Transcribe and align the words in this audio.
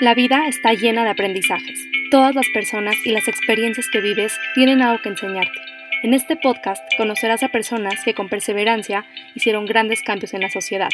La 0.00 0.14
vida 0.14 0.46
está 0.46 0.74
llena 0.74 1.02
de 1.02 1.10
aprendizajes. 1.10 1.84
Todas 2.12 2.32
las 2.32 2.48
personas 2.50 2.94
y 3.04 3.10
las 3.10 3.26
experiencias 3.26 3.88
que 3.90 4.00
vives 4.00 4.32
tienen 4.54 4.80
algo 4.80 5.02
que 5.02 5.08
enseñarte. 5.08 5.58
En 6.04 6.14
este 6.14 6.36
podcast 6.36 6.80
conocerás 6.96 7.42
a 7.42 7.48
personas 7.48 8.04
que 8.04 8.14
con 8.14 8.28
perseverancia 8.28 9.04
hicieron 9.34 9.66
grandes 9.66 10.04
cambios 10.04 10.34
en 10.34 10.42
la 10.42 10.50
sociedad. 10.50 10.90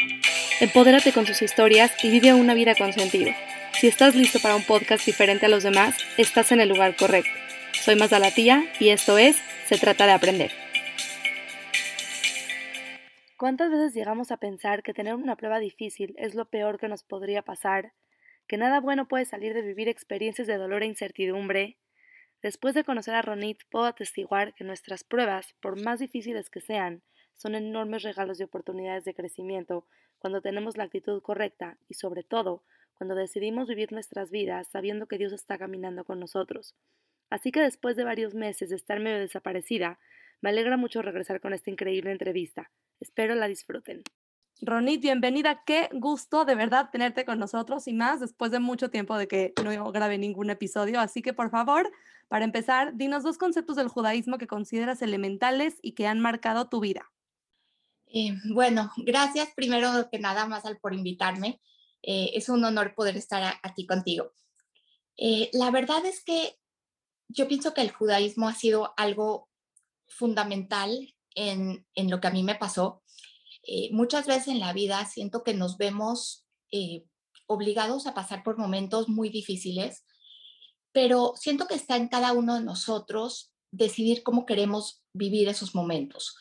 Empodérate 0.59 1.11
con 1.11 1.27
sus 1.27 1.43
historias 1.43 2.03
y 2.03 2.09
vive 2.09 2.33
una 2.33 2.55
vida 2.55 2.73
con 2.73 2.93
sentido. 2.93 3.31
Si 3.73 3.85
estás 3.85 4.15
listo 4.15 4.39
para 4.39 4.55
un 4.55 4.63
podcast 4.63 5.05
diferente 5.05 5.45
a 5.45 5.49
los 5.49 5.61
demás, 5.61 5.95
estás 6.17 6.51
en 6.51 6.59
el 6.59 6.69
lugar 6.69 6.95
correcto. 6.95 7.29
Soy 7.73 7.95
Mazalatía 7.97 8.65
y 8.79 8.89
esto 8.89 9.19
es 9.19 9.37
Se 9.67 9.77
trata 9.77 10.07
de 10.07 10.13
aprender. 10.13 10.51
¿Cuántas 13.37 13.69
veces 13.69 13.93
llegamos 13.93 14.31
a 14.31 14.37
pensar 14.37 14.81
que 14.81 14.95
tener 14.95 15.13
una 15.13 15.35
prueba 15.35 15.59
difícil 15.59 16.15
es 16.17 16.33
lo 16.33 16.45
peor 16.45 16.79
que 16.79 16.87
nos 16.87 17.03
podría 17.03 17.43
pasar 17.43 17.93
que 18.47 18.57
nada 18.57 18.79
bueno 18.79 19.07
puede 19.07 19.25
salir 19.25 19.53
de 19.53 19.61
vivir 19.61 19.89
experiencias 19.89 20.47
de 20.47 20.57
dolor 20.57 20.83
e 20.83 20.87
incertidumbre, 20.87 21.77
después 22.41 22.75
de 22.75 22.83
conocer 22.83 23.15
a 23.15 23.21
Ronit 23.21 23.59
puedo 23.69 23.85
atestiguar 23.85 24.53
que 24.53 24.63
nuestras 24.63 25.03
pruebas, 25.03 25.53
por 25.61 25.81
más 25.81 25.99
difíciles 25.99 26.49
que 26.49 26.61
sean, 26.61 27.01
son 27.33 27.55
enormes 27.55 28.03
regalos 28.03 28.39
y 28.39 28.43
oportunidades 28.43 29.03
de 29.05 29.13
crecimiento 29.13 29.87
cuando 30.19 30.41
tenemos 30.41 30.77
la 30.77 30.85
actitud 30.85 31.21
correcta 31.21 31.77
y 31.87 31.95
sobre 31.95 32.23
todo 32.23 32.63
cuando 32.95 33.15
decidimos 33.15 33.67
vivir 33.67 33.91
nuestras 33.91 34.31
vidas 34.31 34.67
sabiendo 34.71 35.07
que 35.07 35.17
Dios 35.17 35.33
está 35.33 35.57
caminando 35.57 36.05
con 36.05 36.19
nosotros. 36.19 36.75
Así 37.29 37.51
que 37.51 37.61
después 37.61 37.95
de 37.95 38.05
varios 38.05 38.33
meses 38.33 38.69
de 38.69 38.75
estar 38.75 38.99
medio 38.99 39.19
desaparecida, 39.19 39.99
me 40.41 40.49
alegra 40.49 40.77
mucho 40.77 41.01
regresar 41.01 41.41
con 41.41 41.53
esta 41.53 41.69
increíble 41.69 42.11
entrevista. 42.11 42.71
Espero 42.99 43.35
la 43.35 43.47
disfruten. 43.47 44.03
Ronit, 44.61 45.01
bienvenida. 45.01 45.63
Qué 45.65 45.89
gusto 45.91 46.45
de 46.45 46.55
verdad 46.55 46.89
tenerte 46.89 47.25
con 47.25 47.39
nosotros 47.39 47.87
y 47.87 47.93
más 47.93 48.21
después 48.21 48.51
de 48.51 48.59
mucho 48.59 48.89
tiempo 48.89 49.17
de 49.17 49.27
que 49.27 49.53
no 49.61 49.91
grabé 49.91 50.17
ningún 50.17 50.49
episodio. 50.49 51.01
Así 51.01 51.21
que, 51.21 51.33
por 51.33 51.49
favor, 51.49 51.91
para 52.29 52.45
empezar, 52.45 52.95
dinos 52.95 53.23
dos 53.23 53.37
conceptos 53.37 53.75
del 53.75 53.89
judaísmo 53.89 54.37
que 54.37 54.47
consideras 54.47 55.01
elementales 55.01 55.75
y 55.81 55.91
que 55.91 56.07
han 56.07 56.21
marcado 56.21 56.69
tu 56.69 56.79
vida. 56.79 57.11
Eh, 58.07 58.33
bueno, 58.53 58.91
gracias 58.97 59.49
primero 59.55 60.09
que 60.09 60.19
nada 60.19 60.45
más 60.47 60.63
al 60.63 60.77
por 60.77 60.93
invitarme. 60.93 61.59
Eh, 62.01 62.31
es 62.33 62.47
un 62.47 62.63
honor 62.63 62.95
poder 62.95 63.17
estar 63.17 63.55
aquí 63.61 63.85
contigo. 63.85 64.31
Eh, 65.17 65.49
la 65.51 65.69
verdad 65.69 66.05
es 66.05 66.23
que 66.23 66.57
yo 67.27 67.47
pienso 67.49 67.73
que 67.73 67.81
el 67.81 67.91
judaísmo 67.91 68.47
ha 68.47 68.53
sido 68.53 68.93
algo 68.95 69.49
fundamental 70.07 71.13
en, 71.31 71.85
en 71.93 72.09
lo 72.09 72.21
que 72.21 72.27
a 72.27 72.31
mí 72.31 72.43
me 72.43 72.55
pasó 72.55 73.01
eh, 73.67 73.89
muchas 73.91 74.27
veces 74.27 74.49
en 74.49 74.59
la 74.59 74.73
vida 74.73 75.03
siento 75.05 75.43
que 75.43 75.53
nos 75.53 75.77
vemos 75.77 76.45
eh, 76.71 77.03
obligados 77.47 78.05
a 78.05 78.13
pasar 78.13 78.43
por 78.43 78.57
momentos 78.57 79.09
muy 79.09 79.29
difíciles, 79.29 80.05
pero 80.91 81.33
siento 81.35 81.67
que 81.67 81.75
está 81.75 81.97
en 81.97 82.07
cada 82.07 82.33
uno 82.33 82.55
de 82.55 82.63
nosotros 82.63 83.51
decidir 83.71 84.23
cómo 84.23 84.45
queremos 84.45 85.03
vivir 85.13 85.49
esos 85.49 85.73
momentos. 85.73 86.35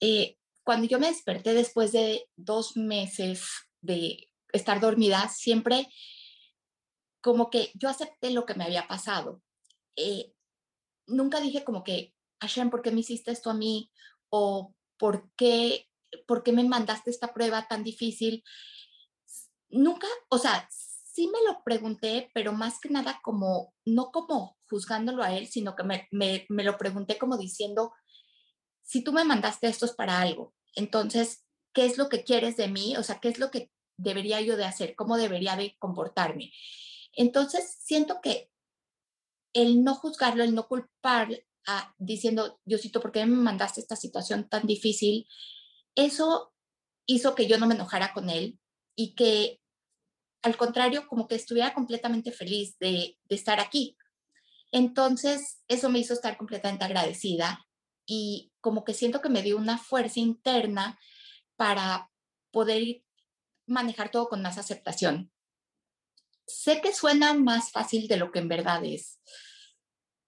Eh, 0.00 0.36
cuando 0.62 0.86
yo 0.86 0.98
me 0.98 1.08
desperté 1.08 1.54
después 1.54 1.92
de 1.92 2.28
dos 2.36 2.76
meses 2.76 3.46
de 3.80 4.30
estar 4.52 4.80
dormida, 4.80 5.28
siempre 5.28 5.88
como 7.22 7.50
que 7.50 7.70
yo 7.74 7.88
acepté 7.88 8.30
lo 8.30 8.46
que 8.46 8.54
me 8.54 8.64
había 8.64 8.86
pasado. 8.86 9.42
nunca 11.06 11.40
dije 11.40 11.64
como 11.64 11.82
que, 11.82 12.14
Hashem, 12.40 12.70
¿por 12.70 12.82
qué 12.82 12.90
me 12.90 13.00
hiciste 13.00 13.30
esto 13.30 13.50
a 13.50 13.54
mí? 13.54 13.90
O 14.28 14.74
¿por 14.98 15.30
qué 15.36 15.88
¿por 16.26 16.42
qué 16.42 16.52
me 16.52 16.64
mandaste 16.64 17.10
esta 17.10 17.32
prueba 17.32 17.66
tan 17.68 17.84
difícil? 17.84 18.44
Nunca, 19.68 20.06
o 20.28 20.38
sea, 20.38 20.68
sí 20.70 21.28
me 21.28 21.42
lo 21.46 21.62
pregunté, 21.64 22.30
pero 22.34 22.52
más 22.52 22.78
que 22.78 22.90
nada 22.90 23.20
como, 23.22 23.74
no 23.84 24.10
como 24.12 24.58
juzgándolo 24.68 25.22
a 25.22 25.34
él, 25.34 25.46
sino 25.46 25.74
que 25.74 25.82
me, 25.82 26.08
me, 26.10 26.64
lo 26.64 26.76
pregunté 26.76 27.18
como 27.18 27.38
diciendo, 27.38 27.92
si 28.82 29.02
tú 29.02 29.12
me 29.12 29.24
mandaste 29.24 29.66
esto 29.66 29.86
es 29.86 29.92
para 29.92 30.20
algo, 30.20 30.54
entonces, 30.74 31.44
¿qué 31.72 31.86
es 31.86 31.96
lo 31.96 32.08
que 32.08 32.22
quieres 32.22 32.56
de 32.56 32.68
mí? 32.68 32.96
O 32.96 33.02
sea, 33.02 33.18
¿qué 33.18 33.28
es 33.28 33.38
lo 33.38 33.50
que 33.50 33.70
debería 33.96 34.40
yo 34.42 34.56
de 34.56 34.64
hacer? 34.64 34.94
¿Cómo 34.94 35.16
debería 35.16 35.56
de 35.56 35.74
comportarme? 35.78 36.52
Entonces, 37.14 37.78
siento 37.80 38.20
que 38.22 38.50
el 39.54 39.82
no 39.82 39.94
juzgarlo, 39.94 40.44
el 40.44 40.54
no 40.54 40.68
culpar, 40.68 41.30
a, 41.66 41.94
diciendo, 41.98 42.60
Diosito, 42.64 43.00
¿por 43.00 43.10
qué 43.10 43.26
me 43.26 43.36
mandaste 43.36 43.80
esta 43.80 43.96
situación 43.96 44.48
tan 44.48 44.66
difícil? 44.66 45.26
Eso 45.96 46.54
hizo 47.06 47.34
que 47.34 47.48
yo 47.48 47.58
no 47.58 47.66
me 47.66 47.74
enojara 47.74 48.12
con 48.12 48.30
él 48.30 48.58
y 48.94 49.14
que 49.14 49.60
al 50.46 50.56
contrario, 50.56 51.08
como 51.08 51.26
que 51.26 51.34
estuviera 51.34 51.74
completamente 51.74 52.30
feliz 52.30 52.78
de, 52.78 53.18
estar 53.28 53.58
aquí. 53.58 53.96
Entonces, 54.70 55.60
eso 55.66 55.90
me 55.90 55.98
hizo 55.98 56.14
estar 56.14 56.36
completamente 56.36 56.84
agradecida 56.84 57.66
y 58.06 58.52
como 58.60 58.84
que 58.84 58.94
siento 58.94 59.20
que 59.20 59.28
me 59.28 59.42
dio 59.42 59.56
una 59.56 59.76
fuerza 59.76 60.20
interna 60.20 61.00
para 61.56 62.12
poder 62.52 63.02
manejar 63.66 64.12
todo 64.12 64.28
con 64.28 64.40
más 64.40 64.56
aceptación. 64.56 65.32
Sé 66.46 66.80
que 66.80 66.94
suena 66.94 67.34
más 67.34 67.72
fácil 67.72 68.06
de 68.06 68.16
lo 68.16 68.30
que 68.30 68.38
en 68.38 68.48
verdad 68.48 68.84
es, 68.84 69.18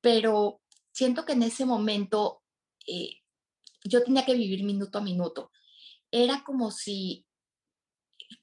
pero 0.01 0.61
siento 0.91 1.25
que 1.25 1.35
en 1.35 1.45
ese 1.45 1.65
momento 1.65 2.43
eh, 2.89 3.21
yo 3.85 4.03
tenía 4.03 4.25
que 4.25 4.35
vivir 4.35 4.65
minuto 4.65 4.99
a 4.99 5.03
minuto 5.03 5.53
era 6.11 6.43
como 6.45 6.71
si 6.71 7.27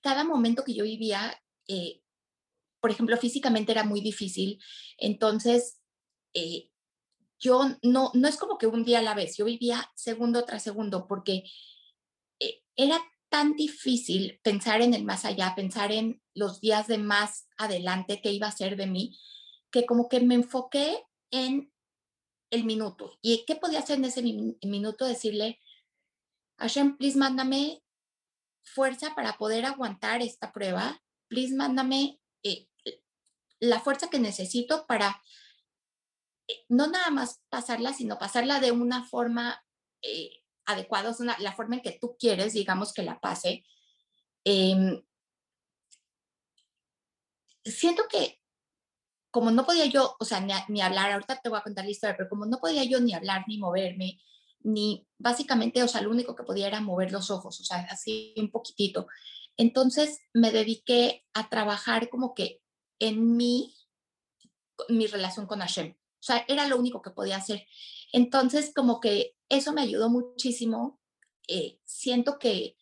cada 0.02 0.24
momento 0.24 0.64
que 0.64 0.74
yo 0.74 0.84
vivía, 0.84 1.42
eh, 1.68 2.02
por 2.80 2.92
ejemplo, 2.92 3.18
físicamente 3.18 3.72
era 3.72 3.84
muy 3.84 4.02
difícil, 4.02 4.62
entonces 4.98 5.80
eh, 6.34 6.70
yo 7.40 7.78
no, 7.82 8.12
no 8.14 8.28
es 8.28 8.38
como 8.38 8.58
que 8.58 8.68
un 8.68 8.84
día 8.84 9.00
a 9.00 9.04
la 9.04 9.16
vez, 9.16 9.38
yo 9.38 9.46
vivía 9.46 9.92
segundo 9.96 10.46
tras 10.46 10.64
segundo 10.64 11.08
porque 11.08 11.44
eh, 12.40 12.64
era 12.76 13.00
tan 13.30 13.56
difícil 13.56 14.40
pensar 14.44 14.82
en 14.82 14.94
el 14.94 15.04
más 15.04 15.26
allá, 15.26 15.54
pensar 15.56 15.92
en 15.92 16.22
los 16.34 16.62
días 16.62 16.88
de 16.88 16.98
más 16.98 17.48
adelante 17.58 18.22
que 18.22 18.32
iba 18.32 18.48
a 18.48 18.52
ser 18.52 18.78
de 18.78 18.88
mí, 18.88 19.18
que 19.72 19.86
como 19.86 20.08
que 20.08 20.22
me 20.22 20.36
enfoqué 20.36 21.04
en 21.32 21.72
el 22.52 22.64
minuto. 22.64 23.18
¿Y 23.22 23.44
qué 23.46 23.56
podía 23.56 23.80
hacer 23.80 23.98
en 23.98 24.06
ese 24.06 24.22
minuto? 24.22 25.06
Decirle, 25.06 25.60
Hashem, 26.58 26.98
please 26.98 27.18
mándame 27.18 27.84
fuerza 28.64 29.14
para 29.16 29.38
poder 29.38 29.66
aguantar 29.66 30.22
esta 30.22 30.52
prueba. 30.52 31.02
Please 31.28 31.56
mándame 31.56 32.20
eh, 32.44 32.68
la 33.60 33.80
fuerza 33.80 34.10
que 34.10 34.20
necesito 34.20 34.86
para 34.88 35.22
eh, 36.48 36.66
no 36.70 36.88
nada 36.88 37.10
más 37.10 37.42
pasarla, 37.50 37.94
sino 37.94 38.18
pasarla 38.18 38.60
de 38.60 38.72
una 38.72 39.04
forma 39.04 39.64
eh, 40.02 40.44
adecuada, 40.66 41.16
la 41.40 41.54
forma 41.54 41.76
en 41.76 41.82
que 41.82 41.98
tú 42.00 42.16
quieres, 42.20 42.54
digamos, 42.54 42.94
que 42.94 43.04
la 43.04 43.20
pase. 43.20 43.66
Em, 44.44 45.04
siento 47.64 48.04
que 48.10 48.40
como 49.32 49.52
no 49.52 49.66
podía 49.66 49.86
yo, 49.88 50.16
o 50.18 50.24
sea, 50.24 50.40
ni, 50.40 50.54
ni, 50.70 50.82
hablar, 50.82 51.12
ahorita 51.12 51.42
te 51.42 51.50
voy 51.50 51.60
a 51.60 51.64
contar 51.64 51.84
la 51.84 51.92
historia, 51.92 52.16
pero 52.16 52.30
como 52.30 52.46
no 52.46 52.58
podía 52.60 52.86
yo 52.86 53.02
ni 53.02 53.14
hablar 53.14 53.44
ni 53.48 53.58
moverme, 53.58 54.22
ni 54.62 55.06
básicamente, 55.18 55.84
o 55.84 55.88
sea, 55.88 56.02
lo 56.02 56.12
único 56.12 56.36
que 56.36 56.44
podía 56.44 56.68
era 56.68 56.82
mover 56.82 57.12
los 57.12 57.32
ojos, 57.32 57.60
o 57.60 57.64
sea, 57.64 57.88
así 57.90 58.34
un 58.38 58.52
poquitito. 58.52 59.08
Entonces 59.58 60.20
me 60.34 60.52
dediqué 60.52 61.26
a 61.34 61.50
trabajar 61.50 62.10
como 62.10 62.34
que 62.34 62.62
en 63.00 63.36
mí, 63.38 63.76
mi 64.90 65.08
relación 65.08 65.46
con 65.48 65.60
Hashem. 65.60 65.92
O 65.92 66.24
sea, 66.26 66.46
era 66.48 66.68
lo 66.68 66.78
único 66.78 67.02
que 67.02 67.12
podía 67.12 67.38
hacer. 67.38 67.66
Entonces, 68.12 68.72
como 68.74 69.00
que 69.00 69.36
eso 69.50 69.74
me 69.74 69.82
ayudó 69.82 70.10
muchísimo. 70.10 71.00
Eh, 71.48 71.80
siento 71.86 72.40
que 72.40 72.76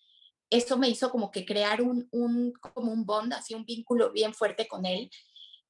eso 0.49 0.77
me 0.77 0.89
hizo 0.89 1.09
como 1.09 1.31
que 1.31 1.45
crear 1.45 1.81
un, 1.81 2.07
un, 2.11 2.53
como 2.53 2.91
un 2.91 3.05
bond, 3.05 3.33
así 3.33 3.53
un 3.53 3.65
vínculo 3.65 4.11
bien 4.11 4.33
fuerte 4.33 4.67
con 4.67 4.85
él. 4.85 5.11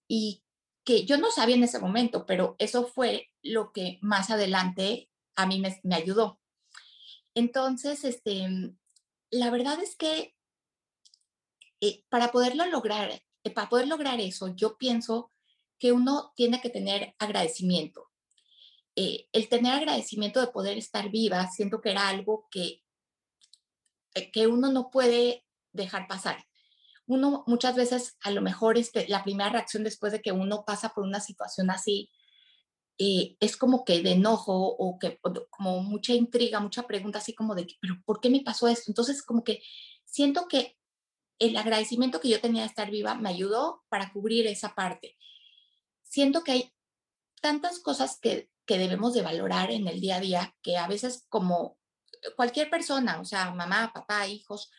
Y 0.07 0.43
que 0.83 1.05
yo 1.05 1.17
no 1.17 1.31
sabía 1.31 1.55
en 1.55 1.63
ese 1.63 1.79
momento, 1.79 2.25
pero 2.25 2.55
eso 2.59 2.85
fue 2.85 3.29
lo 3.41 3.71
que 3.71 3.99
más 4.01 4.29
adelante 4.29 5.09
a 5.35 5.45
mí 5.45 5.61
me, 5.61 5.95
ayudó. 5.95 6.39
Entonces, 7.35 8.03
este, 8.03 8.75
la 9.31 9.49
verdad 9.49 9.81
es 9.81 9.95
que 9.95 10.35
eh, 11.81 12.05
para 12.09 12.31
poderlo 12.31 12.65
lograr, 12.67 13.11
eh, 13.43 13.49
para 13.51 13.67
poder 13.67 13.87
lograr 13.87 14.21
eso, 14.21 14.55
yo 14.55 14.77
pienso 14.77 15.31
que 15.79 15.91
uno 15.91 16.31
tiene 16.35 16.61
que 16.61 16.69
tener 16.69 17.13
agradecimiento. 17.19 18.09
Eh, 18.95 19.27
el 19.31 19.49
tener 19.49 19.73
agradecimiento 19.73 20.39
de 20.39 20.47
poder 20.47 20.77
estar 20.77 21.09
viva, 21.09 21.49
siento 21.51 21.81
que 21.81 21.91
era 21.91 22.07
algo 22.07 22.47
que, 22.51 22.83
que 24.31 24.47
uno 24.47 24.71
no 24.71 24.91
puede 24.91 25.45
dejar 25.71 26.07
pasar. 26.07 26.45
Uno 27.05 27.43
muchas 27.47 27.75
veces, 27.75 28.15
a 28.21 28.31
lo 28.31 28.41
mejor, 28.41 28.77
este, 28.77 29.07
la 29.09 29.23
primera 29.23 29.49
reacción 29.49 29.83
después 29.83 30.13
de 30.13 30.21
que 30.21 30.31
uno 30.31 30.63
pasa 30.65 30.93
por 30.93 31.03
una 31.03 31.19
situación 31.19 31.69
así, 31.69 32.09
eh, 32.97 33.37
es 33.39 33.57
como 33.57 33.85
que 33.85 34.01
de 34.01 34.11
enojo 34.11 34.53
o 34.53 34.99
que 34.99 35.19
como 35.49 35.81
mucha 35.81 36.13
intriga, 36.13 36.59
mucha 36.59 36.83
pregunta 36.83 37.19
así 37.19 37.33
como 37.33 37.55
de, 37.55 37.67
pero 37.81 37.95
¿por 38.05 38.19
qué 38.19 38.29
me 38.29 38.41
pasó 38.41 38.67
esto? 38.67 38.85
Entonces 38.87 39.23
como 39.23 39.43
que 39.43 39.61
siento 40.05 40.47
que 40.47 40.77
el 41.39 41.57
agradecimiento 41.57 42.19
que 42.19 42.29
yo 42.29 42.39
tenía 42.39 42.61
de 42.61 42.67
estar 42.67 42.91
viva 42.91 43.15
me 43.15 43.29
ayudó 43.29 43.83
para 43.89 44.11
cubrir 44.11 44.47
esa 44.47 44.75
parte. 44.75 45.17
Siento 46.03 46.43
que 46.43 46.51
hay 46.51 46.73
tantas 47.41 47.79
cosas 47.79 48.19
que, 48.21 48.49
que 48.65 48.77
debemos 48.77 49.13
de 49.13 49.23
valorar 49.23 49.71
en 49.71 49.87
el 49.87 49.99
día 49.99 50.17
a 50.17 50.21
día 50.21 50.55
que 50.61 50.77
a 50.77 50.87
veces 50.87 51.25
como 51.29 51.77
cualquier 52.35 52.69
persona, 52.69 53.19
o 53.19 53.25
sea, 53.25 53.51
mamá, 53.51 53.91
papá, 53.93 54.27
hijos, 54.27 54.71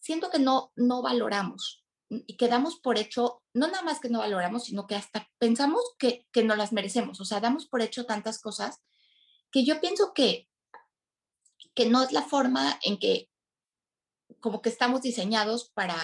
siento 0.00 0.30
que 0.30 0.38
no, 0.38 0.72
no 0.74 1.02
valoramos 1.02 1.81
y 2.26 2.36
quedamos 2.36 2.78
por 2.78 2.98
hecho, 2.98 3.42
no 3.54 3.68
nada 3.68 3.82
más 3.82 4.00
que 4.00 4.08
no 4.08 4.18
valoramos, 4.18 4.64
sino 4.64 4.86
que 4.86 4.94
hasta 4.94 5.28
pensamos 5.38 5.82
que, 5.98 6.26
que 6.32 6.44
no 6.44 6.56
las 6.56 6.72
merecemos, 6.72 7.20
o 7.20 7.24
sea, 7.24 7.40
damos 7.40 7.66
por 7.66 7.80
hecho 7.80 8.04
tantas 8.04 8.40
cosas 8.40 8.82
que 9.50 9.64
yo 9.64 9.80
pienso 9.80 10.12
que, 10.14 10.48
que 11.74 11.86
no 11.86 12.02
es 12.02 12.12
la 12.12 12.22
forma 12.22 12.78
en 12.82 12.98
que 12.98 13.30
como 14.40 14.60
que 14.60 14.68
estamos 14.68 15.02
diseñados 15.02 15.70
para, 15.70 15.96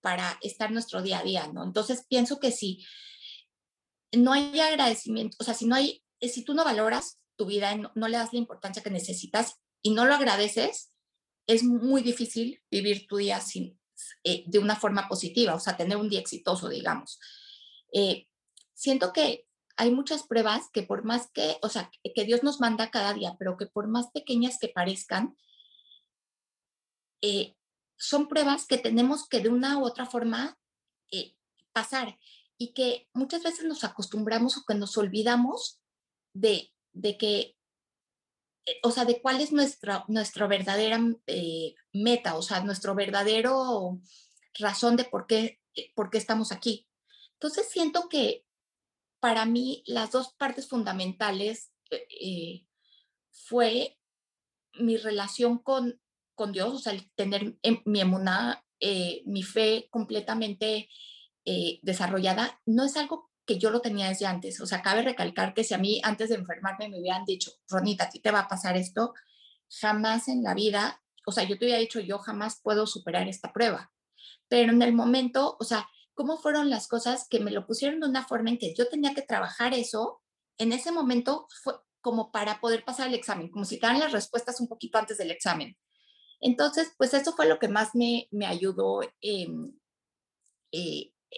para 0.00 0.38
estar 0.40 0.70
nuestro 0.70 1.02
día 1.02 1.18
a 1.18 1.24
día, 1.24 1.48
¿no? 1.48 1.64
Entonces 1.64 2.06
pienso 2.08 2.38
que 2.38 2.52
si 2.52 2.84
no 4.12 4.32
hay 4.32 4.58
agradecimiento, 4.60 5.36
o 5.40 5.44
sea, 5.44 5.54
si 5.54 5.66
no 5.66 5.74
hay, 5.74 6.04
si 6.20 6.44
tú 6.44 6.54
no 6.54 6.64
valoras 6.64 7.18
tu 7.36 7.46
vida, 7.46 7.74
no, 7.76 7.92
no 7.94 8.08
le 8.08 8.18
das 8.18 8.32
la 8.32 8.38
importancia 8.38 8.82
que 8.82 8.90
necesitas 8.90 9.56
y 9.82 9.92
no 9.92 10.04
lo 10.04 10.14
agradeces, 10.14 10.92
es 11.46 11.64
muy 11.64 12.02
difícil 12.02 12.62
vivir 12.70 13.06
tu 13.06 13.16
día 13.16 13.40
sin, 13.40 13.80
eh, 14.24 14.44
de 14.46 14.58
una 14.58 14.76
forma 14.76 15.08
positiva, 15.08 15.54
o 15.54 15.60
sea, 15.60 15.76
tener 15.76 15.96
un 15.96 16.08
día 16.08 16.20
exitoso, 16.20 16.68
digamos. 16.68 17.18
Eh, 17.92 18.28
siento 18.74 19.12
que 19.12 19.46
hay 19.76 19.90
muchas 19.90 20.24
pruebas 20.24 20.68
que 20.72 20.82
por 20.82 21.04
más 21.04 21.30
que, 21.32 21.56
o 21.62 21.68
sea, 21.68 21.90
que 22.14 22.24
Dios 22.24 22.42
nos 22.42 22.60
manda 22.60 22.90
cada 22.90 23.14
día, 23.14 23.36
pero 23.38 23.56
que 23.56 23.66
por 23.66 23.88
más 23.88 24.10
pequeñas 24.12 24.58
que 24.60 24.68
parezcan, 24.68 25.36
eh, 27.22 27.56
son 27.96 28.28
pruebas 28.28 28.66
que 28.66 28.78
tenemos 28.78 29.28
que 29.28 29.40
de 29.40 29.48
una 29.48 29.78
u 29.78 29.84
otra 29.84 30.06
forma 30.06 30.58
pasar 31.72 32.18
y 32.58 32.74
que 32.74 33.08
muchas 33.12 33.42
veces 33.42 33.64
nos 33.64 33.84
acostumbramos 33.84 34.56
o 34.56 34.64
que 34.66 34.74
nos 34.74 34.96
olvidamos 34.96 35.80
de, 36.32 36.72
de 36.92 37.16
que 37.18 37.38
eh, 37.40 37.56
o 38.82 38.90
sea, 38.90 39.04
de 39.04 39.20
cuál 39.20 39.40
es 39.40 39.52
nuestra, 39.52 40.04
nuestra 40.08 40.46
verdadera 40.46 41.00
eh, 41.26 41.74
meta, 41.92 42.36
o 42.36 42.42
sea, 42.42 42.62
nuestro 42.62 42.94
verdadero 42.94 44.00
razón 44.58 44.96
de 44.96 45.04
por 45.04 45.26
qué, 45.26 45.60
eh, 45.74 45.92
por 45.94 46.10
qué 46.10 46.18
estamos 46.18 46.52
aquí. 46.52 46.88
Entonces 47.34 47.68
siento 47.68 48.08
que 48.08 48.44
para 49.20 49.46
mí 49.46 49.82
las 49.86 50.10
dos 50.12 50.34
partes 50.34 50.68
fundamentales 50.68 51.72
fue 53.30 53.98
mi 54.74 54.96
relación 54.96 55.58
con, 55.58 56.00
con 56.34 56.52
Dios, 56.52 56.74
o 56.74 56.78
sea, 56.78 56.92
el 56.92 57.10
tener 57.12 57.56
mi 57.84 58.00
emuná, 58.00 58.64
mi 59.26 59.42
fe 59.42 59.88
completamente 59.90 60.88
desarrollada, 61.82 62.60
no 62.66 62.84
es 62.84 62.96
algo 62.96 63.31
que 63.46 63.58
yo 63.58 63.70
lo 63.70 63.80
tenía 63.80 64.08
desde 64.08 64.26
antes. 64.26 64.60
O 64.60 64.66
sea, 64.66 64.82
cabe 64.82 65.02
recalcar 65.02 65.54
que 65.54 65.64
si 65.64 65.74
a 65.74 65.78
mí 65.78 66.00
antes 66.04 66.28
de 66.28 66.36
enfermarme 66.36 66.88
me 66.88 67.00
hubieran 67.00 67.24
dicho, 67.24 67.52
Ronita, 67.68 68.04
a 68.04 68.10
ti 68.10 68.20
te 68.20 68.30
va 68.30 68.40
a 68.40 68.48
pasar 68.48 68.76
esto, 68.76 69.14
jamás 69.80 70.28
en 70.28 70.42
la 70.42 70.54
vida, 70.54 71.02
o 71.26 71.32
sea, 71.32 71.44
yo 71.44 71.58
te 71.58 71.64
hubiera 71.64 71.80
dicho, 71.80 72.00
yo 72.00 72.18
jamás 72.18 72.60
puedo 72.62 72.86
superar 72.86 73.28
esta 73.28 73.52
prueba. 73.52 73.92
Pero 74.48 74.72
en 74.72 74.82
el 74.82 74.92
momento, 74.92 75.56
o 75.58 75.64
sea, 75.64 75.88
¿cómo 76.14 76.36
fueron 76.38 76.70
las 76.70 76.88
cosas 76.88 77.26
que 77.28 77.40
me 77.40 77.50
lo 77.50 77.66
pusieron 77.66 78.00
de 78.00 78.08
una 78.08 78.26
forma 78.26 78.50
en 78.50 78.58
que 78.58 78.74
yo 78.74 78.88
tenía 78.88 79.14
que 79.14 79.22
trabajar 79.22 79.74
eso? 79.74 80.22
En 80.58 80.72
ese 80.72 80.92
momento 80.92 81.46
fue 81.62 81.74
como 82.00 82.32
para 82.32 82.60
poder 82.60 82.84
pasar 82.84 83.08
el 83.08 83.14
examen, 83.14 83.48
como 83.48 83.64
si 83.64 83.78
te 83.78 83.86
las 83.86 84.12
respuestas 84.12 84.60
un 84.60 84.68
poquito 84.68 84.98
antes 84.98 85.18
del 85.18 85.30
examen. 85.30 85.76
Entonces, 86.40 86.92
pues 86.98 87.14
eso 87.14 87.32
fue 87.32 87.46
lo 87.46 87.60
que 87.60 87.68
más 87.68 87.94
me, 87.94 88.26
me 88.32 88.46
ayudó 88.46 89.00
eh, 89.20 89.46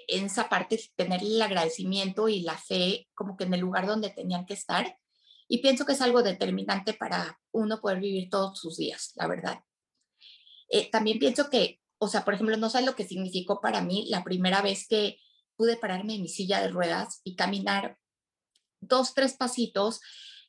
en 0.08 0.26
esa 0.26 0.48
parte 0.48 0.80
tener 0.96 1.22
el 1.22 1.40
agradecimiento 1.40 2.28
y 2.28 2.40
la 2.40 2.58
fe 2.58 3.08
como 3.14 3.36
que 3.36 3.44
en 3.44 3.54
el 3.54 3.60
lugar 3.60 3.86
donde 3.86 4.10
tenían 4.10 4.46
que 4.46 4.54
estar. 4.54 4.98
Y 5.48 5.58
pienso 5.58 5.84
que 5.84 5.92
es 5.92 6.00
algo 6.00 6.22
determinante 6.22 6.94
para 6.94 7.40
uno 7.52 7.80
poder 7.80 8.00
vivir 8.00 8.30
todos 8.30 8.58
sus 8.58 8.76
días, 8.76 9.12
la 9.16 9.26
verdad. 9.26 9.60
Eh, 10.68 10.90
también 10.90 11.18
pienso 11.18 11.50
que, 11.50 11.80
o 11.98 12.08
sea, 12.08 12.24
por 12.24 12.34
ejemplo, 12.34 12.56
no 12.56 12.70
sé 12.70 12.82
lo 12.82 12.96
que 12.96 13.06
significó 13.06 13.60
para 13.60 13.82
mí 13.82 14.06
la 14.08 14.24
primera 14.24 14.62
vez 14.62 14.88
que 14.88 15.18
pude 15.56 15.76
pararme 15.76 16.14
en 16.14 16.22
mi 16.22 16.28
silla 16.28 16.60
de 16.60 16.68
ruedas 16.68 17.20
y 17.24 17.36
caminar 17.36 17.98
dos, 18.80 19.14
tres 19.14 19.34
pasitos. 19.34 20.00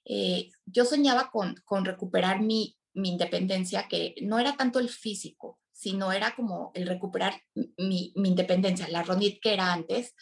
Eh, 0.05 0.51
yo 0.65 0.85
soñaba 0.85 1.29
con, 1.31 1.55
con 1.65 1.85
recuperar 1.85 2.41
mi, 2.41 2.77
mi 2.93 3.09
independencia, 3.09 3.87
que 3.87 4.15
no 4.21 4.39
era 4.39 4.55
tanto 4.55 4.79
el 4.79 4.89
físico, 4.89 5.59
sino 5.75 6.13
era 6.13 6.33
como 6.35 6.71
el 6.73 6.87
recuperar 6.87 7.41
mi, 7.77 8.13
independencia, 8.15 8.87
la 8.87 9.03
Ronit 9.03 9.41
que 9.41 9.53
era 9.53 9.73
antes. 9.73 10.15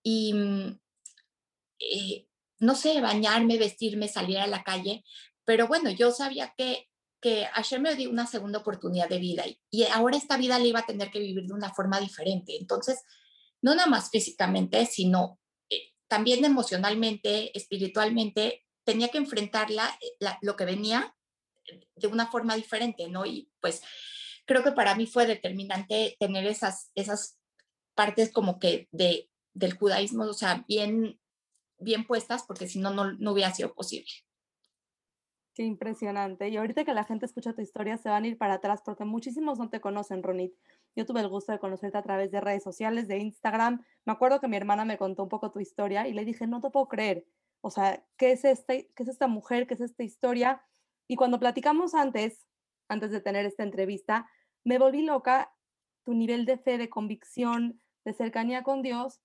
Y, 0.00 0.32
mm, 0.32 0.78
eh, 1.80 2.28
no 2.60 2.76
sé, 2.76 3.00
bañarme, 3.00 3.58
vestirme, 3.58 4.06
salir 4.06 4.38
a 4.38 4.46
la 4.46 4.62
calle, 4.62 5.04
pero 5.44 5.66
bueno, 5.66 5.90
yo 5.90 6.12
sabía 6.12 6.54
que, 6.56 6.88
que 7.20 7.48
ayer 7.52 7.80
me 7.80 7.96
dio 7.96 8.10
una 8.10 8.28
segunda 8.28 8.60
oportunidad 8.60 9.08
de 9.08 9.18
vida 9.18 9.44
y, 9.70 9.82
ahora 9.86 10.16
esta 10.16 10.36
vida 10.36 10.58
la 10.58 10.66
iba 10.66 10.80
a 10.80 10.86
tener 10.86 11.10
que 11.10 11.18
vivir 11.18 11.46
de 11.46 11.54
una 11.54 11.74
forma 11.74 11.98
diferente. 11.98 12.56
Entonces, 12.56 13.02
no 13.62 13.74
nada 13.74 13.88
más 13.88 14.10
físicamente, 14.10 14.86
sino 14.86 15.40
eh, 15.68 15.94
también 16.06 16.44
emocionalmente, 16.44 17.50
espiritualmente, 17.58 18.64
tenía 18.84 19.08
que 19.08 19.18
enfrentarla, 19.18 19.98
eh, 20.00 20.36
lo 20.42 20.54
que 20.54 20.64
venía 20.64 21.16
de 21.96 22.06
una 22.06 22.30
forma 22.30 22.54
diferente, 22.54 23.08
¿no? 23.08 23.26
Y 23.26 23.50
pues 23.60 23.82
creo 24.46 24.62
que 24.62 24.72
para 24.72 24.94
mí 24.94 25.06
fue 25.06 25.26
determinante 25.26 26.16
tener 26.18 26.46
esas, 26.46 26.90
esas 26.94 27.38
partes 27.94 28.32
como 28.32 28.58
que 28.58 28.88
de, 28.92 29.28
del 29.52 29.74
judaísmo, 29.74 30.24
o 30.24 30.32
sea, 30.34 30.64
bien, 30.66 31.20
bien 31.78 32.06
puestas, 32.06 32.44
porque 32.44 32.68
si 32.68 32.78
no, 32.78 32.90
no 32.92 33.32
hubiera 33.32 33.52
sido 33.52 33.74
posible. 33.74 34.10
Qué 35.56 35.62
impresionante. 35.62 36.50
Y 36.50 36.58
ahorita 36.58 36.84
que 36.84 36.92
la 36.92 37.04
gente 37.04 37.24
escucha 37.24 37.54
tu 37.54 37.62
historia, 37.62 37.96
se 37.96 38.10
van 38.10 38.24
a 38.24 38.26
ir 38.26 38.36
para 38.36 38.54
atrás 38.54 38.82
porque 38.84 39.06
muchísimos 39.06 39.58
no 39.58 39.70
te 39.70 39.80
conocen, 39.80 40.22
Ronit. 40.22 40.52
Yo 40.94 41.06
tuve 41.06 41.20
el 41.20 41.28
gusto 41.28 41.50
de 41.50 41.58
conocerte 41.58 41.96
a 41.96 42.02
través 42.02 42.30
de 42.30 42.42
redes 42.42 42.62
sociales, 42.62 43.08
de 43.08 43.16
Instagram. 43.16 43.82
Me 44.04 44.12
acuerdo 44.12 44.38
que 44.38 44.48
mi 44.48 44.58
hermana 44.58 44.84
me 44.84 44.98
contó 44.98 45.22
un 45.22 45.30
poco 45.30 45.50
tu 45.50 45.60
historia 45.60 46.06
y 46.08 46.12
le 46.12 46.26
dije, 46.26 46.46
no 46.46 46.60
te 46.60 46.68
puedo 46.68 46.88
creer. 46.88 47.24
O 47.62 47.70
sea, 47.70 48.04
¿qué 48.18 48.32
es, 48.32 48.44
este, 48.44 48.90
qué 48.94 49.02
es 49.02 49.08
esta 49.08 49.28
mujer? 49.28 49.66
¿Qué 49.66 49.72
es 49.72 49.80
esta 49.80 50.02
historia? 50.02 50.62
Y 51.08 51.16
cuando 51.16 51.40
platicamos 51.40 51.94
antes, 51.94 52.46
antes 52.88 53.10
de 53.10 53.22
tener 53.22 53.46
esta 53.46 53.62
entrevista, 53.62 54.28
me 54.66 54.78
volví 54.78 55.02
loca 55.02 55.54
tu 56.04 56.12
nivel 56.12 56.44
de 56.44 56.58
fe, 56.58 56.76
de 56.76 56.90
convicción, 56.90 57.80
de 58.04 58.12
cercanía 58.12 58.64
con 58.64 58.82
Dios. 58.82 59.20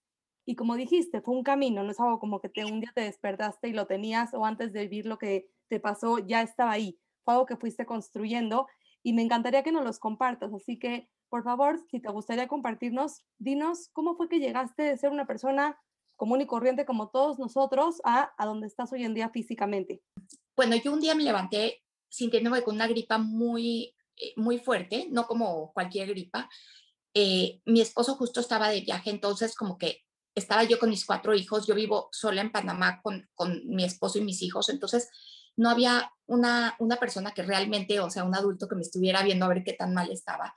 Y 0.45 0.55
como 0.55 0.75
dijiste, 0.75 1.21
fue 1.21 1.35
un 1.35 1.43
camino, 1.43 1.83
no 1.83 1.91
es 1.91 1.99
algo 1.99 2.19
como 2.19 2.39
que 2.39 2.47
te, 2.47 2.63
un 2.63 2.79
día 2.79 2.91
te 2.93 3.01
despertaste 3.01 3.67
y 3.67 3.73
lo 3.73 3.87
tenías 3.87 4.35
o 4.35 4.45
antes 4.45 4.71
de 4.71 4.81
vivir 4.83 5.07
lo 5.07 5.17
que 5.17 5.49
te 5.67 5.79
pasó 5.79 6.19
ya 6.19 6.43
estaba 6.43 6.71
ahí. 6.71 6.99
Fue 7.23 7.33
algo 7.33 7.47
que 7.47 7.57
fuiste 7.57 7.87
construyendo 7.87 8.67
y 9.01 9.13
me 9.13 9.23
encantaría 9.23 9.63
que 9.63 9.71
nos 9.71 9.83
los 9.83 9.97
compartas. 9.97 10.53
Así 10.53 10.77
que, 10.77 11.09
por 11.27 11.43
favor, 11.43 11.79
si 11.89 11.99
te 11.99 12.11
gustaría 12.11 12.47
compartirnos, 12.47 13.23
dinos 13.39 13.89
cómo 13.93 14.15
fue 14.15 14.29
que 14.29 14.39
llegaste 14.39 14.83
de 14.83 14.97
ser 14.97 15.09
una 15.09 15.25
persona 15.25 15.79
común 16.17 16.41
y 16.41 16.45
corriente 16.45 16.85
como 16.85 17.09
todos 17.09 17.39
nosotros 17.39 17.99
a, 18.03 18.31
a 18.37 18.45
donde 18.45 18.67
estás 18.67 18.93
hoy 18.93 19.05
en 19.05 19.15
día 19.15 19.29
físicamente. 19.29 20.03
Bueno, 20.55 20.75
yo 20.75 20.93
un 20.93 20.99
día 20.99 21.15
me 21.15 21.23
levanté 21.23 21.81
sintiéndome 22.09 22.61
con 22.61 22.75
una 22.75 22.87
gripa 22.87 23.17
muy, 23.17 23.95
muy 24.35 24.59
fuerte, 24.59 25.07
no 25.11 25.25
como 25.25 25.71
cualquier 25.73 26.09
gripa. 26.09 26.49
Eh, 27.13 27.61
mi 27.65 27.81
esposo 27.81 28.15
justo 28.15 28.39
estaba 28.39 28.69
de 28.69 28.81
viaje, 28.81 29.09
entonces 29.09 29.55
como 29.55 29.77
que 29.77 30.03
estaba 30.35 30.63
yo 30.63 30.79
con 30.79 30.89
mis 30.89 31.05
cuatro 31.05 31.33
hijos, 31.35 31.67
yo 31.67 31.75
vivo 31.75 32.09
sola 32.11 32.41
en 32.41 32.51
Panamá 32.51 33.01
con, 33.01 33.29
con 33.33 33.61
mi 33.67 33.83
esposo 33.83 34.17
y 34.17 34.23
mis 34.23 34.41
hijos, 34.41 34.69
entonces 34.69 35.09
no 35.57 35.69
había 35.69 36.11
una, 36.25 36.75
una 36.79 36.95
persona 36.97 37.33
que 37.33 37.43
realmente, 37.43 37.99
o 37.99 38.09
sea, 38.09 38.23
un 38.23 38.35
adulto 38.35 38.67
que 38.67 38.75
me 38.75 38.81
estuviera 38.81 39.23
viendo 39.23 39.45
a 39.45 39.49
ver 39.49 39.63
qué 39.63 39.73
tan 39.73 39.93
mal 39.93 40.09
estaba. 40.09 40.55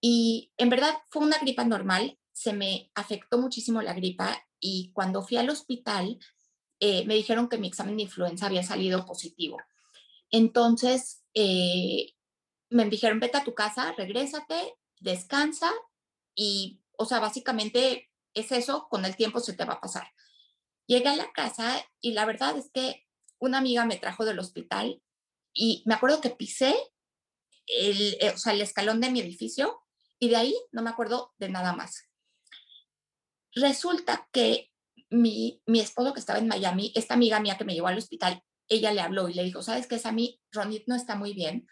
Y 0.00 0.52
en 0.58 0.68
verdad 0.68 0.94
fue 1.08 1.22
una 1.22 1.38
gripa 1.38 1.64
normal, 1.64 2.18
se 2.32 2.52
me 2.52 2.90
afectó 2.94 3.38
muchísimo 3.38 3.80
la 3.80 3.94
gripa 3.94 4.38
y 4.60 4.92
cuando 4.92 5.22
fui 5.22 5.38
al 5.38 5.48
hospital 5.48 6.18
eh, 6.80 7.06
me 7.06 7.14
dijeron 7.14 7.48
que 7.48 7.56
mi 7.56 7.68
examen 7.68 7.96
de 7.96 8.02
influenza 8.02 8.46
había 8.46 8.62
salido 8.62 9.06
positivo. 9.06 9.56
Entonces, 10.30 11.24
eh, 11.32 12.12
me 12.76 12.84
dijeron, 12.88 13.20
vete 13.20 13.38
a 13.38 13.44
tu 13.44 13.54
casa, 13.54 13.92
regrésate, 13.96 14.76
descansa 15.00 15.72
y, 16.34 16.80
o 16.96 17.04
sea, 17.06 17.18
básicamente 17.20 18.10
es 18.34 18.52
eso, 18.52 18.86
con 18.88 19.04
el 19.04 19.16
tiempo 19.16 19.40
se 19.40 19.54
te 19.54 19.64
va 19.64 19.74
a 19.74 19.80
pasar. 19.80 20.12
Llegué 20.86 21.08
a 21.08 21.16
la 21.16 21.32
casa 21.32 21.84
y 22.00 22.12
la 22.12 22.24
verdad 22.26 22.56
es 22.56 22.70
que 22.72 23.06
una 23.38 23.58
amiga 23.58 23.84
me 23.84 23.96
trajo 23.96 24.24
del 24.24 24.38
hospital 24.38 25.02
y 25.52 25.82
me 25.86 25.94
acuerdo 25.94 26.20
que 26.20 26.30
pisé 26.30 26.76
el, 27.66 28.16
eh, 28.20 28.32
o 28.34 28.38
sea, 28.38 28.52
el 28.52 28.60
escalón 28.60 29.00
de 29.00 29.10
mi 29.10 29.20
edificio 29.20 29.80
y 30.18 30.28
de 30.28 30.36
ahí 30.36 30.56
no 30.70 30.82
me 30.82 30.90
acuerdo 30.90 31.34
de 31.38 31.48
nada 31.48 31.74
más. 31.74 32.08
Resulta 33.54 34.28
que 34.32 34.70
mi, 35.10 35.62
mi 35.66 35.80
esposo 35.80 36.12
que 36.12 36.20
estaba 36.20 36.38
en 36.38 36.48
Miami, 36.48 36.92
esta 36.94 37.14
amiga 37.14 37.40
mía 37.40 37.56
que 37.56 37.64
me 37.64 37.74
llevó 37.74 37.88
al 37.88 37.98
hospital, 37.98 38.42
ella 38.68 38.92
le 38.92 39.00
habló 39.00 39.28
y 39.28 39.34
le 39.34 39.44
dijo, 39.44 39.62
¿sabes 39.62 39.86
qué 39.86 40.00
mí? 40.12 40.40
Ronit 40.52 40.84
no 40.86 40.94
está 40.94 41.14
muy 41.14 41.32
bien. 41.32 41.66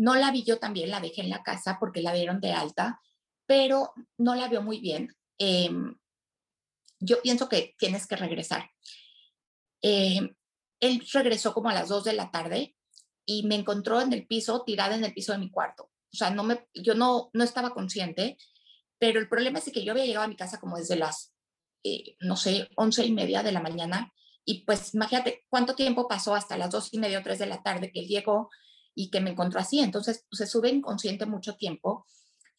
No 0.00 0.14
la 0.14 0.30
vi 0.30 0.44
yo 0.44 0.58
también, 0.58 0.88
la 0.88 0.98
dejé 0.98 1.20
en 1.20 1.28
la 1.28 1.42
casa 1.42 1.76
porque 1.78 2.00
la 2.00 2.14
dieron 2.14 2.40
de 2.40 2.52
alta, 2.52 3.02
pero 3.44 3.92
no 4.16 4.34
la 4.34 4.48
veo 4.48 4.62
muy 4.62 4.80
bien. 4.80 5.14
Em, 5.36 5.94
yo 6.98 7.20
pienso 7.20 7.50
que 7.50 7.74
tienes 7.78 8.06
que 8.06 8.16
regresar. 8.16 8.70
Em, 9.82 10.34
él 10.80 11.06
regresó 11.12 11.52
como 11.52 11.68
a 11.68 11.74
las 11.74 11.90
2 11.90 12.04
de 12.04 12.14
la 12.14 12.30
tarde 12.30 12.74
y 13.26 13.42
me 13.42 13.56
encontró 13.56 14.00
en 14.00 14.14
el 14.14 14.26
piso, 14.26 14.64
tirada 14.64 14.94
en 14.94 15.04
el 15.04 15.12
piso 15.12 15.32
de 15.32 15.38
mi 15.38 15.50
cuarto. 15.50 15.90
O 16.10 16.16
sea, 16.16 16.30
no 16.30 16.44
me, 16.44 16.66
yo 16.72 16.94
no, 16.94 17.28
no 17.34 17.44
estaba 17.44 17.74
consciente, 17.74 18.38
pero 18.98 19.20
el 19.20 19.28
problema 19.28 19.58
es 19.58 19.70
que 19.70 19.84
yo 19.84 19.92
había 19.92 20.06
llegado 20.06 20.24
a 20.24 20.28
mi 20.28 20.36
casa 20.36 20.58
como 20.58 20.78
desde 20.78 20.96
las, 20.96 21.34
eh, 21.84 22.16
no 22.20 22.36
sé, 22.36 22.70
once 22.74 23.04
y 23.04 23.12
media 23.12 23.42
de 23.42 23.52
la 23.52 23.60
mañana. 23.60 24.14
Y 24.46 24.64
pues 24.64 24.94
imagínate 24.94 25.44
cuánto 25.50 25.74
tiempo 25.74 26.08
pasó 26.08 26.34
hasta 26.34 26.56
las 26.56 26.70
dos 26.70 26.88
y 26.94 26.98
media 26.98 27.18
o 27.18 27.22
tres 27.22 27.38
de 27.38 27.46
la 27.46 27.62
tarde 27.62 27.92
que 27.92 28.00
él 28.00 28.06
llegó 28.06 28.48
y 29.00 29.08
que 29.08 29.20
me 29.20 29.30
encontró 29.30 29.60
así. 29.60 29.80
Entonces, 29.80 30.26
pues, 30.28 30.38
se 30.38 30.46
sube 30.46 30.68
inconsciente 30.68 31.24
mucho 31.24 31.56
tiempo. 31.56 32.06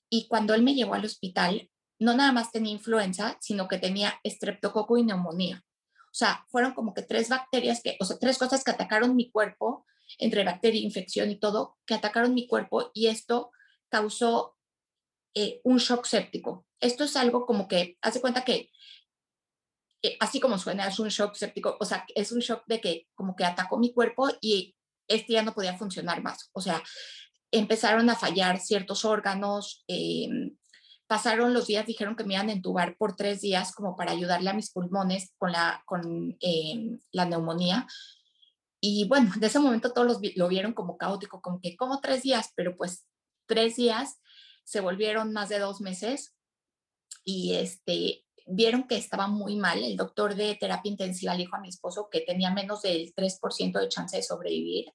Y 0.09 0.27
cuando 0.27 0.55
él 0.55 0.63
me 0.63 0.73
llevó 0.73 0.95
al 0.95 1.05
hospital, 1.05 1.69
no 1.99 2.15
nada 2.15 2.31
más 2.31 2.51
tenía 2.51 2.71
influenza, 2.71 3.37
sino 3.41 3.67
que 3.67 3.77
tenía 3.77 4.19
estreptococo 4.23 4.97
y 4.97 5.03
neumonía. 5.03 5.63
O 6.05 6.13
sea, 6.13 6.45
fueron 6.49 6.73
como 6.73 6.95
que 6.95 7.03
tres 7.03 7.29
bacterias 7.29 7.81
que, 7.83 7.95
o 7.99 8.05
sea, 8.05 8.17
tres 8.17 8.39
cosas 8.39 8.63
que 8.63 8.71
atacaron 8.71 9.15
mi 9.15 9.29
cuerpo, 9.29 9.85
entre 10.17 10.43
bacteria, 10.43 10.81
infección 10.81 11.29
y 11.29 11.39
todo, 11.39 11.77
que 11.85 11.93
atacaron 11.93 12.33
mi 12.33 12.47
cuerpo 12.47 12.89
y 12.95 13.07
esto 13.07 13.51
causó 13.89 14.57
eh, 15.35 15.61
un 15.63 15.77
shock 15.77 16.05
séptico. 16.05 16.65
Esto 16.79 17.03
es 17.03 17.15
algo 17.15 17.45
como 17.45 17.67
que, 17.67 17.99
hace 18.01 18.19
cuenta 18.19 18.43
que, 18.43 18.71
eh, 20.01 20.17
así 20.19 20.39
como 20.39 20.57
suena, 20.57 20.87
es 20.87 20.97
un 20.97 21.09
shock 21.09 21.35
séptico, 21.35 21.77
o 21.79 21.85
sea, 21.85 22.03
es 22.15 22.31
un 22.31 22.39
shock 22.39 22.63
de 22.65 22.81
que 22.81 23.07
como 23.13 23.35
que 23.35 23.45
atacó 23.45 23.77
mi 23.77 23.93
cuerpo 23.93 24.27
y 24.41 24.75
este 25.13 25.33
ya 25.33 25.43
no 25.43 25.53
podía 25.53 25.77
funcionar 25.77 26.21
más. 26.21 26.49
O 26.53 26.61
sea, 26.61 26.81
empezaron 27.51 28.09
a 28.09 28.15
fallar 28.15 28.59
ciertos 28.59 29.05
órganos, 29.05 29.83
em, 29.87 30.55
pasaron 31.07 31.53
los 31.53 31.67
días, 31.67 31.85
dijeron 31.85 32.15
que 32.15 32.23
me 32.23 32.35
iban 32.35 32.49
a 32.49 32.53
entubar 32.53 32.95
por 32.97 33.15
tres 33.15 33.41
días 33.41 33.73
como 33.73 33.95
para 33.95 34.13
ayudarle 34.13 34.49
a 34.49 34.53
mis 34.53 34.71
pulmones 34.71 35.33
con 35.37 35.51
la, 35.51 35.83
con, 35.85 36.37
em, 36.39 36.99
la 37.11 37.25
neumonía. 37.25 37.85
Y 38.79 39.07
bueno, 39.07 39.31
de 39.37 39.47
ese 39.47 39.59
momento 39.59 39.93
todos 39.93 40.19
lo 40.35 40.47
vieron 40.47 40.73
como 40.73 40.97
caótico, 40.97 41.41
como 41.41 41.59
que 41.61 41.75
como 41.75 41.99
tres 42.01 42.23
días, 42.23 42.51
pero 42.55 42.75
pues 42.77 43.05
tres 43.45 43.75
días 43.75 44.21
se 44.63 44.79
volvieron 44.79 45.33
más 45.33 45.49
de 45.49 45.59
dos 45.59 45.81
meses 45.81 46.33
y 47.23 47.55
este, 47.55 48.25
vieron 48.47 48.87
que 48.87 48.97
estaba 48.97 49.27
muy 49.27 49.55
mal. 49.55 49.83
El 49.83 49.97
doctor 49.97 50.35
de 50.35 50.55
terapia 50.55 50.91
intensiva 50.91 51.33
le 51.33 51.43
dijo 51.43 51.55
a 51.55 51.59
mi 51.59 51.69
esposo 51.69 52.09
que 52.11 52.21
tenía 52.21 52.51
menos 52.51 52.81
del 52.81 53.13
3% 53.13 53.79
de 53.79 53.89
chance 53.89 54.17
de 54.17 54.23
sobrevivir. 54.23 54.91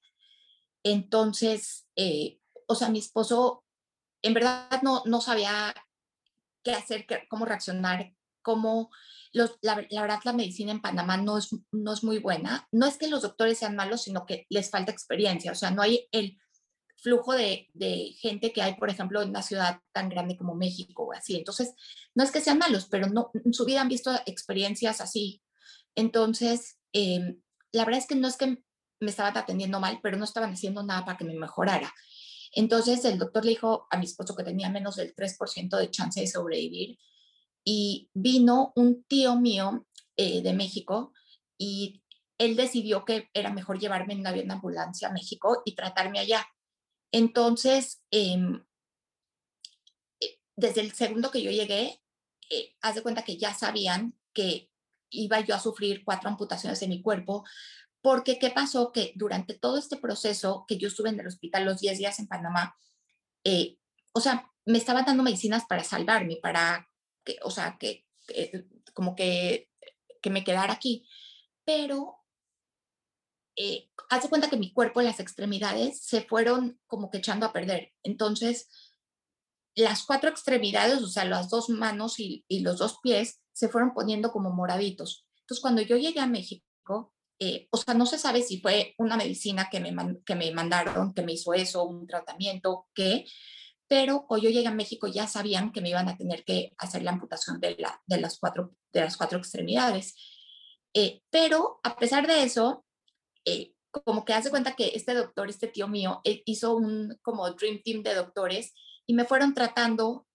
Entonces, 0.83 1.87
eh, 1.95 2.39
o 2.67 2.75
sea, 2.75 2.89
mi 2.89 2.99
esposo 2.99 3.63
en 4.21 4.33
verdad 4.33 4.81
no, 4.81 5.03
no 5.05 5.21
sabía 5.21 5.73
qué 6.63 6.71
hacer, 6.71 7.05
cómo 7.29 7.45
reaccionar, 7.45 8.13
cómo... 8.41 8.89
Los, 9.33 9.57
la, 9.61 9.75
verdad, 9.75 10.19
la 10.23 10.33
medicina 10.33 10.71
en 10.71 10.81
Panamá 10.81 11.17
no 11.17 11.37
es, 11.37 11.49
no 11.71 11.93
es 11.93 12.03
muy 12.03 12.17
buena. 12.17 12.67
No 12.71 12.87
es 12.87 12.97
que 12.97 13.07
los 13.07 13.21
doctores 13.21 13.59
sean 13.59 13.75
malos, 13.75 14.03
sino 14.03 14.25
que 14.25 14.47
les 14.49 14.71
falta 14.71 14.91
experiencia. 14.91 15.51
O 15.51 15.55
sea, 15.55 15.69
no 15.69 15.81
hay 15.81 16.07
el 16.11 16.37
flujo 16.97 17.33
de, 17.33 17.67
gente 18.19 18.51
que 18.51 18.61
hay, 18.61 18.75
por 18.75 18.89
ejemplo, 18.89 19.21
en 19.21 19.29
una 19.29 19.43
ciudad 19.43 19.79
tan 19.93 20.09
grande 20.09 20.37
como 20.37 20.55
México 20.55 21.03
o 21.03 21.13
así. 21.13 21.35
Entonces, 21.35 21.73
no 22.15 22.23
es 22.23 22.31
que 22.31 22.41
sean 22.41 22.57
malos, 22.57 22.87
pero 22.89 23.07
no, 23.07 23.31
en 23.33 23.53
su 23.53 23.65
vida 23.65 23.81
han 23.81 23.89
visto 23.89 24.11
experiencias 24.25 25.01
así. 25.01 25.41
Entonces, 25.95 26.79
em, 26.93 27.41
la 27.71 27.85
verdad 27.85 28.01
es 28.01 28.07
que 28.07 28.15
no 28.15 28.27
es 28.27 28.37
que 28.37 28.63
me 28.99 29.09
estaban 29.09 29.37
atendiendo 29.37 29.79
mal, 29.79 29.99
pero 30.01 30.17
no 30.17 30.23
estaban 30.23 30.53
haciendo 30.53 30.83
nada 30.83 31.05
para 31.05 31.17
que 31.17 31.25
me 31.25 31.35
mejorara. 31.35 31.93
Entonces 32.53 33.03
el 33.05 33.19
doctor 33.19 33.45
le 33.45 33.51
dijo 33.51 33.87
a 33.91 33.97
mi 33.97 34.05
esposo 34.05 34.35
que 34.35 34.43
tenía 34.43 34.69
menos 34.69 34.95
del 34.95 35.13
3% 35.13 35.77
de 35.77 35.91
chance 35.91 36.19
de 36.19 36.27
sobrevivir 36.27 36.97
y 37.63 38.09
vino 38.13 38.71
un 38.75 39.03
tío 39.03 39.35
mío 39.35 39.85
eh, 40.15 40.41
de 40.41 40.53
México 40.53 41.13
y 41.57 42.01
él 42.37 42.55
decidió 42.55 43.03
que 43.05 43.29
era 43.33 43.51
mejor 43.51 43.79
llevarme 43.79 44.13
en 44.13 44.21
una 44.21 44.29
avión 44.29 44.47
de 44.47 44.53
ambulancia 44.53 45.09
a 45.09 45.11
México 45.11 45.61
y 45.65 45.75
tratarme 45.75 46.19
allá. 46.19 46.47
Entonces, 47.11 48.01
em, 48.11 48.63
eh, 50.19 50.39
desde 50.55 50.81
el 50.81 50.91
segundo 50.93 51.31
que 51.31 51.41
yo 51.41 51.51
llegué, 51.51 52.01
eh, 52.49 52.75
haz 52.81 52.95
de 52.95 53.03
cuenta 53.03 53.23
que 53.23 53.37
ya 53.37 53.53
sabían 53.53 54.17
que 54.33 54.69
iba 55.09 55.39
yo 55.41 55.55
a 55.55 55.59
sufrir 55.59 56.03
cuatro 56.03 56.29
amputaciones 56.29 56.79
de 56.79 56.87
mi 56.87 57.01
cuerpo, 57.01 57.45
porque, 58.01 58.39
¿qué 58.39 58.51
pasó? 58.51 58.91
Que 58.91 59.13
durante 59.15 59.53
todo 59.53 59.77
este 59.77 59.97
proceso 59.97 60.65
que 60.67 60.77
yo 60.77 60.87
estuve 60.87 61.09
en 61.09 61.19
el 61.19 61.27
hospital 61.27 61.65
los 61.65 61.79
10 61.79 61.97
días 61.97 62.19
en 62.19 62.27
Panamá, 62.27 62.77
eh, 63.43 63.77
o 64.13 64.21
sea, 64.21 64.51
me 64.65 64.77
estaban 64.77 65.05
dando 65.05 65.23
medicinas 65.23 65.65
para 65.65 65.83
salvarme, 65.83 66.37
para, 66.41 66.89
que, 67.23 67.37
o 67.43 67.51
sea, 67.51 67.77
que, 67.79 68.05
como 68.93 69.15
que, 69.15 69.69
que 70.21 70.29
me 70.29 70.43
quedara 70.43 70.73
aquí. 70.73 71.07
Pero, 71.65 72.16
eh, 73.57 73.89
hace 74.09 74.29
cuenta 74.29 74.49
que 74.49 74.57
mi 74.57 74.71
cuerpo, 74.71 75.01
las 75.01 75.19
extremidades, 75.19 75.99
se 76.01 76.21
fueron 76.21 76.79
como 76.87 77.09
que 77.09 77.17
echando 77.17 77.45
a 77.45 77.53
perder. 77.53 77.91
Entonces, 78.03 78.69
las 79.75 80.03
cuatro 80.03 80.29
extremidades, 80.29 81.01
o 81.01 81.07
sea, 81.07 81.25
las 81.25 81.49
dos 81.49 81.69
manos 81.69 82.19
y, 82.19 82.45
y 82.47 82.61
los 82.61 82.77
dos 82.77 82.99
pies, 83.01 83.41
se 83.51 83.67
fueron 83.67 83.93
poniendo 83.93 84.31
como 84.31 84.51
moraditos. 84.51 85.27
Entonces, 85.41 85.61
cuando 85.61 85.81
yo 85.81 85.97
llegué 85.97 86.19
a 86.19 86.27
México, 86.27 87.13
eh, 87.39 87.67
o 87.71 87.77
sea, 87.77 87.93
no 87.93 88.05
se 88.05 88.17
sabe 88.17 88.41
si 88.41 88.59
fue 88.61 88.95
una 88.97 89.17
medicina 89.17 89.69
que 89.69 89.79
me, 89.79 89.93
que 90.25 90.35
me 90.35 90.51
mandaron, 90.51 91.13
que 91.13 91.21
me 91.21 91.33
hizo 91.33 91.53
eso, 91.53 91.83
un 91.83 92.07
tratamiento, 92.07 92.87
qué, 92.93 93.25
pero 93.87 94.25
cuando 94.27 94.45
yo 94.45 94.49
llegué 94.49 94.67
a 94.67 94.73
México 94.73 95.07
ya 95.07 95.27
sabían 95.27 95.71
que 95.71 95.81
me 95.81 95.89
iban 95.89 96.09
a 96.09 96.17
tener 96.17 96.43
que 96.43 96.73
hacer 96.77 97.03
la 97.03 97.11
amputación 97.11 97.59
de, 97.59 97.75
la, 97.77 98.01
de, 98.05 98.19
las, 98.19 98.39
cuatro, 98.39 98.73
de 98.91 99.01
las 99.01 99.17
cuatro 99.17 99.37
extremidades. 99.37 100.15
Eh, 100.93 101.21
pero 101.29 101.79
a 101.83 101.95
pesar 101.95 102.27
de 102.27 102.43
eso, 102.43 102.85
eh, 103.47 103.73
como 103.91 104.25
que 104.25 104.33
hace 104.33 104.49
cuenta 104.49 104.75
que 104.75 104.91
este 104.93 105.13
doctor, 105.13 105.49
este 105.49 105.67
tío 105.67 105.87
mío, 105.87 106.21
hizo 106.23 106.75
un 106.75 107.17
como 107.21 107.49
Dream 107.51 107.81
Team 107.83 108.03
de 108.03 108.13
doctores 108.13 108.73
y 109.05 109.13
me 109.13 109.25
fueron 109.25 109.53
tratando 109.53 110.27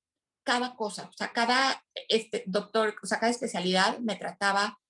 cada 0.45 0.75
cosa, 0.75 1.09
o 1.09 1.13
sea, 1.13 1.33
cada 1.33 1.85
este, 2.09 2.43
doctor, 2.47 2.97
o 3.03 3.07
sea, 3.07 3.21
cada 3.21 3.31
especialidad 3.31 3.99
me 3.99 4.17
trataba 4.17 4.81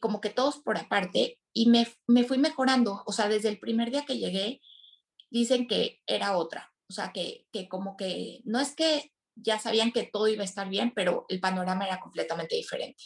como 0.00 0.20
que 0.20 0.30
todos 0.30 0.58
por 0.58 0.76
aparte 0.76 1.40
y 1.52 1.68
me, 1.70 1.88
me 2.06 2.24
fui 2.24 2.38
mejorando. 2.38 3.02
O 3.06 3.12
sea, 3.12 3.28
desde 3.28 3.48
el 3.48 3.58
primer 3.58 3.90
día 3.90 4.04
que 4.04 4.18
llegué, 4.18 4.60
dicen 5.30 5.66
que 5.66 6.00
era 6.06 6.36
otra. 6.36 6.72
O 6.88 6.92
sea, 6.92 7.12
que, 7.12 7.46
que 7.52 7.68
como 7.68 7.96
que 7.96 8.40
no 8.44 8.60
es 8.60 8.74
que 8.74 9.12
ya 9.34 9.58
sabían 9.58 9.92
que 9.92 10.04
todo 10.04 10.28
iba 10.28 10.42
a 10.42 10.46
estar 10.46 10.68
bien, 10.68 10.92
pero 10.94 11.24
el 11.28 11.40
panorama 11.40 11.86
era 11.86 12.00
completamente 12.00 12.56
diferente. 12.56 13.04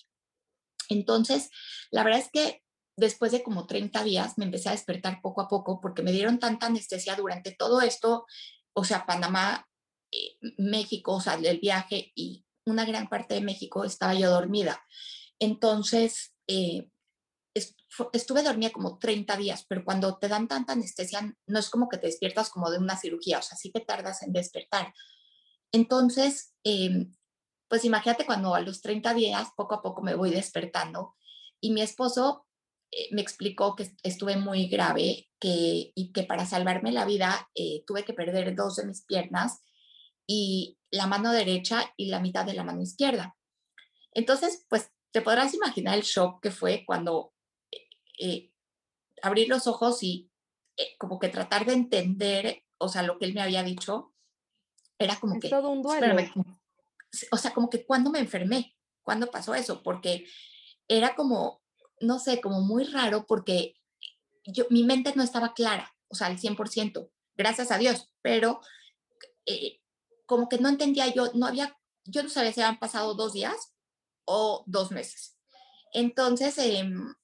Entonces, 0.89 1.51
la 1.91 2.03
verdad 2.03 2.21
es 2.21 2.31
que 2.33 2.63
después 2.97 3.33
de 3.33 3.43
como 3.43 3.67
30 3.67 4.05
días 4.05 4.37
me 4.39 4.45
empecé 4.45 4.69
a 4.69 4.73
despertar 4.73 5.21
poco 5.23 5.41
a 5.41 5.49
poco 5.49 5.81
porque 5.81 6.03
me 6.03 6.13
dieron 6.13 6.39
tanta 6.39 6.67
anestesia 6.67 7.17
durante 7.17 7.53
todo 7.53 7.81
esto, 7.81 8.27
o 8.73 8.85
sea, 8.85 9.07
Panamá, 9.07 9.69
eh, 10.13 10.37
México, 10.59 11.15
o 11.15 11.21
sea, 11.21 11.35
el 11.35 11.61
viaje 11.61 12.13
y 12.15 12.45
una 12.67 12.85
gran 12.85 13.09
parte 13.09 13.35
de 13.35 13.41
México 13.41 13.85
estaba 13.85 14.15
yo 14.15 14.31
dormida. 14.31 14.83
Entonces, 15.39 16.35
eh, 16.47 16.91
estuve 18.13 18.43
dormida 18.43 18.71
como 18.71 18.99
30 18.99 19.37
días, 19.37 19.65
pero 19.69 19.85
cuando 19.85 20.19
te 20.19 20.29
dan 20.29 20.49
tanta 20.49 20.75
anestesia, 20.75 21.35
no 21.47 21.59
es 21.59 21.71
como 21.71 21.89
que 21.89 21.99
te 21.99 22.07
despiertas 22.07 22.51
como 22.51 22.71
de 22.71 22.79
una 22.79 22.97
cirugía, 22.97 23.39
o 23.39 23.43
sea, 23.43 23.57
sí 23.57 23.71
te 23.73 23.81
tardas 23.81 24.23
en 24.23 24.33
despertar. 24.33 24.93
Entonces, 25.73 26.55
em, 26.65 27.13
pues 27.69 27.85
imagínate 27.85 28.27
cuando 28.27 28.55
a 28.55 28.61
los 28.61 28.81
30 28.83 29.15
días, 29.15 29.49
poco 29.57 29.75
a 29.75 29.83
poco 29.83 30.03
me 30.03 30.15
voy 30.15 30.31
despertando 30.31 31.15
y 31.61 31.73
mi 31.73 31.83
esposo 31.83 32.47
eh, 32.50 32.50
me 33.13 33.23
explicó 33.23 33.77
que 33.77 33.91
estuve 34.03 34.37
muy 34.37 34.69
grave 34.69 35.29
que, 35.39 35.93
y 35.95 36.13
que 36.13 36.25
para 36.25 36.47
salvarme 36.47 36.93
la 36.93 37.05
vida 37.05 37.49
eh, 37.55 37.85
tuve 37.87 38.05
que 38.05 38.13
perder 38.13 38.55
dos 38.57 38.77
de 38.77 38.87
mis 38.87 39.05
piernas 39.05 39.61
y 40.27 40.79
la 40.91 41.07
mano 41.07 41.33
derecha 41.33 41.93
y 41.97 42.07
la 42.07 42.21
mitad 42.21 42.45
de 42.45 42.55
la 42.55 42.65
mano 42.65 42.83
izquierda. 42.83 43.37
Entonces, 44.13 44.67
pues 44.69 44.91
te 45.13 45.23
podrás 45.23 45.55
imaginar 45.55 45.97
el 45.97 46.03
shock 46.03 46.41
que 46.43 46.51
fue 46.51 46.85
cuando 46.87 47.33
eh, 47.71 47.89
eh, 48.19 48.53
abrir 49.23 49.49
los 49.49 49.67
ojos 49.67 50.03
y 50.03 50.31
eh, 50.77 50.97
como 50.99 51.19
que 51.19 51.29
tratar 51.29 51.67
de 51.67 51.73
entender, 51.73 52.63
o 52.79 52.89
sea, 52.89 53.03
lo 53.03 53.19
que 53.19 53.25
él 53.25 53.35
me 53.35 53.43
había 53.43 53.63
dicho, 53.63 54.15
era 54.99 55.19
como 55.19 55.35
es 55.35 55.41
que... 55.41 55.49
todo 55.49 55.71
un 55.71 55.83
duelo. 55.83 56.17
o 57.33 57.37
sea, 57.37 57.53
como 57.53 57.71
que 57.71 57.85
cuando 57.85 58.11
me 58.11 58.19
enfermé, 58.19 58.77
cuando 59.03 59.31
pasó 59.31 59.55
eso, 59.55 59.83
porque 59.83 60.27
era 60.89 61.15
como, 61.15 61.63
no 62.01 62.19
sé, 62.19 62.41
como 62.41 62.61
muy 62.61 62.85
raro 62.85 63.27
porque 63.27 63.77
yo, 64.45 64.65
mi 64.71 64.85
mente 64.85 65.13
no 65.15 65.23
estaba 65.23 65.55
clara, 65.55 65.95
o 66.09 66.15
sea, 66.15 66.27
al 66.27 66.39
100%, 66.39 67.11
gracias 67.37 67.71
a 67.71 67.79
Dios, 67.79 68.09
pero 68.23 68.61
como 70.27 70.49
que 70.49 70.59
no 70.59 70.69
entendía 70.69 71.13
yo, 71.13 71.33
no 71.35 71.47
había, 71.47 71.77
yo 72.05 72.23
no 72.23 72.29
sabía 72.29 72.53
si 72.53 72.61
habían 72.61 72.79
pasado 72.79 73.15
dos 73.15 73.33
días 73.33 73.75
o 74.25 74.65
dos 74.67 74.91
meses. 74.93 75.37
Entonces, 75.93 76.57
em, 76.59 77.15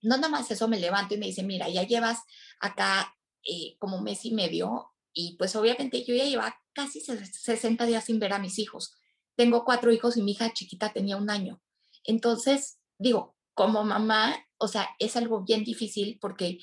no 0.00 0.16
nada 0.16 0.28
más 0.28 0.50
eso, 0.50 0.68
me 0.68 0.80
levanto 0.80 1.14
y 1.14 1.18
me 1.18 1.26
dice, 1.26 1.42
mira, 1.42 1.68
ya 1.68 1.82
llevas 1.82 2.22
acá 2.60 3.14
eh, 3.44 3.76
como 3.78 4.00
mes 4.00 4.24
y 4.24 4.32
medio 4.32 4.92
y 5.12 5.36
pues 5.36 5.54
obviamente 5.56 6.04
yo 6.04 6.14
ya 6.14 6.24
lleva 6.24 6.56
casi 6.72 7.00
60 7.00 7.84
días 7.86 8.04
sin 8.04 8.18
ver 8.18 8.32
a 8.32 8.38
mis 8.38 8.58
hijos. 8.58 8.94
Tengo 9.36 9.64
cuatro 9.64 9.92
hijos 9.92 10.16
y 10.16 10.22
mi 10.22 10.32
hija 10.32 10.52
chiquita 10.52 10.92
tenía 10.92 11.16
un 11.16 11.30
año. 11.30 11.60
Entonces, 12.04 12.78
digo, 12.98 13.36
como 13.58 13.82
mamá, 13.82 14.36
o 14.58 14.68
sea, 14.68 14.88
es 15.00 15.16
algo 15.16 15.42
bien 15.42 15.64
difícil 15.64 16.16
porque 16.20 16.58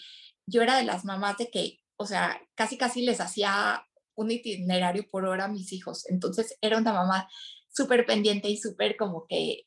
yo 0.47 0.61
era 0.61 0.77
de 0.77 0.85
las 0.85 1.03
mamás 1.03 1.37
de 1.37 1.51
que, 1.51 1.81
o 1.97 2.05
sea, 2.05 2.41
casi 2.55 2.77
casi 2.77 3.01
les 3.01 3.19
hacía 3.19 3.85
un 4.15 4.31
itinerario 4.31 5.05
por 5.11 5.25
hora 5.25 5.43
a 5.43 5.49
mis 5.49 5.73
hijos. 5.73 6.09
Entonces, 6.09 6.57
era 6.61 6.77
una 6.77 6.93
mamá 6.93 7.27
súper 7.67 8.05
pendiente 8.05 8.47
y 8.47 8.55
súper 8.55 8.95
como 8.95 9.27
que 9.27 9.65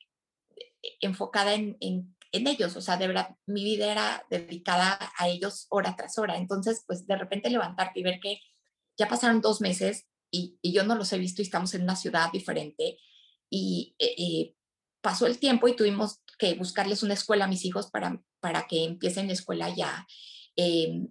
enfocada 1.02 1.52
en, 1.52 1.76
en, 1.80 2.16
ellos. 2.32 2.74
O 2.76 2.80
sea, 2.80 2.96
de 2.96 3.08
verdad, 3.08 3.36
mi 3.44 3.62
vida 3.62 3.92
era 3.92 4.24
dedicada 4.30 4.98
a 5.18 5.28
ellos 5.28 5.66
hora 5.68 5.96
tras 5.96 6.16
hora. 6.16 6.38
Entonces, 6.38 6.82
pues 6.86 7.06
de 7.06 7.16
repente 7.16 7.50
levantarte 7.50 8.00
y 8.00 8.04
ver 8.04 8.20
que 8.20 8.40
ya 8.96 9.06
pasaron 9.06 9.42
dos 9.42 9.60
meses 9.60 10.06
y, 10.30 10.58
y 10.62 10.72
yo 10.72 10.82
no 10.82 10.94
los 10.94 11.12
he 11.12 11.18
visto 11.18 11.42
y 11.42 11.44
estamos 11.44 11.74
en 11.74 11.82
una 11.82 11.96
ciudad 11.96 12.32
diferente. 12.32 12.98
Y 13.50 13.94
eh, 13.98 14.14
eh, 14.16 14.54
pasó 15.02 15.26
el 15.26 15.38
tiempo 15.38 15.68
y 15.68 15.76
tuvimos 15.76 16.22
que 16.38 16.54
buscarles 16.54 17.02
una 17.02 17.14
escuela 17.14 17.44
a 17.44 17.48
mis 17.48 17.64
hijos 17.64 17.90
para, 17.90 18.22
para 18.40 18.66
que 18.66 18.84
empiecen 18.84 19.26
la 19.26 19.32
escuela 19.32 19.74
ya. 19.74 20.06
Eh, 20.56 21.08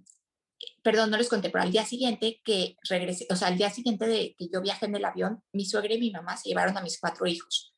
perdón, 0.81 1.11
no 1.11 1.17
les 1.17 1.29
conté, 1.29 1.49
pero 1.49 1.63
al 1.63 1.71
día 1.71 1.85
siguiente 1.85 2.41
que 2.43 2.77
regresé, 2.89 3.27
o 3.29 3.35
sea, 3.35 3.49
al 3.49 3.57
día 3.57 3.69
siguiente 3.69 4.07
de 4.07 4.35
que 4.37 4.47
yo 4.51 4.61
viajé 4.61 4.85
en 4.85 4.95
el 4.95 5.05
avión, 5.05 5.43
mi 5.51 5.65
suegra 5.65 5.93
y 5.93 5.99
mi 5.99 6.11
mamá 6.11 6.37
se 6.37 6.49
llevaron 6.49 6.77
a 6.77 6.81
mis 6.81 6.99
cuatro 6.99 7.27
hijos 7.27 7.75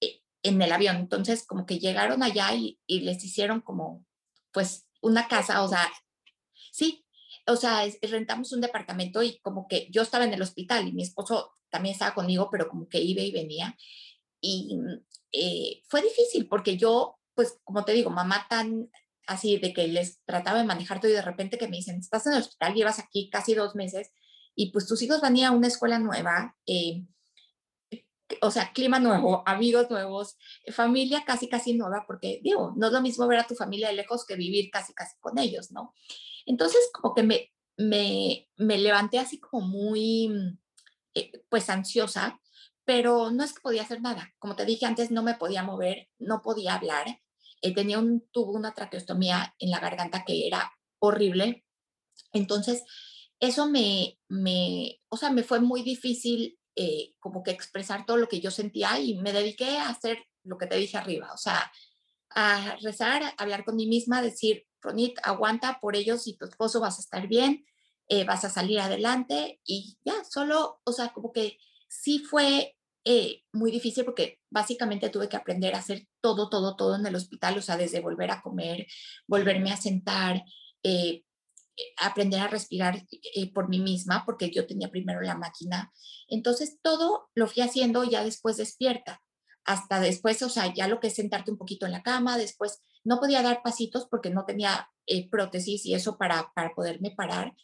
eh, 0.00 0.20
en 0.42 0.60
el 0.60 0.72
avión. 0.72 0.96
Entonces, 0.96 1.46
como 1.46 1.66
que 1.66 1.78
llegaron 1.78 2.22
allá 2.22 2.54
y, 2.54 2.78
y, 2.86 3.00
les 3.00 3.24
hicieron 3.24 3.60
como, 3.60 4.04
pues, 4.52 4.86
una 5.00 5.26
casa, 5.28 5.62
o 5.62 5.68
sea, 5.68 5.90
sí, 6.70 7.04
o 7.46 7.56
sea, 7.56 7.82
rentamos 8.02 8.52
un 8.52 8.60
departamento 8.60 9.22
y 9.22 9.38
como 9.40 9.66
que 9.68 9.88
yo 9.90 10.02
estaba 10.02 10.24
en 10.24 10.34
el 10.34 10.42
hospital 10.42 10.88
y 10.88 10.92
mi 10.92 11.02
esposo 11.02 11.52
también 11.70 11.92
estaba 11.92 12.14
conmigo, 12.14 12.48
pero 12.50 12.68
como 12.68 12.88
que 12.88 13.00
iba 13.00 13.20
y 13.20 13.32
venía. 13.32 13.76
Y 14.40 14.78
eh, 15.34 15.82
fue 15.88 16.00
difícil 16.00 16.48
porque 16.48 16.76
yo, 16.76 17.18
pues, 17.34 17.58
como 17.64 17.84
te 17.84 17.92
digo, 17.92 18.10
mamá 18.10 18.46
tan 18.48 18.90
así 19.26 19.58
de 19.58 19.72
que 19.72 19.88
les 19.88 20.22
trataba 20.24 20.58
de 20.58 20.64
manejar 20.64 21.00
todo 21.00 21.10
y 21.10 21.14
de 21.14 21.22
repente 21.22 21.58
que 21.58 21.68
me 21.68 21.76
dicen, 21.76 21.98
estás 21.98 22.26
en 22.26 22.34
el 22.34 22.40
hospital, 22.40 22.74
llevas 22.74 22.98
aquí 22.98 23.30
casi 23.30 23.54
dos 23.54 23.74
meses 23.74 24.12
y 24.54 24.70
pues 24.70 24.86
tus 24.86 25.02
hijos 25.02 25.20
van 25.20 25.34
a 25.34 25.38
ir 25.38 25.44
a 25.46 25.50
una 25.50 25.66
escuela 25.66 25.98
nueva, 25.98 26.56
eh, 26.66 27.04
o 28.40 28.50
sea, 28.50 28.72
clima 28.72 28.98
nuevo, 28.98 29.42
amigos 29.46 29.90
nuevos, 29.90 30.36
familia 30.72 31.24
casi, 31.26 31.48
casi 31.48 31.74
nueva, 31.74 32.04
porque 32.06 32.40
digo, 32.42 32.72
no 32.76 32.86
es 32.86 32.92
lo 32.92 33.00
mismo 33.00 33.26
ver 33.26 33.40
a 33.40 33.46
tu 33.46 33.54
familia 33.54 33.88
de 33.88 33.94
lejos 33.94 34.24
que 34.24 34.36
vivir 34.36 34.70
casi, 34.70 34.94
casi 34.94 35.18
con 35.20 35.38
ellos, 35.38 35.72
¿no? 35.72 35.94
Entonces, 36.46 36.90
como 36.92 37.14
que 37.14 37.22
me, 37.22 37.52
me, 37.76 38.48
me 38.56 38.78
levanté 38.78 39.18
así 39.18 39.40
como 39.40 39.66
muy, 39.66 40.58
eh, 41.14 41.32
pues 41.48 41.68
ansiosa, 41.70 42.40
pero 42.84 43.30
no 43.30 43.44
es 43.44 43.52
que 43.52 43.60
podía 43.60 43.82
hacer 43.82 44.00
nada. 44.00 44.34
Como 44.38 44.56
te 44.56 44.64
dije 44.64 44.86
antes, 44.86 45.10
no 45.10 45.22
me 45.22 45.34
podía 45.34 45.62
mover, 45.62 46.08
no 46.18 46.42
podía 46.42 46.74
hablar. 46.74 47.20
Eh, 47.62 47.74
tenía 47.74 47.98
un 47.98 48.28
tubo, 48.30 48.52
una 48.52 48.74
traqueostomía 48.74 49.54
en 49.58 49.70
la 49.70 49.80
garganta 49.80 50.24
que 50.24 50.46
era 50.46 50.72
horrible. 50.98 51.64
Entonces, 52.32 52.84
eso 53.40 53.68
me, 53.68 54.18
me, 54.28 55.00
o 55.08 55.16
sea, 55.16 55.30
me 55.30 55.42
fue 55.42 55.60
muy 55.60 55.82
difícil 55.82 56.58
eh, 56.76 57.14
como 57.20 57.42
que 57.42 57.52
expresar 57.52 58.04
todo 58.04 58.16
lo 58.16 58.28
que 58.28 58.40
yo 58.40 58.50
sentía 58.50 58.98
y 58.98 59.14
me 59.14 59.32
dediqué 59.32 59.78
a 59.78 59.88
hacer 59.88 60.18
lo 60.42 60.58
que 60.58 60.66
te 60.66 60.76
dije 60.76 60.96
arriba, 60.96 61.32
o 61.32 61.36
sea, 61.36 61.70
a 62.30 62.76
rezar, 62.82 63.22
a 63.22 63.34
hablar 63.38 63.64
con 63.64 63.76
mí 63.76 63.86
misma, 63.86 64.20
decir, 64.20 64.66
Ronit, 64.80 65.18
aguanta 65.22 65.78
por 65.80 65.94
ellos 65.94 66.26
y 66.26 66.36
tu 66.36 66.46
esposo 66.46 66.80
vas 66.80 66.98
a 66.98 67.02
estar 67.02 67.28
bien, 67.28 67.64
eh, 68.08 68.24
vas 68.24 68.44
a 68.44 68.50
salir 68.50 68.80
adelante 68.80 69.60
y 69.64 69.96
ya, 70.04 70.24
solo, 70.24 70.80
o 70.84 70.92
sea, 70.92 71.12
como 71.12 71.32
que 71.32 71.58
sí 71.88 72.18
fue 72.18 72.73
eh, 73.06 73.42
muy 73.52 73.70
difícil 73.70 74.04
porque 74.04 74.40
básicamente 74.50 75.10
tuve 75.10 75.28
que 75.28 75.36
aprender 75.36 75.74
a 75.74 75.78
hacer 75.78 76.06
todo, 76.22 76.48
todo, 76.48 76.74
todo 76.74 76.96
en 76.96 77.04
el 77.04 77.14
hospital, 77.14 77.58
o 77.58 77.62
sea, 77.62 77.76
desde 77.76 78.00
volver 78.00 78.30
a 78.30 78.40
comer, 78.40 78.86
volverme 79.26 79.72
a 79.72 79.76
sentar, 79.76 80.42
eh, 80.82 81.22
aprender 81.98 82.40
a 82.40 82.48
respirar 82.48 83.04
eh, 83.34 83.52
por 83.52 83.68
mí 83.68 83.78
misma, 83.78 84.24
porque 84.24 84.50
yo 84.50 84.66
tenía 84.66 84.90
primero 84.90 85.20
la 85.20 85.36
máquina. 85.36 85.92
Entonces, 86.28 86.78
todo 86.80 87.28
lo 87.34 87.46
fui 87.46 87.62
haciendo 87.62 88.04
ya 88.04 88.24
después 88.24 88.56
despierta, 88.56 89.20
hasta 89.64 90.00
después, 90.00 90.42
o 90.42 90.48
sea, 90.48 90.72
ya 90.72 90.88
lo 90.88 90.98
que 90.98 91.08
es 91.08 91.14
sentarte 91.14 91.50
un 91.50 91.58
poquito 91.58 91.84
en 91.84 91.92
la 91.92 92.02
cama, 92.02 92.38
después 92.38 92.82
no 93.02 93.20
podía 93.20 93.42
dar 93.42 93.62
pasitos 93.62 94.06
porque 94.10 94.30
no 94.30 94.46
tenía 94.46 94.90
prótesis 95.30 95.84
y 95.84 95.94
eso 95.94 96.16
para, 96.16 96.50
para 96.54 96.74
poderme 96.74 97.10
parar 97.10 97.54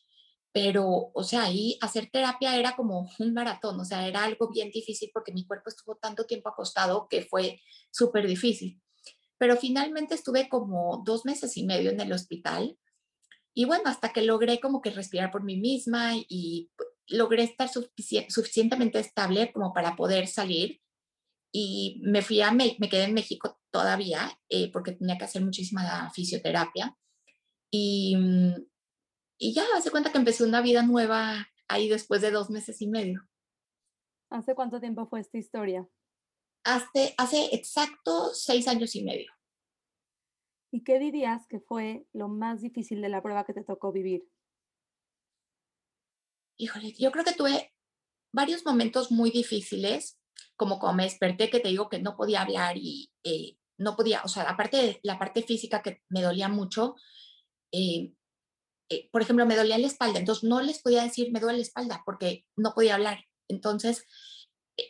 pero, 0.52 1.10
o 1.14 1.22
sea, 1.22 1.44
ahí 1.44 1.78
hacer 1.80 2.10
terapia 2.10 2.56
era 2.56 2.74
como 2.74 3.08
un 3.18 3.34
maratón, 3.34 3.78
o 3.78 3.84
sea, 3.84 4.06
era 4.08 4.24
algo 4.24 4.50
bien 4.50 4.70
difícil 4.70 5.10
porque 5.12 5.32
mi 5.32 5.46
cuerpo 5.46 5.70
estuvo 5.70 5.96
tanto 5.96 6.26
tiempo 6.26 6.48
acostado 6.48 7.06
que 7.08 7.22
fue 7.22 7.60
súper 7.90 8.26
difícil. 8.26 8.80
Pero 9.38 9.56
finalmente 9.56 10.14
estuve 10.14 10.48
como 10.48 11.02
dos 11.04 11.24
meses 11.24 11.56
y 11.56 11.64
medio 11.64 11.90
en 11.90 12.00
el 12.00 12.12
hospital 12.12 12.76
y 13.54 13.64
bueno, 13.64 13.84
hasta 13.86 14.12
que 14.12 14.22
logré 14.22 14.60
como 14.60 14.80
que 14.80 14.90
respirar 14.90 15.30
por 15.30 15.42
mí 15.44 15.56
misma 15.56 16.14
y 16.28 16.70
logré 17.08 17.44
estar 17.44 17.68
suficientemente 17.68 18.98
estable 18.98 19.52
como 19.52 19.72
para 19.72 19.96
poder 19.96 20.26
salir 20.28 20.80
y 21.52 22.00
me 22.04 22.22
fui 22.22 22.40
a, 22.40 22.52
me, 22.52 22.76
quedé 22.78 23.04
en 23.04 23.14
México 23.14 23.58
todavía 23.72 24.38
eh, 24.48 24.70
porque 24.72 24.92
tenía 24.92 25.18
que 25.18 25.24
hacer 25.24 25.42
muchísima 25.42 26.10
fisioterapia 26.12 26.96
y 27.72 28.16
mm, 28.16 28.54
y 29.42 29.55
ya, 29.55 29.64
hace 29.74 29.90
cuenta 29.90 30.12
que 30.12 30.18
empecé 30.18 30.44
una 30.44 30.61
vida 30.61 30.83
nueva 30.83 31.48
ahí 31.66 31.88
después 31.88 32.20
de 32.20 32.31
dos 32.31 32.50
meses 32.50 32.83
y 32.83 32.87
medio. 32.87 33.26
¿Hace 34.29 34.55
cuánto 34.55 34.81
tiempo 34.81 35.07
fue 35.07 35.20
esta 35.20 35.38
historia? 35.38 35.88
Hace, 36.62 37.14
hace 37.16 37.48
exacto 37.55 38.35
seis 38.35 38.68
años 38.68 38.94
y 38.94 39.03
medio. 39.03 39.33
¿Y 40.70 40.85
qué 40.85 40.98
dirías 40.98 41.46
que 41.48 41.59
fue 41.59 42.07
lo 42.12 42.29
más 42.29 42.61
difícil 42.61 43.00
de 43.00 43.09
la 43.09 43.22
prueba 43.22 43.46
que 43.46 43.55
te 43.55 43.64
tocó 43.64 43.92
vivir? 43.92 44.29
Híjole, 46.59 46.92
yo 46.98 47.11
creo 47.11 47.24
que 47.24 47.33
tuve 47.33 47.72
varios 48.33 48.66
momentos 48.66 49.11
muy 49.11 49.31
difíciles, 49.31 50.20
como 50.55 50.79
cuando 50.79 50.98
me 50.98 51.05
desperté, 51.05 51.48
que 51.48 51.61
te 51.61 51.68
digo 51.68 51.88
que 51.88 51.98
no 51.98 52.14
podía 52.14 52.42
hablar 52.42 52.76
y 52.76 53.11
eh, 53.24 53.57
no 53.79 53.96
podía, 53.96 54.20
o 54.22 54.29
sea, 54.29 54.42
aparte 54.42 54.76
de 54.76 55.00
la 55.03 55.18
parte 55.18 55.42
física 55.42 55.81
que 55.81 56.03
me 56.11 56.20
dolía 56.20 56.48
mucho, 56.50 56.94
eh, 57.72 58.12
eh, 58.90 59.09
por 59.12 59.22
ejemplo, 59.22 59.46
me 59.46 59.57
dolía 59.57 59.79
la 59.79 59.87
espalda, 59.87 60.18
entonces 60.18 60.44
no 60.44 60.61
les 60.61 60.83
podía 60.83 61.05
decir 61.05 61.31
me 61.33 61.40
duele 61.40 61.59
la 61.59 61.62
espalda 61.62 62.03
porque 62.05 62.44
no 62.57 62.74
podía 62.74 62.96
hablar. 62.96 63.24
Entonces, 63.48 64.05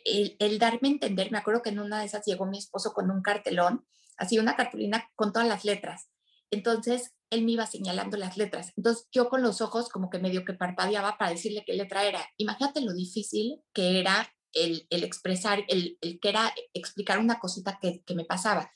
el, 0.05 0.59
darme 0.59 0.89
a 0.89 0.91
entender, 0.91 1.31
me 1.31 1.37
acuerdo 1.37 1.61
que 1.61 1.69
en 1.69 1.79
una 1.79 1.99
de 1.99 2.05
esas 2.05 2.25
llegó 2.25 2.45
mi 2.45 2.57
esposo 2.57 2.93
con 2.93 3.11
un 3.11 3.21
cartelón, 3.21 3.85
así 4.17 4.39
una 4.39 4.55
cartulina 4.55 5.09
con 5.15 5.31
todas 5.31 5.47
las 5.47 5.65
letras. 5.65 6.09
Entonces, 6.49 7.13
él 7.29 7.43
me 7.43 7.51
iba 7.51 7.65
señalando 7.65 8.17
las 8.17 8.37
letras. 8.37 8.73
Entonces, 8.75 9.07
yo 9.11 9.29
con 9.29 9.41
los 9.41 9.61
ojos 9.61 9.89
como 9.89 10.09
que 10.09 10.19
medio 10.19 10.43
que 10.45 10.53
parpadeaba 10.53 11.17
para 11.17 11.31
decirle 11.31 11.63
qué 11.65 11.73
letra 11.73 12.03
era. 12.03 12.25
Imagínate 12.37 12.81
lo 12.81 12.93
difícil 12.93 13.61
que 13.73 13.99
era 13.99 14.33
el, 14.53 14.85
expresar, 14.89 15.63
el, 15.67 15.97
que 16.01 16.29
era 16.29 16.53
explicar 16.73 17.19
una 17.19 17.39
cosita 17.39 17.79
que, 17.81 18.03
que 18.03 18.15
me 18.15 18.25
pasaba. 18.25 18.71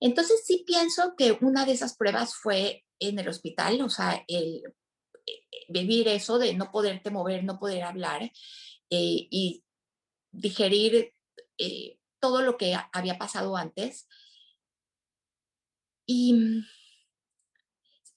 Entonces, 0.00 0.42
sí 0.44 0.64
pienso 0.66 1.14
que 1.16 1.38
una 1.40 1.64
de 1.64 1.72
esas 1.72 1.96
pruebas 1.96 2.34
fue 2.34 2.84
en 2.98 3.18
el 3.18 3.28
hospital, 3.28 3.80
o 3.82 3.88
sea, 3.88 4.24
el 4.28 4.62
eh, 5.26 5.42
vivir 5.68 6.08
eso 6.08 6.38
de 6.38 6.54
no 6.54 6.70
poderte 6.70 7.10
mover, 7.10 7.44
no 7.44 7.58
poder 7.58 7.82
hablar 7.82 8.22
eh, 8.22 8.30
y 8.90 9.64
digerir 10.30 11.12
eh, 11.58 11.98
todo 12.20 12.42
lo 12.42 12.56
que 12.56 12.76
había 12.92 13.18
pasado 13.18 13.56
antes. 13.56 14.08
Y 16.06 16.34
mm, 16.34 16.66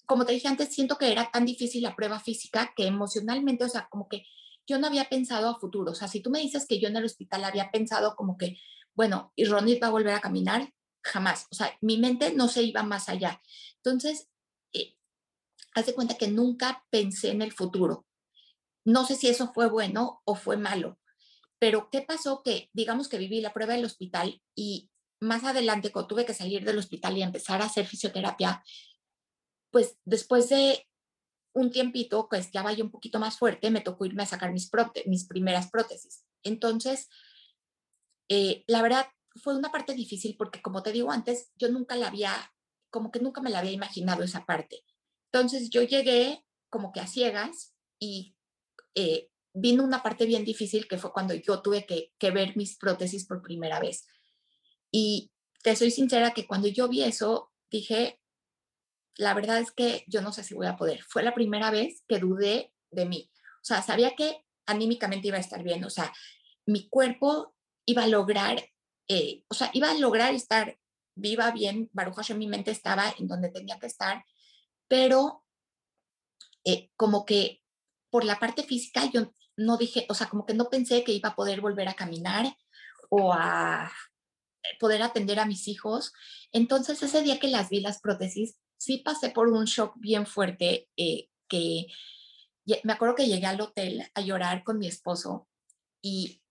como 0.05 0.25
te 0.25 0.33
dije 0.33 0.47
antes, 0.47 0.73
siento 0.73 0.97
que 0.97 1.11
era 1.11 1.31
tan 1.31 1.45
difícil 1.45 1.83
la 1.83 1.95
prueba 1.95 2.19
física 2.19 2.73
que 2.75 2.87
emocionalmente, 2.87 3.63
o 3.63 3.69
sea, 3.69 3.87
como 3.89 4.07
que 4.07 4.25
yo 4.67 4.77
no 4.77 4.87
había 4.87 5.09
pensado 5.09 5.49
a 5.49 5.59
futuro. 5.59 5.91
O 5.91 5.95
sea, 5.95 6.07
si 6.07 6.21
tú 6.21 6.29
me 6.29 6.39
dices 6.39 6.67
que 6.67 6.79
yo 6.79 6.89
en 6.89 6.97
el 6.97 7.05
hospital 7.05 7.43
había 7.43 7.71
pensado 7.71 8.15
como 8.15 8.37
que, 8.37 8.57
bueno, 8.93 9.33
y 9.35 9.45
Ronit 9.45 9.81
va 9.81 9.87
a 9.87 9.91
volver 9.91 10.13
a 10.13 10.21
caminar, 10.21 10.71
jamás. 11.03 11.47
O 11.51 11.55
sea, 11.55 11.77
mi 11.81 11.97
mente 11.97 12.33
no 12.33 12.47
se 12.47 12.63
iba 12.63 12.83
más 12.83 13.09
allá. 13.09 13.41
Entonces, 13.77 14.29
hace 15.75 15.93
cuenta 15.93 16.17
que 16.17 16.27
nunca 16.27 16.85
pensé 16.89 17.31
en 17.31 17.41
el 17.41 17.51
futuro. 17.51 18.05
No 18.85 19.05
sé 19.05 19.15
si 19.15 19.27
eso 19.27 19.51
fue 19.53 19.69
bueno 19.69 20.21
o 20.25 20.35
fue 20.35 20.57
malo, 20.57 20.99
pero 21.59 21.89
¿qué 21.91 22.01
pasó? 22.01 22.41
Que 22.43 22.69
digamos 22.73 23.09
que 23.09 23.17
viví 23.17 23.41
la 23.41 23.53
prueba 23.53 23.73
del 23.73 23.85
hospital 23.85 24.41
y 24.55 24.89
más 25.19 25.43
adelante 25.43 25.91
cuando 25.91 26.07
tuve 26.07 26.25
que 26.25 26.33
salir 26.33 26.63
del 26.63 26.77
hospital 26.77 27.17
y 27.17 27.23
empezar 27.23 27.61
a 27.61 27.65
hacer 27.65 27.85
fisioterapia, 27.85 28.63
pues 29.71 29.97
después 30.05 30.49
de 30.49 30.87
un 31.53 31.71
tiempito, 31.71 32.27
pues 32.29 32.51
ya 32.51 32.63
vaya 32.63 32.83
un 32.83 32.91
poquito 32.91 33.19
más 33.19 33.37
fuerte, 33.37 33.69
me 33.69 33.81
tocó 33.81 34.05
irme 34.05 34.23
a 34.23 34.27
sacar 34.27 34.53
mis, 34.53 34.69
mis 35.05 35.27
primeras 35.27 35.69
prótesis. 35.69 36.23
Entonces, 36.43 37.09
eh, 38.29 38.63
la 38.67 38.81
verdad, 38.81 39.07
fue 39.35 39.55
una 39.55 39.71
parte 39.71 39.93
difícil 39.93 40.35
porque, 40.37 40.61
como 40.61 40.83
te 40.83 40.91
digo 40.91 41.11
antes, 41.11 41.51
yo 41.55 41.69
nunca 41.69 41.95
la 41.95 42.07
había, 42.07 42.33
como 42.89 43.11
que 43.11 43.19
nunca 43.19 43.41
me 43.41 43.49
la 43.49 43.59
había 43.59 43.71
imaginado 43.71 44.23
esa 44.23 44.45
parte. 44.45 44.83
Entonces 45.31 45.69
yo 45.69 45.83
llegué 45.83 46.45
como 46.69 46.91
que 46.91 46.99
a 46.99 47.07
ciegas 47.07 47.75
y 47.99 48.35
eh, 48.95 49.29
vino 49.53 49.83
una 49.83 50.03
parte 50.03 50.25
bien 50.25 50.45
difícil 50.45 50.87
que 50.87 50.97
fue 50.97 51.13
cuando 51.13 51.33
yo 51.33 51.61
tuve 51.61 51.85
que, 51.85 52.13
que 52.17 52.31
ver 52.31 52.55
mis 52.57 52.77
prótesis 52.77 53.25
por 53.25 53.41
primera 53.41 53.79
vez. 53.79 54.07
Y 54.91 55.31
te 55.63 55.75
soy 55.75 55.91
sincera 55.91 56.31
que 56.31 56.47
cuando 56.47 56.67
yo 56.67 56.87
vi 56.87 57.03
eso, 57.03 57.51
dije, 57.69 58.19
la 59.17 59.33
verdad 59.33 59.59
es 59.59 59.71
que 59.71 60.03
yo 60.07 60.21
no 60.21 60.31
sé 60.31 60.43
si 60.43 60.53
voy 60.53 60.67
a 60.67 60.77
poder. 60.77 61.03
Fue 61.03 61.23
la 61.23 61.33
primera 61.33 61.71
vez 61.71 62.03
que 62.07 62.19
dudé 62.19 62.73
de 62.91 63.05
mí. 63.05 63.29
O 63.61 63.65
sea, 63.65 63.81
sabía 63.81 64.15
que 64.15 64.45
anímicamente 64.65 65.27
iba 65.27 65.37
a 65.37 65.41
estar 65.41 65.63
bien. 65.63 65.83
O 65.83 65.89
sea, 65.89 66.13
mi 66.65 66.87
cuerpo 66.87 67.53
iba 67.85 68.03
a 68.03 68.07
lograr, 68.07 68.63
eh, 69.09 69.43
o 69.49 69.55
sea, 69.55 69.71
iba 69.73 69.89
a 69.89 69.95
lograr 69.95 70.33
estar 70.35 70.77
viva 71.15 71.51
bien. 71.51 71.89
Baruch 71.91 72.15
Hashem, 72.15 72.37
mi 72.37 72.47
mente 72.47 72.71
estaba 72.71 73.13
en 73.17 73.27
donde 73.27 73.49
tenía 73.49 73.79
que 73.79 73.87
estar, 73.87 74.23
pero 74.87 75.43
eh, 76.63 76.91
como 76.95 77.25
que 77.25 77.61
por 78.11 78.23
la 78.23 78.39
parte 78.39 78.63
física 78.63 79.09
yo 79.11 79.33
no 79.57 79.77
dije, 79.77 80.05
o 80.09 80.13
sea, 80.13 80.29
como 80.29 80.45
que 80.45 80.53
no 80.53 80.69
pensé 80.69 81.03
que 81.03 81.11
iba 81.11 81.29
a 81.29 81.35
poder 81.35 81.59
volver 81.59 81.89
a 81.89 81.95
caminar 81.95 82.55
o 83.09 83.33
a 83.33 83.91
poder 84.79 85.01
atender 85.01 85.39
a 85.39 85.45
mis 85.45 85.67
hijos. 85.67 86.13
Entonces, 86.51 87.01
ese 87.01 87.21
día 87.23 87.39
que 87.39 87.47
las 87.47 87.69
vi, 87.69 87.81
las 87.81 87.99
prótesis, 87.99 88.57
sí 88.77 88.99
pasé 88.99 89.31
por 89.31 89.47
un 89.49 89.65
shock 89.65 89.95
bien 89.97 90.25
fuerte 90.25 90.87
eh, 90.95 91.29
que 91.47 91.87
me 92.83 92.93
acuerdo 92.93 93.15
que 93.15 93.27
llegué 93.27 93.47
al 93.47 93.59
hotel 93.59 94.03
a 94.13 94.21
llorar 94.21 94.63
con 94.63 94.77
mi 94.77 94.87
esposo 94.87 95.47
y 96.01 96.41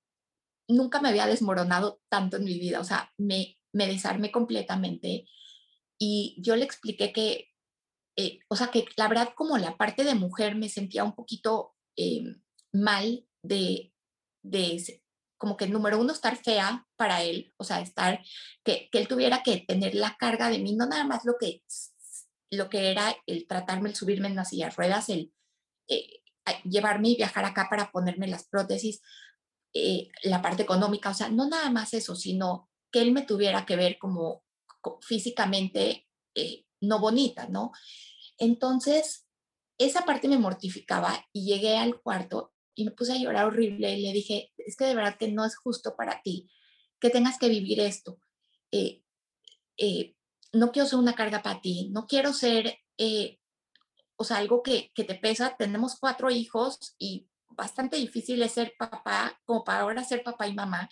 nunca 0.69 1.01
me 1.01 1.09
había 1.09 1.27
desmoronado 1.27 2.01
tanto 2.09 2.37
en 2.37 2.45
mi 2.45 2.59
vida, 2.59 2.81
o 2.81 2.85
sea, 2.85 3.13
me, 3.17 3.59
me 3.73 3.87
desarmé 3.87 4.31
completamente 4.31 5.27
y 5.99 6.37
yo 6.41 6.57
le 6.57 6.65
expliqué 6.65 7.13
que, 7.13 7.49
eh, 8.17 8.41
o 8.49 8.57
sea, 8.57 8.69
que 8.69 8.87
la 8.97 9.09
verdad 9.09 9.31
como 9.35 9.59
la 9.59 9.77
parte 9.77 10.05
de 10.05 10.15
mujer 10.15 10.55
me 10.55 10.69
sentía 10.69 11.05
un 11.05 11.15
poquito 11.15 11.75
eh, 11.97 12.23
mal 12.73 13.27
de, 13.43 13.93
de, 14.45 15.03
como 15.39 15.57
que 15.57 15.67
número 15.67 15.99
uno, 15.99 16.13
estar 16.13 16.37
fea 16.37 16.87
para 16.97 17.23
él, 17.23 17.55
o 17.57 17.65
sea, 17.65 17.81
estar, 17.81 18.23
que, 18.65 18.89
que 18.93 18.99
él 18.99 19.09
tuviera 19.09 19.43
que 19.43 19.65
tener 19.67 19.95
la 19.95 20.17
carga 20.17 20.51
de 20.51 20.59
mí, 20.59 20.75
no 20.75 20.87
nada 20.87 21.05
más 21.05 21.25
lo 21.25 21.37
que 21.39 21.63
lo 22.51 22.69
que 22.69 22.91
era 22.91 23.15
el 23.27 23.47
tratarme, 23.47 23.91
el 23.91 23.95
subirme 23.95 24.29
en 24.29 24.37
las 24.37 24.51
sillas 24.51 24.77
ruedas, 24.77 25.09
el 25.09 25.33
eh, 25.89 26.23
llevarme 26.65 27.11
y 27.11 27.17
viajar 27.17 27.45
acá 27.45 27.69
para 27.69 27.91
ponerme 27.91 28.27
las 28.27 28.49
prótesis, 28.49 29.03
eh, 29.75 30.09
la 30.23 30.43
parte 30.43 30.63
económica, 30.63 31.11
o 31.11 31.15
sea, 31.15 31.29
no 31.29 31.49
nada 31.49 31.71
más 31.71 31.95
eso, 31.95 32.15
sino 32.17 32.69
que 32.91 33.01
él 33.03 33.13
me 33.13 33.23
tuviera 33.23 33.67
que 33.67 33.77
ver 33.77 33.99
como, 33.99 34.45
físicamente 35.03 36.07
eh, 36.35 36.65
no 36.81 37.01
bonita, 37.01 37.49
¿no? 37.49 37.73
Entonces, 38.39 39.27
esa 39.79 40.05
parte 40.05 40.29
me 40.29 40.39
mortificaba 40.39 41.27
y 41.33 41.45
llegué 41.45 41.77
al 41.77 42.01
cuarto 42.01 42.55
y 42.75 42.85
me 42.85 42.93
puse 42.93 43.13
a 43.13 43.19
llorar 43.19 43.47
horrible 43.47 43.93
y 43.93 44.03
le 44.03 44.13
dije, 44.13 44.53
es 44.57 44.77
que 44.77 44.87
de 44.87 44.95
verdad 44.95 45.17
que 45.19 45.29
no 45.29 45.45
es 45.45 45.57
justo 45.57 45.97
para 45.97 46.23
ti 46.23 46.51
que 47.01 47.11
tengas 47.11 47.39
que 47.39 47.49
vivir 47.49 47.81
esto 47.81 48.19
no 50.53 50.73
quiero 50.73 50.89
ser 50.89 50.99
una 50.99 51.15
carga 51.15 51.43
para 51.43 51.61
ti, 51.61 51.89
no 51.91 52.07
quiero 52.07 52.33
ser, 52.33 52.79
eh, 52.97 53.39
o 54.17 54.25
sea, 54.25 54.39
algo 54.39 54.63
que, 54.63 54.91
que, 54.95 55.05
te 55.05 55.15
pesa. 55.15 55.57
Tenemos 55.57 55.99
cuatro 55.99 56.31
hijos 56.31 56.95
y 56.99 57.29
bastante 57.59 57.97
difícil 57.97 58.40
es 58.42 58.53
ser 58.53 58.73
papá, 58.79 59.38
como 59.44 59.64
para 59.64 59.81
ahora 59.81 60.05
ser 60.05 60.23
papá 60.23 60.47
y 60.47 60.55
mamá. 60.55 60.88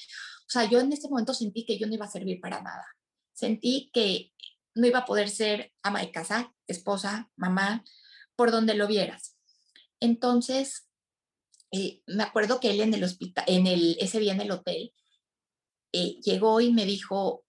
O 0.47 0.51
sea, 0.51 0.69
yo 0.69 0.81
en 0.81 0.93
ese 0.93 1.09
momento 1.09 1.33
sentí 1.33 1.65
que 1.65 1.79
yo 1.79 1.87
no 1.87 1.95
iba 1.95 2.05
a 2.05 2.11
servir 2.11 2.41
para 2.41 2.61
nada. 2.61 2.85
Sentí 3.33 3.91
que 3.95 4.33
no 4.75 4.87
iba 4.87 4.99
a 5.01 5.05
poder 5.05 5.31
ser 5.31 5.73
ama 5.83 6.01
de 6.01 6.11
casa, 6.11 6.53
esposa, 6.67 7.31
mamá, 7.37 7.85
por 8.35 8.51
donde 8.51 8.75
lo 8.75 8.87
vieras. 8.87 9.37
Entonces, 10.01 10.91
eh, 11.71 12.03
me 12.07 12.25
acuerdo 12.25 12.61
que 12.61 12.71
él 12.71 12.81
en 12.81 12.95
el 12.95 13.05
hospital, 13.05 13.45
en 13.47 13.67
el, 13.67 13.97
ese 14.01 14.19
día 14.19 14.33
en 14.33 14.41
el 14.41 14.51
hotel, 14.51 14.93
eh, 15.93 16.21
llegó 16.21 16.61
y 16.61 16.73
me 16.73 16.85
dijo, 16.85 17.45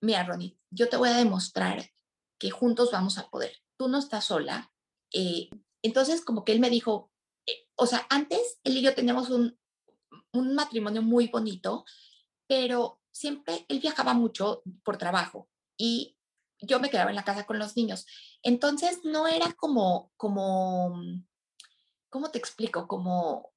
mira, 0.00 0.24
Ronnie, 0.24 0.58
yo 0.70 0.88
te 0.88 0.96
voy 0.96 1.10
a 1.10 1.16
demostrar 1.16 1.90
que 2.38 2.50
juntos 2.50 2.90
vamos 2.90 3.18
a 3.18 3.28
poder. 3.28 3.52
Tú 3.76 3.88
no 3.88 3.98
estás 3.98 4.24
sola. 4.24 4.72
Eh, 5.12 5.50
entonces, 5.82 6.24
como 6.24 6.44
que 6.44 6.52
él 6.52 6.60
me 6.60 6.70
dijo, 6.70 7.12
o 7.76 7.86
sea, 7.86 8.06
antes 8.10 8.60
él 8.64 8.76
y 8.78 8.82
yo 8.82 8.94
teníamos 8.94 9.30
un, 9.30 9.58
un 10.32 10.54
matrimonio 10.54 11.02
muy 11.02 11.28
bonito, 11.28 11.84
pero 12.46 13.00
siempre 13.10 13.64
él 13.68 13.80
viajaba 13.80 14.14
mucho 14.14 14.62
por 14.82 14.98
trabajo 14.98 15.48
y 15.76 16.16
yo 16.60 16.80
me 16.80 16.90
quedaba 16.90 17.10
en 17.10 17.16
la 17.16 17.24
casa 17.24 17.46
con 17.46 17.58
los 17.58 17.76
niños. 17.76 18.06
Entonces, 18.42 19.00
no 19.04 19.26
era 19.26 19.52
como, 19.52 20.12
como, 20.16 21.00
¿cómo 22.10 22.30
te 22.30 22.38
explico? 22.38 22.86
Como, 22.88 23.52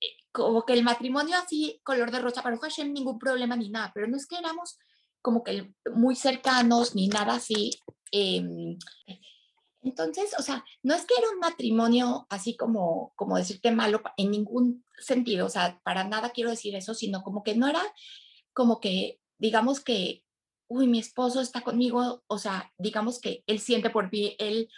eh, 0.00 0.16
como 0.32 0.64
que 0.64 0.74
el 0.74 0.82
matrimonio 0.82 1.36
así, 1.36 1.80
color 1.84 2.10
de 2.10 2.20
rosa, 2.20 2.42
para 2.42 2.58
Hashem, 2.58 2.92
ningún 2.92 3.18
problema 3.18 3.56
ni 3.56 3.70
nada, 3.70 3.92
pero 3.94 4.06
no 4.06 4.16
es 4.16 4.26
que 4.26 4.36
éramos 4.36 4.78
como 5.22 5.42
que 5.42 5.74
muy 5.94 6.16
cercanos 6.16 6.94
ni 6.94 7.08
nada 7.08 7.34
así. 7.34 7.70
Em, 8.12 8.78
entonces, 9.82 10.34
o 10.38 10.42
sea, 10.42 10.64
no 10.82 10.94
es 10.94 11.04
que 11.04 11.14
era 11.16 11.30
un 11.30 11.38
matrimonio 11.38 12.26
así 12.30 12.56
como, 12.56 13.12
como 13.16 13.36
decirte 13.36 13.70
malo 13.70 14.02
en 14.16 14.30
ningún 14.30 14.84
sentido, 14.98 15.46
o 15.46 15.50
sea, 15.50 15.80
para 15.84 16.04
nada 16.04 16.30
quiero 16.30 16.50
decir 16.50 16.74
eso, 16.74 16.94
sino 16.94 17.22
como 17.22 17.42
que 17.44 17.54
no 17.54 17.68
era 17.68 17.82
como 18.52 18.80
que, 18.80 19.20
digamos 19.38 19.80
que, 19.80 20.24
uy, 20.68 20.88
mi 20.88 20.98
esposo 20.98 21.40
está 21.40 21.60
conmigo, 21.60 22.24
o 22.26 22.38
sea, 22.38 22.72
digamos 22.76 23.20
que 23.20 23.44
él 23.46 23.60
siente 23.60 23.90
por 23.90 24.10
mí, 24.10 24.34
él 24.38 24.68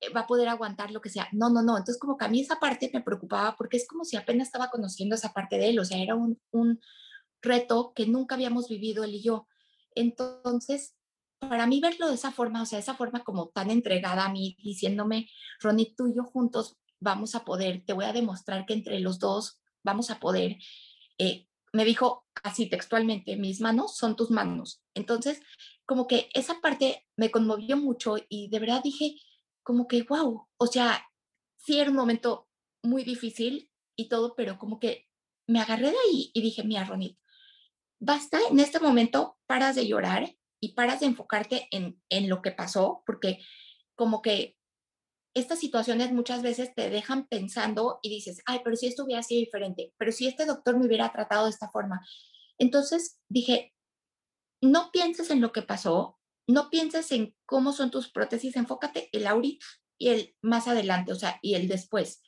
eh, 0.00 0.10
va 0.10 0.22
a 0.22 0.26
poder 0.26 0.48
aguantar 0.48 0.90
lo 0.90 1.00
que 1.00 1.08
sea. 1.08 1.28
No, 1.32 1.48
no, 1.48 1.62
no. 1.62 1.76
Entonces, 1.78 1.98
como 1.98 2.16
que 2.16 2.24
a 2.24 2.28
mí 2.28 2.40
esa 2.40 2.58
parte 2.58 2.90
me 2.92 3.00
preocupaba 3.00 3.54
porque 3.56 3.76
es 3.76 3.86
como 3.86 4.04
si 4.04 4.16
apenas 4.16 4.48
estaba 4.48 4.70
conociendo 4.70 5.14
esa 5.14 5.32
parte 5.32 5.56
de 5.56 5.68
él, 5.70 5.78
o 5.78 5.84
sea, 5.84 5.98
era 5.98 6.14
un, 6.16 6.40
un 6.50 6.80
reto 7.40 7.92
que 7.94 8.06
nunca 8.06 8.34
habíamos 8.34 8.68
vivido 8.68 9.04
él 9.04 9.14
y 9.14 9.22
yo. 9.22 9.46
Entonces, 9.94 10.94
para 11.38 11.66
mí 11.66 11.80
verlo 11.80 12.08
de 12.08 12.14
esa 12.14 12.32
forma, 12.32 12.62
o 12.62 12.66
sea, 12.66 12.78
esa 12.78 12.94
forma 12.94 13.22
como 13.24 13.48
tan 13.48 13.70
entregada 13.70 14.26
a 14.26 14.32
mí, 14.32 14.56
diciéndome, 14.62 15.28
Ronnie, 15.60 15.94
tú 15.96 16.08
y 16.08 16.16
yo 16.16 16.24
juntos 16.24 16.76
vamos 17.00 17.34
a 17.34 17.44
poder, 17.44 17.84
te 17.84 17.92
voy 17.92 18.04
a 18.04 18.12
demostrar 18.12 18.66
que 18.66 18.74
entre 18.74 19.00
los 19.00 19.18
dos 19.18 19.60
vamos 19.84 20.10
a 20.10 20.18
poder. 20.18 20.56
Eh, 21.18 21.46
me 21.72 21.84
dijo 21.84 22.26
así 22.42 22.68
textualmente, 22.68 23.36
mis 23.36 23.60
manos 23.60 23.96
son 23.96 24.16
tus 24.16 24.30
manos. 24.30 24.82
Entonces, 24.94 25.40
como 25.86 26.06
que 26.06 26.28
esa 26.34 26.60
parte 26.60 27.06
me 27.16 27.30
conmovió 27.30 27.76
mucho 27.76 28.16
y 28.28 28.48
de 28.48 28.58
verdad 28.58 28.82
dije, 28.82 29.16
como 29.62 29.86
que, 29.86 30.02
wow, 30.02 30.48
o 30.56 30.66
sea, 30.66 31.06
sí 31.56 31.78
era 31.78 31.90
un 31.90 31.96
momento 31.96 32.48
muy 32.82 33.04
difícil 33.04 33.70
y 33.96 34.08
todo, 34.08 34.34
pero 34.34 34.58
como 34.58 34.78
que 34.78 35.06
me 35.46 35.60
agarré 35.60 35.90
de 35.90 35.96
ahí 36.06 36.30
y 36.32 36.42
dije, 36.42 36.64
mira, 36.64 36.84
Ronnie, 36.84 37.18
basta, 38.00 38.38
en 38.50 38.60
este 38.60 38.80
momento 38.80 39.38
paras 39.46 39.76
de 39.76 39.86
llorar 39.86 40.37
y 40.60 40.72
paras 40.74 41.00
de 41.00 41.06
enfocarte 41.06 41.68
en, 41.70 42.00
en 42.08 42.28
lo 42.28 42.42
que 42.42 42.52
pasó, 42.52 43.02
porque 43.06 43.40
como 43.94 44.22
que 44.22 44.56
estas 45.34 45.60
situaciones 45.60 46.12
muchas 46.12 46.42
veces 46.42 46.74
te 46.74 46.90
dejan 46.90 47.26
pensando 47.28 47.98
y 48.02 48.10
dices, 48.10 48.42
ay, 48.46 48.60
pero 48.64 48.76
si 48.76 48.86
esto 48.86 49.04
hubiera 49.04 49.22
sido 49.22 49.40
diferente, 49.40 49.94
pero 49.98 50.12
si 50.12 50.26
este 50.26 50.46
doctor 50.46 50.78
me 50.78 50.86
hubiera 50.86 51.12
tratado 51.12 51.44
de 51.44 51.50
esta 51.50 51.70
forma. 51.70 52.00
Entonces 52.58 53.20
dije, 53.28 53.74
no 54.60 54.90
pienses 54.90 55.30
en 55.30 55.40
lo 55.40 55.52
que 55.52 55.62
pasó, 55.62 56.18
no 56.48 56.70
pienses 56.70 57.12
en 57.12 57.36
cómo 57.46 57.72
son 57.72 57.90
tus 57.90 58.10
prótesis, 58.10 58.56
enfócate 58.56 59.08
el 59.12 59.26
ahorita 59.26 59.64
y 59.98 60.08
el 60.08 60.36
más 60.42 60.66
adelante, 60.66 61.12
o 61.12 61.16
sea, 61.16 61.38
y 61.42 61.54
el 61.54 61.68
después. 61.68 62.22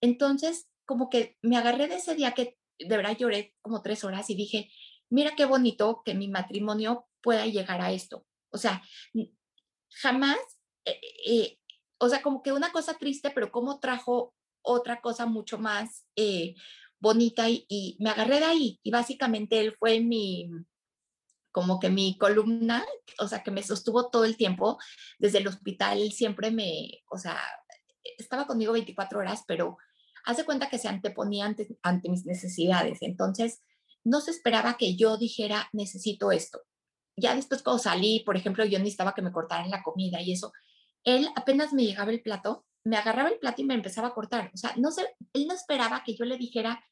Entonces, 0.00 0.68
como 0.86 1.08
que 1.08 1.36
me 1.42 1.56
agarré 1.56 1.88
de 1.88 1.96
ese 1.96 2.14
día 2.14 2.32
que 2.32 2.58
de 2.78 2.96
verdad 2.96 3.16
lloré 3.16 3.54
como 3.62 3.82
tres 3.82 4.04
horas 4.04 4.28
y 4.30 4.34
dije, 4.34 4.70
mira 5.10 5.34
qué 5.36 5.44
bonito 5.46 6.02
que 6.04 6.14
mi 6.14 6.28
matrimonio 6.28 7.06
pueda 7.24 7.46
llegar 7.46 7.80
a 7.80 7.90
esto. 7.90 8.24
O 8.50 8.58
sea, 8.58 8.82
jamás, 10.02 10.38
eh, 10.84 11.00
eh, 11.26 11.58
o 11.98 12.08
sea, 12.08 12.22
como 12.22 12.42
que 12.42 12.52
una 12.52 12.70
cosa 12.70 12.94
triste, 12.94 13.30
pero 13.30 13.50
como 13.50 13.80
trajo 13.80 14.34
otra 14.62 15.00
cosa 15.00 15.26
mucho 15.26 15.58
más 15.58 16.06
eh, 16.16 16.54
bonita 17.00 17.48
y, 17.48 17.96
me 17.98 18.10
agarré 18.10 18.38
de 18.38 18.44
ahí. 18.44 18.80
Y 18.82 18.90
básicamente 18.90 19.58
él 19.58 19.74
fue 19.78 20.00
mi, 20.00 20.50
como 21.50 21.80
que 21.80 21.90
mi 21.90 22.18
columna, 22.18 22.84
o 23.18 23.26
sea, 23.26 23.42
que 23.42 23.50
me 23.50 23.62
sostuvo 23.62 24.10
todo 24.10 24.24
el 24.24 24.36
tiempo 24.36 24.78
desde 25.18 25.38
el 25.38 25.48
hospital, 25.48 26.12
siempre 26.12 26.50
me, 26.50 27.02
o 27.10 27.18
sea, 27.18 27.40
estaba 28.18 28.46
conmigo 28.46 28.72
24 28.74 29.18
horas, 29.18 29.44
pero 29.46 29.78
hace 30.24 30.44
cuenta 30.44 30.68
que 30.68 30.78
se 30.78 30.88
anteponía 30.88 31.46
ante, 31.46 31.78
ante 31.82 32.08
mis 32.08 32.26
necesidades. 32.26 32.98
Entonces, 33.00 33.62
no 34.04 34.20
se 34.20 34.30
esperaba 34.30 34.76
que 34.76 34.96
yo 34.96 35.16
dijera, 35.16 35.68
necesito 35.72 36.30
esto. 36.30 36.60
Ya 37.16 37.34
después 37.34 37.62
cuando 37.62 37.82
salí, 37.82 38.20
por 38.20 38.36
ejemplo, 38.36 38.64
yo 38.64 38.78
necesitaba 38.78 39.14
que 39.14 39.22
me 39.22 39.32
cortaran 39.32 39.70
la 39.70 39.82
comida 39.82 40.20
y 40.20 40.32
eso, 40.32 40.52
él 41.04 41.28
apenas 41.36 41.72
me 41.72 41.84
llegaba 41.84 42.10
el 42.10 42.22
plato, 42.22 42.66
me 42.84 42.96
agarraba 42.96 43.28
el 43.28 43.38
plato 43.38 43.62
y 43.62 43.64
me 43.64 43.74
empezaba 43.74 44.08
a 44.08 44.14
cortar. 44.14 44.50
O 44.52 44.56
sea, 44.56 44.74
no 44.76 44.90
sé, 44.90 45.06
él 45.32 45.46
no 45.46 45.54
esperaba 45.54 46.02
que 46.04 46.14
yo 46.14 46.24
le 46.24 46.36
dijera, 46.36 46.84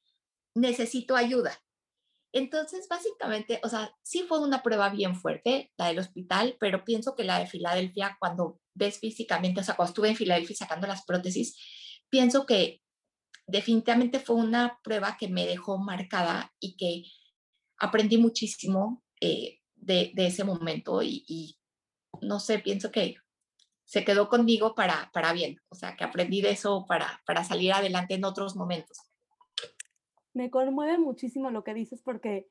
necesito 0.55 1.17
ayuda. 1.17 1.59
Entonces, 2.35 2.87
básicamente, 2.89 3.61
o 3.63 3.69
sea, 3.69 3.95
sí 4.03 4.25
fue 4.27 4.41
una 4.41 4.63
prueba 4.63 4.89
bien 4.89 5.17
fuerte, 5.17 5.71
la 5.77 5.89
del 5.89 5.99
hospital, 5.99 6.57
pero 6.59 6.85
pienso 6.85 7.15
que 7.15 7.25
la 7.25 7.39
de 7.39 7.47
Filadelfia, 7.47 8.17
cuando 8.19 8.59
ves 8.75 8.99
físicamente, 8.99 9.61
o 9.61 9.65
sea, 9.65 9.77
cuando 9.77 9.91
estuve 9.91 10.09
en 10.09 10.17
Filadelfia 10.17 10.57
sacando 10.57 10.87
las 10.87 11.05
prótesis, 11.05 11.57
pienso 12.09 12.47
que 12.47 12.81
definitivamente 13.47 14.19
fue 14.19 14.37
una 14.37 14.79
prueba 14.83 15.17
que 15.19 15.29
me 15.29 15.47
dejó 15.47 15.77
marcada 15.77 16.55
y 16.59 16.77
que 16.77 17.05
aprendí 17.79 18.17
muchísimo 18.17 19.03
eh, 19.21 19.59
de, 19.83 20.13
ese 20.17 20.45
momento 20.45 21.03
y, 21.03 21.59
no 22.21 22.41
sé, 22.41 22.59
pienso 22.59 22.91
que 22.91 23.17
se 23.85 24.05
quedó 24.05 24.29
conmigo 24.29 24.75
para, 24.75 25.11
para 25.13 25.33
bien, 25.33 25.61
o 25.69 25.75
sea, 25.75 25.97
que 25.97 26.05
aprendí 26.05 26.41
de 26.41 26.51
eso 26.51 26.87
para, 26.87 27.21
para 27.27 27.45
salir 27.45 27.73
adelante 27.73 28.15
en 28.15 28.25
otros 28.25 28.57
momentos. 28.57 28.99
Me 30.33 30.51
conmueve 30.51 30.99
muchísimo 30.99 31.51
lo 31.51 31.63
que 31.63 31.75
dices 31.75 32.01
porque 32.03 32.49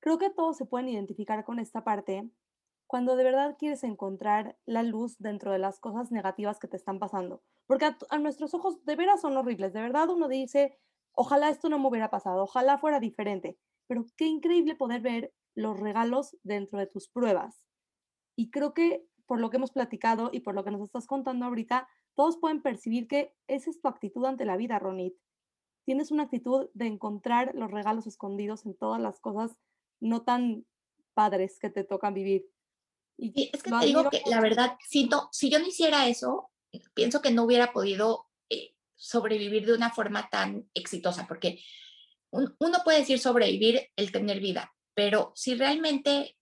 creo 0.00 0.18
que 0.18 0.30
todos 0.30 0.56
se 0.56 0.66
pueden 0.66 0.88
identificar 0.88 1.44
con 1.44 1.60
esta 1.60 1.84
parte 1.84 2.28
cuando 2.86 3.16
de 3.16 3.24
verdad 3.24 3.56
quieres 3.58 3.84
encontrar 3.84 4.56
la 4.66 4.82
luz 4.82 5.16
dentro 5.18 5.52
de 5.52 5.58
las 5.58 5.78
cosas 5.78 6.10
negativas 6.10 6.58
que 6.58 6.68
te 6.68 6.76
están 6.76 6.98
pasando. 6.98 7.42
Porque 7.66 7.86
a, 7.86 8.18
nuestros 8.18 8.54
ojos 8.54 8.84
de 8.84 8.96
veras 8.96 9.20
son 9.20 9.36
horribles. 9.36 9.72
De 9.72 9.80
verdad 9.80 10.08
uno 10.10 10.28
dice, 10.28 10.78
ojalá 11.12 11.48
esto 11.48 11.68
no 11.68 11.78
me 11.78 11.88
hubiera 11.88 12.10
pasado, 12.10 12.42
ojalá 12.42 12.78
fuera 12.78 13.00
diferente. 13.00 13.58
Pero 13.86 14.04
qué 14.16 14.26
increíble 14.26 14.74
poder 14.74 15.00
ver 15.00 15.32
los 15.54 15.78
regalos 15.78 16.36
dentro 16.42 16.78
de 16.78 16.86
tus 16.86 17.08
pruebas. 17.08 17.64
Y 18.36 18.50
creo 18.50 18.74
que 18.74 19.06
por 19.26 19.40
lo 19.40 19.50
que 19.50 19.56
hemos 19.56 19.72
platicado 19.72 20.30
y 20.32 20.40
por 20.40 20.54
lo 20.54 20.64
que 20.64 20.70
nos 20.70 20.82
estás 20.82 21.06
contando 21.06 21.46
ahorita, 21.46 21.88
todos 22.14 22.36
pueden 22.36 22.62
percibir 22.62 23.08
que 23.08 23.34
esa 23.46 23.70
es 23.70 23.80
tu 23.80 23.88
actitud 23.88 24.24
ante 24.24 24.44
la 24.44 24.56
vida, 24.56 24.78
Ronit. 24.78 25.14
Tienes 25.84 26.10
una 26.10 26.24
actitud 26.24 26.70
de 26.74 26.86
encontrar 26.86 27.54
los 27.54 27.70
regalos 27.70 28.06
escondidos 28.06 28.66
en 28.66 28.74
todas 28.76 29.00
las 29.00 29.20
cosas 29.20 29.56
no 30.00 30.22
tan 30.22 30.66
padres 31.14 31.58
que 31.58 31.70
te 31.70 31.84
tocan 31.84 32.14
vivir. 32.14 32.46
Y 33.16 33.50
es 33.52 33.62
que 33.62 33.70
te 33.70 33.86
digo 33.86 34.10
que 34.10 34.22
la 34.26 34.40
verdad, 34.40 34.76
si, 34.86 35.08
si 35.30 35.50
yo 35.50 35.58
no 35.58 35.66
hiciera 35.66 36.08
eso, 36.08 36.50
pienso 36.94 37.22
que 37.22 37.30
no 37.30 37.44
hubiera 37.44 37.72
podido 37.72 38.26
eh, 38.50 38.74
sobrevivir 38.96 39.66
de 39.66 39.74
una 39.74 39.90
forma 39.90 40.28
tan 40.30 40.68
exitosa, 40.74 41.26
porque 41.26 41.60
uno 42.30 42.78
puede 42.84 42.98
decir 42.98 43.20
sobrevivir 43.20 43.88
el 43.94 44.10
tener 44.10 44.40
vida, 44.40 44.73
pero 44.94 45.32
si 45.34 45.54
realmente, 45.54 46.36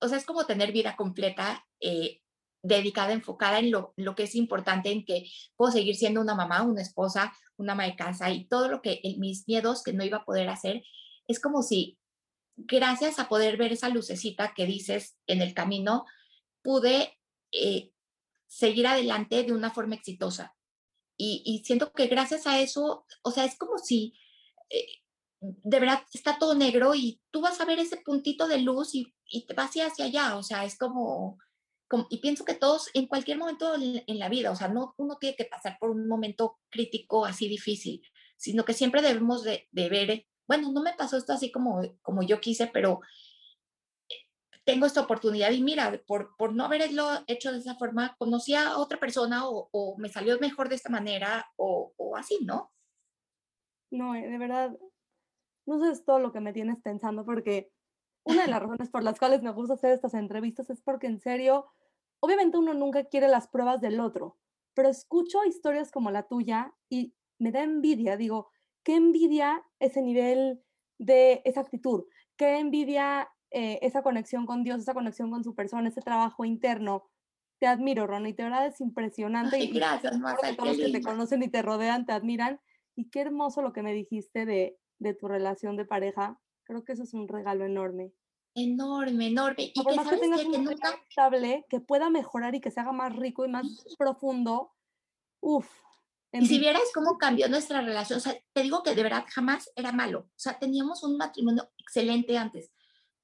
o 0.00 0.08
sea, 0.08 0.18
es 0.18 0.24
como 0.24 0.46
tener 0.46 0.72
vida 0.72 0.96
completa, 0.96 1.66
eh, 1.80 2.20
dedicada, 2.62 3.12
enfocada 3.12 3.58
en 3.58 3.70
lo, 3.70 3.94
lo, 3.96 4.14
que 4.14 4.24
es 4.24 4.34
importante, 4.34 4.90
en 4.90 5.04
que 5.04 5.30
puedo 5.56 5.72
seguir 5.72 5.94
siendo 5.96 6.20
una 6.20 6.34
mamá, 6.34 6.62
una 6.62 6.82
esposa, 6.82 7.32
una 7.56 7.72
ama 7.72 7.84
de 7.84 7.96
casa 7.96 8.30
y 8.30 8.46
todo 8.46 8.68
lo 8.68 8.82
que 8.82 9.00
mis 9.18 9.46
miedos 9.46 9.82
que 9.82 9.92
no 9.92 10.04
iba 10.04 10.18
a 10.18 10.24
poder 10.24 10.48
hacer, 10.48 10.82
es 11.28 11.40
como 11.40 11.62
si 11.62 11.98
gracias 12.56 13.18
a 13.18 13.28
poder 13.28 13.56
ver 13.56 13.72
esa 13.72 13.88
lucecita 13.88 14.54
que 14.54 14.66
dices 14.66 15.16
en 15.26 15.42
el 15.42 15.54
camino, 15.54 16.06
pude 16.62 17.18
eh, 17.52 17.92
seguir 18.46 18.86
adelante 18.86 19.42
de 19.42 19.52
una 19.52 19.70
forma 19.70 19.94
exitosa. 19.94 20.54
Y, 21.18 21.62
siento 21.64 21.92
que 21.92 22.08
gracias 22.08 22.46
a 22.46 22.60
eso, 22.60 23.06
o 23.22 23.30
sea, 23.30 23.46
es 23.46 23.56
como 23.56 23.78
si 23.78 24.12
eh, 24.68 24.86
de 25.62 25.80
verdad 25.80 26.02
está 26.12 26.38
todo 26.38 26.54
negro 26.54 26.94
y 26.94 27.20
tú 27.30 27.40
vas 27.40 27.60
a 27.60 27.64
ver 27.64 27.78
ese 27.78 27.98
puntito 27.98 28.48
de 28.48 28.58
luz 28.58 28.94
y, 28.94 29.12
te 29.46 29.54
vas 29.54 29.70
hacia 29.70 30.04
allá, 30.04 30.36
o 30.36 30.42
sea, 30.42 30.64
es 30.64 30.78
como, 30.78 31.38
como, 31.88 32.06
y 32.10 32.18
pienso 32.18 32.44
que 32.44 32.54
todos 32.54 32.88
en 32.94 33.06
cualquier 33.06 33.38
momento 33.38 33.74
en, 33.74 34.18
la 34.18 34.28
vida, 34.28 34.50
o 34.50 34.56
sea, 34.56 34.68
no 34.68 34.94
uno 34.98 35.18
tiene 35.18 35.36
que 35.36 35.44
pasar 35.44 35.76
por 35.80 35.90
un 35.90 36.06
momento 36.08 36.58
crítico 36.70 37.24
así 37.26 37.48
difícil, 37.48 38.02
sino 38.36 38.64
que 38.64 38.72
siempre 38.72 39.02
debemos 39.02 39.42
de, 39.42 39.68
de 39.72 39.88
ver, 39.88 40.26
bueno, 40.46 40.70
no 40.72 40.82
me 40.82 40.94
pasó 40.94 41.16
esto 41.16 41.32
así 41.32 41.50
como, 41.50 41.82
como 42.02 42.22
yo 42.22 42.40
quise, 42.40 42.68
pero 42.68 43.00
tengo 44.66 44.84
esta 44.84 45.00
oportunidad 45.00 45.52
y 45.52 45.62
mira, 45.62 46.02
por, 46.06 46.36
por 46.36 46.52
no 46.52 46.64
haberlo 46.64 47.08
hecho 47.28 47.52
de 47.52 47.58
esa 47.58 47.76
forma, 47.76 48.16
conocí 48.18 48.54
a 48.54 48.78
otra 48.78 48.98
persona 48.98 49.48
o, 49.48 49.68
o 49.70 49.96
me 49.96 50.08
salió 50.08 50.38
mejor 50.40 50.68
de 50.68 50.74
esta 50.74 50.90
manera 50.90 51.46
o, 51.56 51.94
o, 51.96 52.16
así, 52.16 52.40
¿no? 52.44 52.72
No, 53.92 54.16
eh, 54.16 54.26
de 54.28 54.38
verdad, 54.38 54.76
no 55.66 55.78
sé 55.80 56.02
todo 56.02 56.18
lo 56.18 56.32
que 56.32 56.40
me 56.40 56.52
tienes 56.52 56.78
pensando 56.80 57.24
porque 57.24 57.70
una 58.24 58.42
de 58.42 58.48
las 58.48 58.60
razones 58.60 58.90
por 58.90 59.02
las 59.02 59.18
cuales 59.18 59.42
me 59.42 59.52
gusta 59.52 59.74
hacer 59.74 59.92
estas 59.92 60.14
entrevistas 60.14 60.70
es 60.70 60.80
porque 60.80 61.06
en 61.06 61.20
serio, 61.20 61.66
obviamente 62.20 62.58
uno 62.58 62.74
nunca 62.74 63.04
quiere 63.04 63.28
las 63.28 63.48
pruebas 63.48 63.80
del 63.80 64.00
otro, 64.00 64.36
pero 64.74 64.88
escucho 64.88 65.44
historias 65.44 65.90
como 65.90 66.10
la 66.10 66.24
tuya 66.24 66.74
y 66.88 67.14
me 67.38 67.52
da 67.52 67.62
envidia, 67.62 68.16
digo, 68.16 68.50
qué 68.82 68.96
envidia 68.96 69.64
ese 69.78 70.02
nivel 70.02 70.62
de 70.98 71.42
esa 71.44 71.60
actitud, 71.60 72.04
qué 72.36 72.58
envidia 72.58 73.28
eh, 73.50 73.78
esa 73.82 74.02
conexión 74.02 74.46
con 74.46 74.64
Dios, 74.64 74.80
esa 74.80 74.94
conexión 74.94 75.30
con 75.30 75.44
su 75.44 75.54
persona, 75.54 75.88
ese 75.88 76.00
trabajo 76.00 76.44
interno. 76.44 77.08
Te 77.58 77.66
admiro, 77.66 78.06
Ron, 78.06 78.26
y 78.26 78.32
de 78.32 78.42
verdad 78.42 78.66
es 78.66 78.80
impresionante. 78.80 79.58
y 79.58 79.70
gracias, 79.70 80.18
Marta. 80.18 80.54
Todos 80.54 80.76
los 80.76 80.86
que 80.86 80.92
te 80.92 81.00
conocen 81.00 81.42
y 81.42 81.48
te 81.48 81.62
rodean 81.62 82.04
te 82.04 82.12
admiran. 82.12 82.60
Y 82.94 83.08
qué 83.08 83.20
hermoso 83.20 83.62
lo 83.62 83.72
que 83.72 83.82
me 83.82 83.94
dijiste 83.94 84.44
de, 84.44 84.78
de 84.98 85.14
tu 85.14 85.28
relación 85.28 85.76
de 85.76 85.84
pareja. 85.84 86.40
Creo 86.64 86.84
que 86.84 86.92
eso 86.92 87.02
es 87.04 87.14
un 87.14 87.28
regalo 87.28 87.64
enorme. 87.64 88.12
Enorme, 88.54 89.28
enorme. 89.28 89.72
Y 89.74 89.84
que, 89.84 89.94
sabes 89.94 90.12
que 90.12 90.18
tengas 90.18 90.44
un 90.44 90.64
nunca... 90.64 90.98
estable, 91.08 91.66
que 91.68 91.80
pueda 91.80 92.10
mejorar 92.10 92.54
y 92.54 92.60
que 92.60 92.70
se 92.70 92.80
haga 92.80 92.92
más 92.92 93.14
rico 93.14 93.44
y 93.44 93.48
más 93.48 93.66
profundo. 93.98 94.72
Uf. 95.40 95.68
Y 96.32 96.46
si 96.46 96.58
vieras 96.58 96.82
cómo 96.92 97.16
cambió 97.18 97.48
nuestra 97.48 97.80
relación, 97.80 98.18
o 98.18 98.20
sea, 98.20 98.36
te 98.52 98.62
digo 98.62 98.82
que 98.82 98.94
de 98.94 99.02
verdad 99.02 99.24
jamás 99.28 99.70
era 99.76 99.92
malo. 99.92 100.20
O 100.20 100.38
sea, 100.38 100.58
teníamos 100.58 101.02
un 101.02 101.16
matrimonio 101.16 101.70
excelente 101.78 102.36
antes 102.36 102.72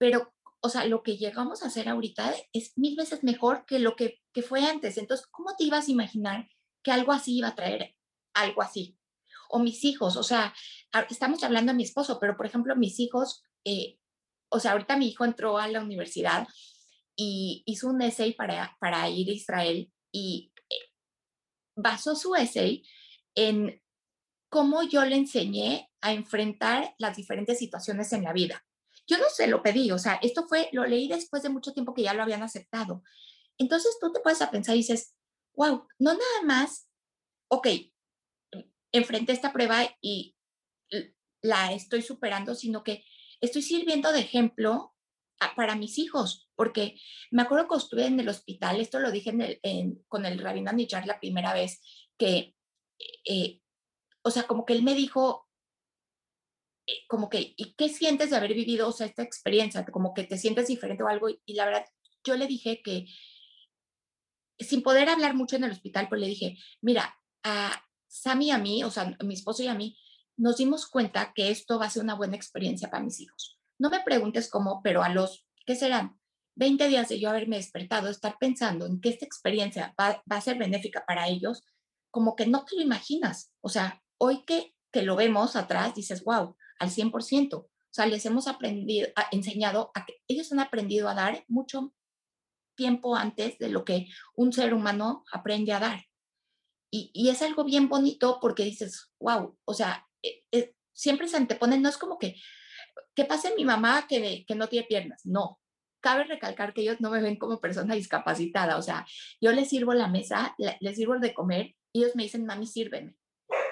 pero, 0.02 0.34
o 0.60 0.68
sea, 0.68 0.84
lo 0.84 1.04
que 1.04 1.16
llegamos 1.16 1.62
a 1.62 1.68
hacer 1.68 1.88
ahorita 1.88 2.34
es 2.52 2.72
mil 2.76 2.96
veces 2.96 3.22
mejor 3.22 3.64
que 3.66 3.78
lo 3.78 3.94
que, 3.94 4.20
que 4.32 4.42
fue 4.42 4.64
antes. 4.64 4.98
Entonces, 4.98 5.28
¿cómo 5.28 5.54
te 5.56 5.62
ibas 5.62 5.86
a 5.86 5.92
imaginar 5.92 6.48
que 6.82 6.90
algo 6.90 7.12
así 7.12 7.38
iba 7.38 7.46
a 7.46 7.54
traer 7.54 7.94
algo 8.34 8.62
así? 8.62 8.98
O 9.54 9.58
mis 9.58 9.84
hijos, 9.84 10.16
o 10.16 10.22
sea, 10.22 10.54
estamos 11.10 11.44
hablando 11.44 11.72
de 11.72 11.76
mi 11.76 11.82
esposo, 11.82 12.18
pero 12.18 12.38
por 12.38 12.46
ejemplo, 12.46 12.74
mis 12.74 12.98
hijos, 13.00 13.44
eh, 13.66 13.98
o 14.48 14.58
sea, 14.58 14.72
ahorita 14.72 14.96
mi 14.96 15.08
hijo 15.08 15.26
entró 15.26 15.58
a 15.58 15.68
la 15.68 15.82
universidad 15.82 16.48
y 17.16 17.62
hizo 17.66 17.88
un 17.88 18.00
essay 18.00 18.32
para, 18.32 18.76
para 18.80 19.10
ir 19.10 19.28
a 19.28 19.32
Israel 19.32 19.92
y 20.10 20.52
eh, 20.70 20.90
basó 21.76 22.16
su 22.16 22.34
essay 22.34 22.82
en 23.34 23.78
cómo 24.48 24.82
yo 24.84 25.04
le 25.04 25.16
enseñé 25.16 25.90
a 26.00 26.12
enfrentar 26.14 26.94
las 26.98 27.16
diferentes 27.16 27.58
situaciones 27.58 28.12
en 28.14 28.24
la 28.24 28.32
vida. 28.32 28.64
Yo 29.06 29.18
no 29.18 29.24
se 29.28 29.48
lo 29.48 29.62
pedí, 29.62 29.90
o 29.90 29.98
sea, 29.98 30.14
esto 30.22 30.46
fue, 30.48 30.70
lo 30.72 30.86
leí 30.86 31.08
después 31.08 31.42
de 31.42 31.50
mucho 31.50 31.74
tiempo 31.74 31.92
que 31.92 32.02
ya 32.02 32.14
lo 32.14 32.22
habían 32.22 32.42
aceptado. 32.42 33.02
Entonces 33.58 33.98
tú 34.00 34.12
te 34.12 34.20
puedes 34.20 34.40
a 34.40 34.50
pensar 34.50 34.74
y 34.74 34.78
dices, 34.78 35.14
wow, 35.54 35.86
no 35.98 36.12
nada 36.12 36.42
más, 36.44 36.88
ok, 37.48 37.68
enfrenté 38.92 39.32
esta 39.32 39.52
prueba 39.52 39.84
y 40.00 40.36
la 41.42 41.72
estoy 41.72 42.02
superando, 42.02 42.54
sino 42.54 42.84
que 42.84 43.04
estoy 43.40 43.62
sirviendo 43.62 44.12
de 44.12 44.20
ejemplo 44.20 44.94
para 45.56 45.74
mis 45.74 45.98
hijos, 45.98 46.48
porque 46.54 47.00
me 47.32 47.42
acuerdo 47.42 47.68
que 47.68 47.76
estuve 47.76 48.06
en 48.06 48.20
el 48.20 48.28
hospital, 48.28 48.80
esto 48.80 49.00
lo 49.00 49.10
dije 49.10 49.60
con 50.06 50.24
el 50.24 50.38
rabino 50.38 50.72
Nichar 50.72 51.06
la 51.06 51.18
primera 51.18 51.52
vez, 51.52 51.80
que, 52.16 52.54
eh, 53.24 53.60
o 54.22 54.30
sea, 54.30 54.44
como 54.44 54.64
que 54.64 54.72
él 54.74 54.84
me 54.84 54.94
dijo, 54.94 55.48
eh, 56.86 57.04
como 57.08 57.28
que, 57.28 57.54
¿y 57.56 57.74
qué 57.74 57.88
sientes 57.88 58.30
de 58.30 58.36
haber 58.36 58.54
vivido 58.54 58.88
o 58.88 58.92
sea, 58.92 59.06
esta 59.06 59.22
experiencia? 59.22 59.84
Como 59.86 60.14
que 60.14 60.24
te 60.24 60.38
sientes 60.38 60.68
diferente 60.68 61.02
o 61.02 61.08
algo. 61.08 61.28
Y 61.44 61.54
la 61.54 61.64
verdad, 61.64 61.86
yo 62.24 62.36
le 62.36 62.46
dije 62.46 62.80
que, 62.82 63.06
sin 64.58 64.82
poder 64.82 65.08
hablar 65.08 65.34
mucho 65.34 65.56
en 65.56 65.64
el 65.64 65.72
hospital, 65.72 66.08
pues 66.08 66.20
le 66.20 66.28
dije, 66.28 66.56
mira, 66.80 67.18
a 67.42 67.84
Sammy 68.12 68.48
y 68.48 68.50
a 68.50 68.58
mí, 68.58 68.84
o 68.84 68.90
sea, 68.90 69.16
a 69.18 69.24
mi 69.24 69.32
esposo 69.32 69.62
y 69.62 69.68
a 69.68 69.74
mí, 69.74 69.96
nos 70.36 70.58
dimos 70.58 70.86
cuenta 70.86 71.32
que 71.34 71.50
esto 71.50 71.78
va 71.78 71.86
a 71.86 71.90
ser 71.90 72.02
una 72.02 72.14
buena 72.14 72.36
experiencia 72.36 72.90
para 72.90 73.02
mis 73.02 73.20
hijos. 73.20 73.58
No 73.78 73.88
me 73.88 74.00
preguntes 74.00 74.50
cómo, 74.50 74.82
pero 74.82 75.02
a 75.02 75.08
los, 75.08 75.46
¿qué 75.64 75.74
serán? 75.74 76.20
20 76.56 76.88
días 76.88 77.08
de 77.08 77.18
yo 77.18 77.30
haberme 77.30 77.56
despertado, 77.56 78.10
estar 78.10 78.36
pensando 78.38 78.86
en 78.86 79.00
que 79.00 79.08
esta 79.08 79.24
experiencia 79.24 79.94
va, 79.98 80.22
a 80.28 80.40
ser 80.42 80.58
benéfica 80.58 81.04
para 81.06 81.28
ellos, 81.28 81.64
como 82.10 82.36
que 82.36 82.46
no 82.46 82.66
te 82.66 82.76
lo 82.76 82.82
imaginas. 82.82 83.50
O 83.62 83.70
sea, 83.70 84.02
hoy 84.18 84.44
que, 84.44 84.74
lo 84.92 85.16
vemos 85.16 85.56
atrás, 85.56 85.94
dices, 85.94 86.22
wow, 86.22 86.54
al 86.78 86.90
100%. 86.90 87.54
O 87.54 87.68
sea, 87.90 88.04
les 88.04 88.26
hemos 88.26 88.46
aprendido, 88.46 89.08
enseñado 89.30 89.90
a 89.94 90.04
que 90.04 90.16
ellos 90.28 90.52
han 90.52 90.60
aprendido 90.60 91.08
a 91.08 91.14
dar 91.14 91.44
mucho 91.48 91.94
tiempo 92.74 93.16
antes 93.16 93.58
de 93.58 93.70
lo 93.70 93.86
que 93.86 94.08
un 94.34 94.52
ser 94.52 94.74
humano 94.74 95.24
aprende 95.32 95.72
a 95.72 95.80
dar. 95.80 96.04
Y, 96.94 97.30
es 97.30 97.40
algo 97.40 97.64
bien 97.64 97.88
bonito 97.88 98.38
porque 98.40 98.64
dices, 98.64 99.10
wow, 99.18 99.56
o 99.64 99.74
sea, 99.74 100.06
eh, 100.22 100.44
eh, 100.52 100.74
siempre 100.92 101.26
se 101.26 101.38
anteponen, 101.38 101.80
no 101.80 101.88
es 101.88 101.96
como 101.96 102.18
que, 102.18 102.36
que 103.14 103.24
pase 103.24 103.54
mi 103.56 103.64
mamá 103.64 104.06
que, 104.06 104.44
que 104.46 104.54
no 104.54 104.68
tiene 104.68 104.86
piernas, 104.86 105.24
no. 105.24 105.58
Cabe 106.00 106.24
recalcar 106.24 106.74
que 106.74 106.82
ellos 106.82 107.00
no 107.00 107.10
me 107.10 107.22
ven 107.22 107.36
como 107.36 107.60
persona 107.60 107.94
discapacitada, 107.94 108.76
o 108.76 108.82
sea, 108.82 109.06
yo 109.40 109.52
les 109.52 109.70
sirvo 109.70 109.94
la 109.94 110.08
mesa, 110.08 110.54
les 110.80 110.96
sirvo 110.96 111.18
de 111.18 111.32
comer, 111.32 111.74
y 111.92 112.02
ellos 112.02 112.14
me 112.14 112.24
dicen, 112.24 112.44
mami, 112.44 112.66
sírveme. 112.66 113.16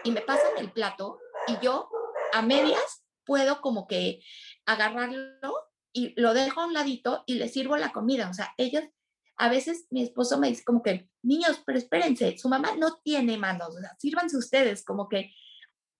Y 0.04 0.12
me 0.12 0.20
pasan 0.20 0.52
el 0.58 0.72
plato 0.72 1.18
y 1.48 1.62
yo 1.62 1.88
a 2.32 2.42
medias 2.42 3.04
puedo 3.24 3.60
como 3.60 3.86
que 3.86 4.20
agarrarlo 4.66 5.54
y 5.92 6.20
lo 6.20 6.34
dejo 6.34 6.60
a 6.60 6.66
un 6.66 6.74
ladito 6.74 7.24
y 7.26 7.34
le 7.34 7.48
sirvo 7.48 7.76
la 7.76 7.92
comida. 7.92 8.28
O 8.28 8.34
sea, 8.34 8.54
ellos, 8.56 8.84
a 9.40 9.48
veces 9.48 9.86
mi 9.90 10.02
esposo 10.02 10.38
me 10.38 10.48
dice 10.48 10.64
como 10.64 10.82
que, 10.82 11.08
niños, 11.22 11.62
pero 11.64 11.78
espérense, 11.78 12.36
su 12.38 12.48
mamá 12.48 12.76
no 12.76 13.00
tiene 13.02 13.38
manos, 13.38 13.74
o 13.74 13.80
sea, 13.80 13.96
sírvanse 13.98 14.36
ustedes, 14.36 14.84
como 14.84 15.08
que 15.08 15.32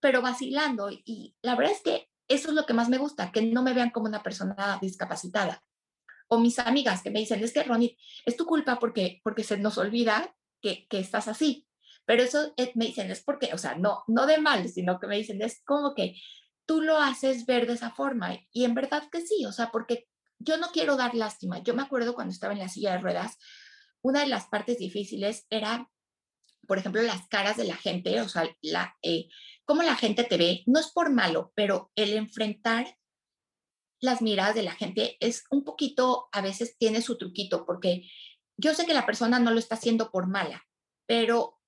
pero 0.01 0.21
vacilando. 0.21 0.89
Y 0.91 1.35
la 1.41 1.55
verdad 1.55 1.73
es 1.73 1.81
que 1.81 2.09
eso 2.27 2.49
es 2.49 2.55
lo 2.55 2.65
que 2.65 2.73
más 2.73 2.89
me 2.89 2.97
gusta, 2.97 3.31
que 3.31 3.41
no 3.43 3.63
me 3.63 3.73
vean 3.73 3.91
como 3.91 4.07
una 4.07 4.23
persona 4.23 4.77
discapacitada. 4.81 5.63
O 6.27 6.39
mis 6.39 6.59
amigas 6.59 7.01
que 7.01 7.11
me 7.11 7.19
dicen, 7.19 7.43
es 7.43 7.53
que 7.53 7.63
Ronnie, 7.63 7.97
es 8.25 8.35
tu 8.35 8.45
culpa 8.45 8.79
porque, 8.79 9.21
porque 9.23 9.43
se 9.43 9.57
nos 9.57 9.77
olvida 9.77 10.35
que, 10.61 10.87
que 10.87 10.99
estás 10.99 11.27
así. 11.27 11.67
Pero 12.05 12.23
eso 12.23 12.53
eh, 12.57 12.71
me 12.75 12.87
dicen, 12.87 13.11
es 13.11 13.21
porque, 13.21 13.53
o 13.53 13.57
sea, 13.57 13.75
no, 13.75 14.03
no 14.07 14.25
de 14.25 14.39
mal, 14.39 14.67
sino 14.69 14.99
que 14.99 15.07
me 15.07 15.17
dicen, 15.17 15.41
es 15.41 15.61
como 15.63 15.93
que 15.93 16.15
tú 16.65 16.81
lo 16.81 16.97
haces 16.97 17.45
ver 17.45 17.67
de 17.67 17.73
esa 17.73 17.91
forma. 17.91 18.37
Y 18.51 18.65
en 18.65 18.73
verdad 18.73 19.03
que 19.11 19.21
sí, 19.21 19.45
o 19.45 19.51
sea, 19.51 19.71
porque 19.71 20.07
yo 20.43 20.57
no 20.57 20.67
quiero 20.71 20.95
dar 20.95 21.15
lástima. 21.15 21.59
Yo 21.63 21.73
me 21.73 21.81
acuerdo 21.81 22.13
cuando 22.13 22.33
estaba 22.33 22.53
en 22.53 22.59
la 22.59 22.69
silla 22.69 22.93
de 22.93 22.99
ruedas, 22.99 23.37
una 24.01 24.21
de 24.21 24.27
las 24.27 24.47
partes 24.47 24.77
difíciles 24.77 25.45
era, 25.49 25.89
por 26.67 26.77
ejemplo, 26.77 27.01
las 27.01 27.27
caras 27.27 27.57
de 27.57 27.65
la 27.65 27.75
gente, 27.75 28.19
o 28.21 28.29
sea, 28.29 28.49
la, 28.61 28.97
eh, 29.01 29.27
cómo 29.65 29.83
la 29.83 29.95
gente 29.95 30.23
te 30.23 30.37
ve. 30.37 30.63
No 30.65 30.79
es 30.79 30.91
por 30.91 31.11
malo, 31.11 31.51
pero 31.55 31.91
el 31.95 32.13
enfrentar 32.13 32.97
las 34.01 34.21
miradas 34.21 34.55
de 34.55 34.63
la 34.63 34.73
gente 34.73 35.17
es 35.19 35.43
un 35.51 35.63
poquito, 35.63 36.29
a 36.31 36.41
veces 36.41 36.77
tiene 36.77 37.01
su 37.01 37.17
truquito, 37.17 37.65
porque 37.65 38.09
yo 38.57 38.73
sé 38.73 38.85
que 38.85 38.95
la 38.95 39.05
persona 39.05 39.39
no 39.39 39.51
lo 39.51 39.59
está 39.59 39.75
haciendo 39.75 40.09
por 40.11 40.27
mala, 40.27 40.63
pero 41.07 41.59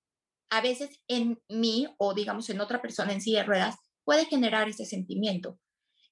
a 0.49 0.61
veces 0.61 1.01
en 1.07 1.41
mí 1.47 1.87
o 1.97 2.13
digamos 2.13 2.49
en 2.49 2.61
otra 2.61 2.81
persona 2.81 3.13
en 3.13 3.21
silla 3.21 3.39
de 3.39 3.45
ruedas 3.45 3.77
puede 4.03 4.25
generar 4.25 4.67
ese 4.67 4.85
sentimiento. 4.85 5.59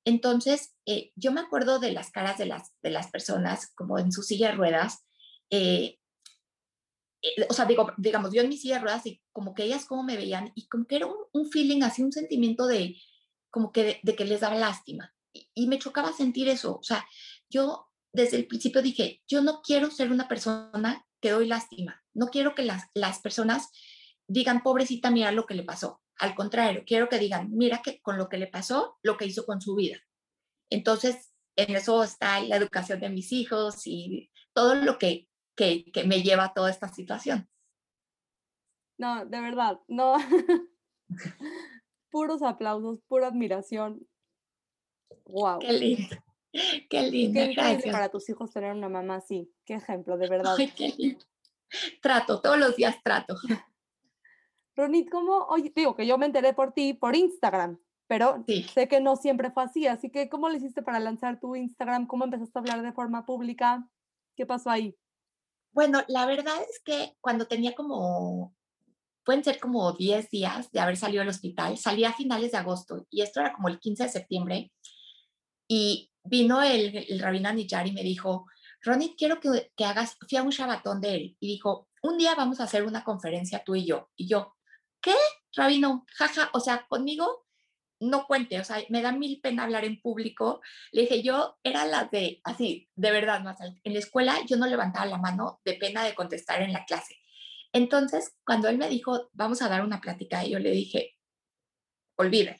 Entonces, 0.05 0.75
eh, 0.85 1.11
yo 1.15 1.31
me 1.31 1.41
acuerdo 1.41 1.79
de 1.79 1.91
las 1.91 2.11
caras 2.11 2.37
de 2.37 2.45
las, 2.45 2.71
de 2.81 2.89
las 2.89 3.11
personas 3.11 3.71
como 3.75 3.99
en 3.99 4.11
su 4.11 4.23
silla 4.23 4.49
de 4.49 4.55
ruedas. 4.55 5.05
Eh, 5.49 5.99
eh, 7.21 7.47
o 7.49 7.53
sea, 7.53 7.65
digo, 7.65 7.91
digamos, 7.97 8.33
yo 8.33 8.41
en 8.41 8.49
mi 8.49 8.57
silla 8.57 8.75
de 8.75 8.81
ruedas 8.81 9.05
y 9.05 9.21
como 9.31 9.53
que 9.53 9.63
ellas 9.63 9.85
como 9.85 10.03
me 10.03 10.17
veían 10.17 10.51
y 10.55 10.67
como 10.67 10.85
que 10.85 10.95
era 10.95 11.07
un, 11.07 11.51
feeling, 11.51 11.83
así 11.83 12.01
un 12.01 12.11
sentimiento 12.11 12.65
de 12.65 12.97
como 13.51 13.71
que 13.71 13.99
de, 14.01 14.15
que 14.15 14.25
les 14.25 14.41
daba 14.41 14.55
lástima. 14.55 15.13
Y, 15.33 15.49
y, 15.53 15.67
me 15.67 15.79
chocaba 15.79 16.13
sentir 16.13 16.49
eso. 16.49 16.77
O 16.77 16.83
sea, 16.83 17.05
yo 17.49 17.87
desde 18.13 18.37
el 18.37 18.47
principio 18.47 18.81
dije, 18.81 19.21
yo 19.27 19.41
no 19.41 19.61
quiero 19.61 19.91
ser 19.91 20.11
una 20.11 20.27
persona 20.27 21.05
que 21.21 21.31
doy 21.31 21.47
lástima. 21.47 22.03
No 22.13 22.27
quiero 22.27 22.55
que 22.55 22.63
las, 22.63 22.85
las 22.93 23.19
personas 23.19 23.69
digan, 24.27 24.63
pobrecita, 24.63 25.11
mira 25.11 25.31
lo 25.31 25.45
que 25.45 25.53
le 25.53 25.63
pasó. 25.63 26.01
Al 26.21 26.35
contrario, 26.35 26.83
quiero 26.85 27.09
que 27.09 27.17
digan, 27.17 27.49
mira 27.51 27.81
que 27.81 27.99
con 27.99 28.15
lo 28.15 28.29
que 28.29 28.37
le 28.37 28.45
pasó, 28.45 28.99
lo 29.01 29.17
que 29.17 29.25
hizo 29.25 29.43
con 29.43 29.59
su 29.59 29.73
vida. 29.75 29.97
Entonces, 30.69 31.33
en 31.55 31.75
eso 31.75 32.03
está 32.03 32.39
la 32.41 32.57
educación 32.57 32.99
de 32.99 33.09
mis 33.09 33.31
hijos 33.31 33.87
y 33.87 34.29
todo 34.53 34.75
lo 34.75 34.99
que, 34.99 35.27
que, 35.55 35.83
que 35.91 36.03
me 36.03 36.21
lleva 36.21 36.45
a 36.45 36.53
toda 36.53 36.69
esta 36.69 36.89
situación. 36.89 37.49
No, 38.99 39.25
de 39.25 39.41
verdad, 39.41 39.79
no. 39.87 40.15
Puros 42.11 42.43
aplausos, 42.43 42.99
pura 43.07 43.29
admiración. 43.29 44.07
Wow. 45.25 45.57
Qué 45.57 45.73
lindo. 45.73 46.15
Qué 46.87 47.01
lindo. 47.09 47.39
Qué 47.39 47.53
gracias. 47.53 47.91
para 47.91 48.09
tus 48.09 48.29
hijos 48.29 48.51
tener 48.51 48.73
una 48.73 48.89
mamá 48.89 49.15
así. 49.15 49.51
Qué 49.65 49.73
ejemplo, 49.73 50.19
de 50.19 50.29
verdad. 50.29 50.55
Ay, 50.55 50.71
qué 50.75 50.89
lindo. 50.95 51.25
Trato, 51.99 52.41
todos 52.41 52.59
los 52.59 52.75
días 52.75 52.97
trato. 53.03 53.35
Ronit, 54.75 55.09
¿cómo? 55.09 55.45
Oye, 55.49 55.71
digo 55.75 55.95
que 55.95 56.07
yo 56.07 56.17
me 56.17 56.25
enteré 56.25 56.53
por 56.53 56.73
ti 56.73 56.93
por 56.93 57.15
Instagram, 57.15 57.79
pero 58.07 58.43
sé 58.73 58.87
que 58.87 59.01
no 59.01 59.15
siempre 59.15 59.51
fue 59.51 59.63
así, 59.63 59.87
así 59.87 60.09
que 60.09 60.29
¿cómo 60.29 60.49
le 60.49 60.57
hiciste 60.57 60.81
para 60.81 60.99
lanzar 60.99 61.39
tu 61.39 61.55
Instagram? 61.55 62.07
¿Cómo 62.07 62.25
empezaste 62.25 62.57
a 62.57 62.61
hablar 62.61 62.81
de 62.81 62.93
forma 62.93 63.25
pública? 63.25 63.87
¿Qué 64.35 64.45
pasó 64.45 64.69
ahí? 64.69 64.95
Bueno, 65.73 66.01
la 66.07 66.25
verdad 66.25 66.55
es 66.69 66.81
que 66.83 67.15
cuando 67.21 67.47
tenía 67.47 67.73
como, 67.73 68.55
pueden 69.23 69.43
ser 69.43 69.59
como 69.59 69.93
10 69.93 70.29
días 70.29 70.71
de 70.71 70.79
haber 70.79 70.97
salido 70.97 71.21
del 71.21 71.29
hospital, 71.29 71.77
salí 71.77 72.03
a 72.03 72.13
finales 72.13 72.51
de 72.51 72.57
agosto 72.57 73.05
y 73.09 73.21
esto 73.21 73.39
era 73.39 73.53
como 73.53 73.67
el 73.67 73.79
15 73.79 74.03
de 74.03 74.09
septiembre 74.09 74.71
y 75.67 76.11
vino 76.23 76.61
el, 76.61 77.05
el 77.09 77.19
rabino 77.19 77.51
Niyar 77.53 77.87
y 77.87 77.93
me 77.93 78.03
dijo, 78.03 78.45
Ronit, 78.81 79.15
quiero 79.17 79.39
que, 79.39 79.71
que 79.75 79.85
hagas, 79.85 80.17
fui 80.27 80.37
a 80.37 80.43
un 80.43 80.49
shabatón 80.49 81.01
de 81.01 81.15
él 81.15 81.37
y 81.39 81.47
dijo, 81.47 81.87
un 82.01 82.17
día 82.17 82.35
vamos 82.35 82.59
a 82.59 82.63
hacer 82.63 82.83
una 82.83 83.03
conferencia 83.03 83.63
tú 83.63 83.75
y 83.75 83.85
yo. 83.85 84.09
Y 84.15 84.27
yo, 84.27 84.55
¿qué? 85.01 85.15
Rabino, 85.55 86.05
jaja, 86.15 86.49
o 86.53 86.59
sea, 86.59 86.85
conmigo 86.87 87.45
no 88.01 88.25
cuente, 88.25 88.59
o 88.59 88.63
sea, 88.63 88.83
me 88.89 89.01
da 89.01 89.11
mil 89.11 89.39
pena 89.41 89.63
hablar 89.63 89.85
en 89.85 90.01
público. 90.01 90.61
Le 90.91 91.01
dije, 91.01 91.21
yo 91.21 91.59
era 91.63 91.85
la 91.85 92.05
de, 92.05 92.41
así, 92.43 92.89
de 92.95 93.11
verdad, 93.11 93.41
más 93.41 93.59
en 93.61 93.93
la 93.93 93.99
escuela 93.99 94.39
yo 94.47 94.57
no 94.57 94.65
levantaba 94.65 95.05
la 95.05 95.17
mano 95.17 95.61
de 95.63 95.73
pena 95.75 96.03
de 96.03 96.15
contestar 96.15 96.61
en 96.61 96.73
la 96.73 96.85
clase. 96.85 97.17
Entonces, 97.73 98.35
cuando 98.43 98.67
él 98.67 98.77
me 98.77 98.89
dijo, 98.89 99.29
vamos 99.33 99.61
a 99.61 99.69
dar 99.69 99.83
una 99.83 100.01
plática, 100.01 100.43
yo 100.43 100.59
le 100.59 100.71
dije, 100.71 101.15
olvídalo. 102.17 102.57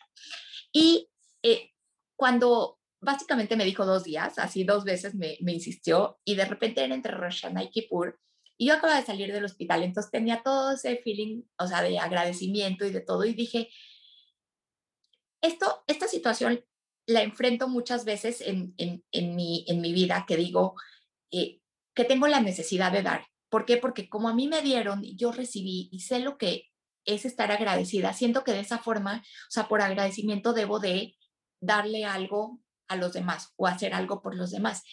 Y 0.71 1.09
eh, 1.43 1.71
cuando 2.15 2.79
básicamente 3.01 3.55
me 3.55 3.65
dijo 3.65 3.85
dos 3.85 4.03
días, 4.03 4.37
así 4.37 4.63
dos 4.63 4.83
veces 4.83 5.15
me, 5.15 5.37
me 5.41 5.53
insistió, 5.53 6.19
y 6.23 6.35
de 6.35 6.45
repente 6.45 6.83
era 6.83 6.93
entre 6.93 7.13
Rosh 7.13 7.45
y 7.45 7.69
Kippur, 7.69 8.19
y 8.61 8.67
yo 8.67 8.75
acababa 8.75 8.99
de 8.99 9.05
salir 9.07 9.33
del 9.33 9.43
hospital, 9.43 9.81
entonces 9.81 10.11
tenía 10.11 10.43
todo 10.43 10.73
ese 10.73 10.97
feeling, 10.97 11.41
o 11.57 11.65
sea, 11.65 11.81
de 11.81 11.97
agradecimiento 11.97 12.85
y 12.85 12.91
de 12.91 13.01
todo, 13.01 13.25
y 13.25 13.33
dije, 13.33 13.69
esto, 15.41 15.83
esta 15.87 16.07
situación 16.07 16.63
la 17.07 17.23
enfrento 17.23 17.67
muchas 17.67 18.05
veces 18.05 18.39
en, 18.39 18.75
en, 18.77 19.35
mi, 19.35 19.65
en 19.67 19.81
mi 19.81 19.93
vida, 19.93 20.25
que 20.27 20.37
digo, 20.37 20.75
eh, 21.31 21.59
que 21.95 22.03
tengo 22.05 22.27
la 22.27 22.39
necesidad 22.39 22.91
de 22.91 23.01
dar. 23.01 23.25
¿Por 23.49 23.65
qué? 23.65 23.77
Porque 23.77 24.07
como 24.07 24.29
a 24.29 24.35
mí 24.35 24.47
me 24.47 24.61
dieron, 24.61 25.01
yo 25.17 25.31
recibí 25.31 25.89
y 25.91 26.01
sé 26.01 26.19
lo 26.19 26.37
que 26.37 26.69
es 27.03 27.25
estar 27.25 27.51
agradecida, 27.51 28.13
siento 28.13 28.43
que 28.43 28.51
de 28.51 28.59
esa 28.59 28.77
forma, 28.77 29.23
o 29.23 29.51
sea, 29.51 29.67
por 29.67 29.81
agradecimiento 29.81 30.53
debo 30.53 30.79
de 30.79 31.17
darle 31.61 32.05
algo 32.05 32.59
a 32.87 32.95
los 32.95 33.13
demás 33.13 33.53
o 33.55 33.65
hacer 33.65 33.95
algo 33.95 34.21
por 34.21 34.35
los 34.35 34.51
demás. 34.51 34.83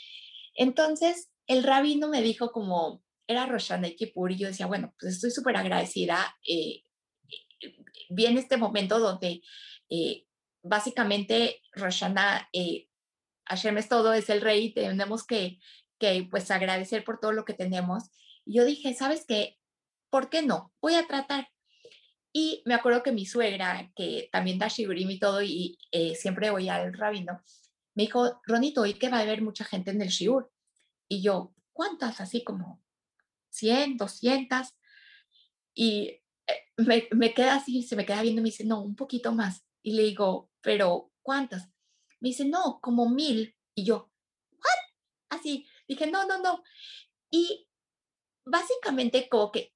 Entonces, 0.55 1.29
el 1.47 1.65
rabino 1.65 2.09
me 2.09 2.23
dijo 2.23 2.51
como, 2.51 3.03
era 3.29 3.47
Roshana 3.47 3.89
y 3.89 3.95
Kippur 3.95 4.33
y 4.33 4.39
yo 4.39 4.49
decía, 4.49 4.67
bueno, 4.67 4.95
pues 4.99 5.15
estoy 5.15 5.31
súper 5.31 5.57
agradecida. 5.57 6.37
Eh, 6.49 6.83
viene 8.09 8.41
este 8.41 8.57
momento 8.57 8.99
donde 8.99 9.43
eh, 9.91 10.27
básicamente 10.63 11.63
Roshana, 11.73 12.49
eh, 12.53 12.89
Hashem 13.45 13.79
es 13.79 13.89
todo, 13.89 14.13
es 14.15 14.31
el 14.31 14.41
rey, 14.41 14.73
tenemos 14.73 15.27
que, 15.27 15.61
que 15.99 16.27
pues 16.31 16.51
agradecer 16.51 17.05
por 17.05 17.21
todo 17.21 17.33
lo 17.33 17.45
que 17.45 17.55
tenemos. 17.55 18.05
Y 18.45 18.57
yo 18.57 18.65
dije, 18.65 18.95
¿sabes 18.95 19.25
qué? 19.29 19.59
¿Por 20.11 20.31
qué 20.31 20.43
no? 20.43 20.73
Voy 20.81 20.95
a 20.95 21.07
tratar. 21.07 21.49
Y 22.33 22.63
me 22.65 22.75
acuerdo 22.75 23.03
que 23.03 23.13
mi 23.13 23.27
suegra, 23.27 23.91
que 23.95 24.29
también 24.33 24.59
da 24.59 24.69
shigurim 24.69 25.11
y 25.11 25.19
todo, 25.19 25.43
y 25.43 25.79
eh, 25.93 26.15
siempre 26.15 26.51
oía 26.51 26.77
al 26.77 26.95
rabino, 26.95 27.43
me 27.95 28.05
dijo, 28.05 28.41
Ronito, 28.47 28.83
hoy 28.83 28.95
que 28.95 29.09
va 29.09 29.19
a 29.19 29.23
haber 29.23 29.43
mucha 29.43 29.65
gente 29.65 29.91
en 29.91 30.01
el 30.01 30.09
shiur. 30.09 30.51
Y 31.09 31.23
yo, 31.23 31.55
¿cuántas? 31.73 32.21
Así 32.21 32.45
como 32.45 32.83
100, 33.59 33.97
200. 33.97 34.75
Y 35.75 36.21
eh, 36.47 36.55
me, 36.77 37.09
me 37.13 37.35
queda 37.35 37.57
así, 37.57 37.83
se 37.83 37.97
me 37.97 38.07
queda 38.07 38.23
viendo 38.23 38.43
me 38.43 38.51
dice, 38.51 38.65
no, 38.65 38.81
un 38.81 38.97
poquito 38.97 39.33
más. 39.33 39.65
Y 39.83 39.93
le 39.93 40.03
digo, 40.03 40.51
pero 40.61 41.13
¿cuántas? 41.23 41.69
Me 42.21 42.31
dice, 42.31 42.45
no, 42.45 42.81
como 42.81 43.09
mil. 43.09 43.57
Y 43.75 43.85
yo, 43.85 44.11
¿what? 44.53 45.39
Así, 45.39 45.67
dije, 45.87 46.11
no, 46.11 46.27
no, 46.27 46.39
no. 46.39 46.63
Y 47.31 47.69
básicamente 48.45 49.29
como 49.29 49.53
que, 49.53 49.75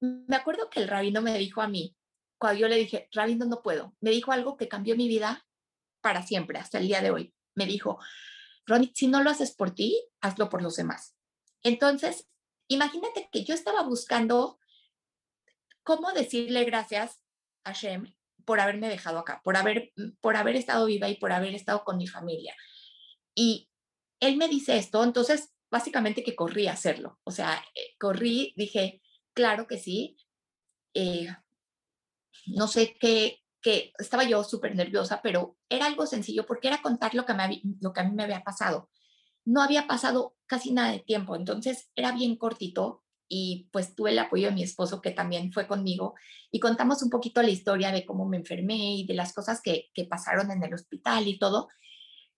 me 0.00 0.36
acuerdo 0.36 0.70
que 0.70 0.80
el 0.80 0.88
rabino 0.88 1.22
me 1.22 1.36
dijo 1.38 1.60
a 1.62 1.68
mí, 1.68 1.96
cuando 2.38 2.60
yo 2.60 2.68
le 2.68 2.76
dije, 2.76 3.08
rabino, 3.12 3.44
no 3.44 3.62
puedo, 3.62 3.94
me 4.00 4.10
dijo 4.10 4.32
algo 4.32 4.56
que 4.56 4.68
cambió 4.68 4.96
mi 4.96 5.08
vida 5.08 5.46
para 6.00 6.22
siempre, 6.22 6.58
hasta 6.58 6.78
el 6.78 6.88
día 6.88 7.02
de 7.02 7.10
hoy. 7.10 7.34
Me 7.54 7.66
dijo, 7.66 7.98
Ronnie, 8.66 8.92
si 8.94 9.08
no 9.08 9.22
lo 9.22 9.30
haces 9.30 9.54
por 9.54 9.74
ti, 9.74 10.02
hazlo 10.20 10.48
por 10.48 10.62
los 10.62 10.76
demás. 10.76 11.14
Entonces, 11.62 12.28
imagínate 12.70 13.28
que 13.30 13.44
yo 13.44 13.52
estaba 13.52 13.82
buscando 13.82 14.58
cómo 15.82 16.12
decirle 16.12 16.64
gracias 16.64 17.20
a 17.64 17.72
Shem 17.72 18.14
por 18.44 18.60
haberme 18.60 18.88
dejado 18.88 19.18
acá, 19.18 19.40
por 19.44 19.56
haber, 19.56 19.92
por 20.20 20.36
haber 20.36 20.56
estado 20.56 20.86
viva 20.86 21.08
y 21.08 21.16
por 21.16 21.32
haber 21.32 21.54
estado 21.54 21.84
con 21.84 21.98
mi 21.98 22.06
familia. 22.06 22.54
Y 23.34 23.68
él 24.20 24.36
me 24.36 24.48
dice 24.48 24.76
esto, 24.76 25.02
entonces 25.02 25.52
básicamente 25.70 26.22
que 26.22 26.36
corrí 26.36 26.68
a 26.68 26.72
hacerlo. 26.72 27.18
O 27.24 27.30
sea, 27.30 27.62
eh, 27.74 27.94
corrí, 27.98 28.54
dije, 28.56 29.02
claro 29.34 29.66
que 29.66 29.78
sí. 29.78 30.16
Eh, 30.94 31.28
no 32.46 32.68
sé 32.68 32.96
qué, 32.98 33.42
que 33.60 33.92
estaba 33.98 34.24
yo 34.24 34.42
súper 34.44 34.74
nerviosa, 34.74 35.20
pero 35.22 35.56
era 35.68 35.86
algo 35.86 36.06
sencillo 36.06 36.46
porque 36.46 36.68
era 36.68 36.82
contar 36.82 37.14
lo 37.14 37.26
que, 37.26 37.34
me, 37.34 37.62
lo 37.80 37.92
que 37.92 38.00
a 38.00 38.04
mí 38.04 38.14
me 38.14 38.24
había 38.24 38.42
pasado 38.42 38.90
no 39.50 39.62
había 39.62 39.88
pasado 39.88 40.36
casi 40.46 40.72
nada 40.72 40.92
de 40.92 41.00
tiempo, 41.00 41.34
entonces 41.34 41.90
era 41.96 42.12
bien 42.12 42.36
cortito 42.36 43.02
y 43.28 43.68
pues 43.72 43.96
tuve 43.96 44.10
el 44.10 44.18
apoyo 44.20 44.46
de 44.46 44.54
mi 44.54 44.62
esposo 44.62 45.00
que 45.00 45.10
también 45.10 45.52
fue 45.52 45.66
conmigo 45.66 46.14
y 46.52 46.60
contamos 46.60 47.02
un 47.02 47.10
poquito 47.10 47.42
la 47.42 47.50
historia 47.50 47.90
de 47.90 48.06
cómo 48.06 48.28
me 48.28 48.36
enfermé 48.36 48.94
y 48.94 49.06
de 49.06 49.14
las 49.14 49.32
cosas 49.32 49.60
que, 49.60 49.90
pasaron 50.08 50.52
en 50.52 50.62
el 50.62 50.72
hospital 50.72 51.26
y 51.26 51.36
todo, 51.36 51.68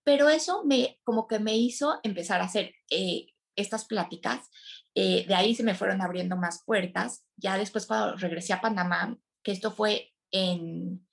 pero 0.03 0.27
eso 0.27 0.63
me 0.65 0.99
como 1.03 1.27
que 1.27 1.37
me 1.37 1.55
hizo 1.55 1.99
empezar 2.01 2.41
a 2.41 2.45
hacer 2.45 2.73
eh, 2.89 3.27
estas 3.55 3.85
pláticas, 3.85 4.49
eh, 4.95 5.25
de 5.27 5.35
ahí 5.35 5.53
se 5.53 5.63
me 5.63 5.75
fueron 5.75 6.01
abriendo 6.01 6.35
más 6.35 6.63
puertas, 6.65 7.25
ya 7.37 7.59
después 7.59 7.85
cuando 7.85 8.15
regresé 8.15 8.53
a 8.53 8.61
Panamá, 8.61 9.19
que 9.43 9.51
esto 9.51 9.71
fue 9.71 10.13
en 10.31 11.07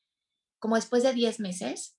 como 0.58 0.76
después 0.76 1.02
de 1.02 1.12
10 1.12 1.40
meses 1.40 1.98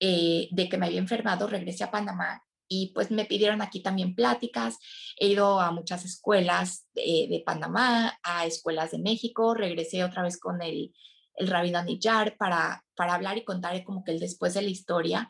eh, 0.00 0.48
de 0.50 0.68
que 0.70 0.78
me 0.78 0.86
había 0.86 0.98
enfermado, 0.98 1.46
regresé 1.46 1.84
a 1.84 1.90
Panamá 1.90 2.43
y 2.68 2.92
pues 2.94 3.10
me 3.10 3.24
pidieron 3.24 3.62
aquí 3.62 3.82
también 3.82 4.14
pláticas. 4.14 4.78
He 5.18 5.28
ido 5.28 5.60
a 5.60 5.70
muchas 5.70 6.04
escuelas 6.04 6.86
de, 6.94 7.42
Panamá, 7.44 8.18
a 8.22 8.46
escuelas 8.46 8.90
de 8.92 8.98
México, 8.98 9.54
regresé 9.54 10.04
otra 10.04 10.22
vez 10.22 10.38
con 10.38 10.62
el, 10.62 10.94
el 11.36 11.48
Rabino 11.48 11.82
Niyar 11.82 12.36
para, 12.36 12.84
para 12.94 13.14
hablar 13.14 13.38
y 13.38 13.44
contar 13.44 13.82
como 13.84 14.04
que 14.04 14.12
el 14.12 14.20
después 14.20 14.54
de 14.54 14.62
la 14.62 14.70
historia. 14.70 15.28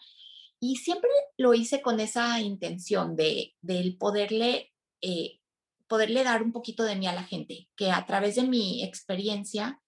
Y 0.61 0.77
siempre 0.77 1.11
lo 1.37 1.55
hice 1.55 1.83
con 1.83 2.01
esa 2.01 2.41
intención 2.41 3.17
de, 3.17 3.55
del 3.61 3.97
poderle, 3.99 4.73
eh, 5.03 5.41
poderle 5.89 6.25
dar 6.25 6.43
un 6.43 6.53
poquito 6.53 6.85
de 6.85 6.97
mí 6.97 7.07
a 7.07 7.15
la 7.15 7.25
gente, 7.25 7.69
que 7.77 7.91
a 7.91 8.07
través 8.07 8.37
de 8.37 8.45
mi 8.45 8.83
experiencia, 8.83 9.81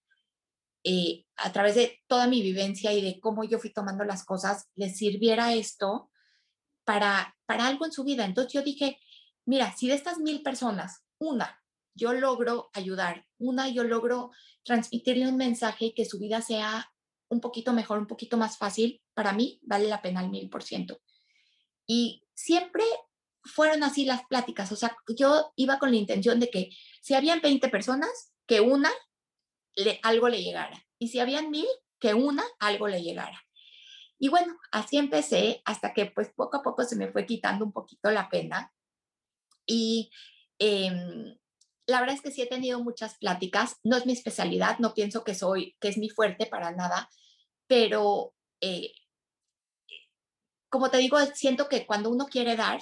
eh, 0.83 1.25
a 1.37 1.51
través 1.51 1.75
de 1.75 1.99
toda 2.07 2.27
mi 2.27 2.41
vivencia 2.41 2.93
y 2.93 3.01
de 3.01 3.19
cómo 3.19 3.43
yo 3.43 3.57
fui 3.59 3.73
tomando 3.73 4.03
las 4.03 4.23
cosas, 4.23 4.67
les 4.75 4.97
sirviera 4.97 5.53
esto 5.53 6.11
para, 6.87 7.35
para 7.45 7.67
algo 7.67 7.85
en 7.85 7.91
su 7.91 8.05
vida. 8.05 8.23
Entonces 8.23 8.53
yo 8.53 8.61
dije, 8.61 8.97
mira, 9.45 9.75
si 9.75 9.89
de 9.89 9.93
estas 9.93 10.19
mil 10.19 10.41
personas, 10.41 11.03
una, 11.19 11.61
yo 11.93 12.13
logro 12.13 12.69
ayudar, 12.73 13.27
una, 13.37 13.67
yo 13.67 13.83
logro 13.83 14.31
transmitirle 14.63 15.27
un 15.27 15.35
mensaje 15.35 15.87
y 15.87 15.93
que 15.93 16.05
su 16.05 16.17
vida 16.17 16.41
sea 16.41 16.89
un 17.27 17.41
poquito 17.41 17.73
mejor, 17.73 17.99
un 17.99 18.07
poquito 18.07 18.37
más 18.37 18.57
fácil, 18.57 19.01
para 19.13 19.33
mí 19.33 19.59
vale 19.63 19.89
la 19.89 20.01
pena 20.01 20.21
al 20.21 20.29
mil 20.29 20.49
por 20.49 20.63
ciento. 20.63 21.01
Y 21.85 22.23
siempre 22.33 22.85
fueron 23.43 23.83
así 23.83 24.05
las 24.05 24.25
pláticas, 24.25 24.71
o 24.71 24.77
sea, 24.77 24.95
yo 25.13 25.51
iba 25.57 25.79
con 25.79 25.91
la 25.91 25.97
intención 25.97 26.39
de 26.39 26.49
que 26.49 26.69
si 27.01 27.15
habían 27.15 27.41
20 27.41 27.67
personas, 27.67 28.31
que 28.45 28.61
una 28.61 28.91
le, 29.75 29.99
algo 30.03 30.29
le 30.29 30.41
llegara. 30.41 30.85
Y 30.99 31.09
si 31.09 31.19
habían 31.19 31.51
mil, 31.51 31.67
que 31.99 32.13
una 32.13 32.45
algo 32.59 32.87
le 32.87 33.03
llegara. 33.03 33.46
Y 34.19 34.29
bueno, 34.29 34.57
así 34.71 34.97
empecé 34.97 35.61
hasta 35.65 35.93
que 35.93 36.07
pues 36.07 36.29
poco 36.35 36.57
a 36.57 36.63
poco 36.63 36.83
se 36.83 36.95
me 36.95 37.11
fue 37.11 37.25
quitando 37.25 37.65
un 37.65 37.71
poquito 37.71 38.09
la 38.11 38.29
pena. 38.29 38.73
Y 39.65 40.11
em, 40.59 41.37
la 41.85 41.99
verdad 41.99 42.15
es 42.15 42.21
que 42.21 42.31
sí 42.31 42.41
he 42.41 42.47
tenido 42.47 42.83
muchas 42.83 43.17
pláticas. 43.17 43.77
No 43.83 43.97
es 43.97 44.05
mi 44.05 44.13
especialidad, 44.13 44.79
no 44.79 44.93
pienso 44.93 45.23
que 45.23 45.35
soy, 45.35 45.75
que 45.79 45.89
es 45.89 45.97
mi 45.97 46.09
fuerte 46.09 46.45
para 46.47 46.71
nada, 46.71 47.09
pero 47.67 48.33
eh, 48.61 48.91
como 50.69 50.89
te 50.89 50.97
digo, 50.97 51.17
siento 51.33 51.69
que 51.69 51.85
cuando 51.85 52.09
uno 52.09 52.25
quiere 52.25 52.55
dar, 52.55 52.81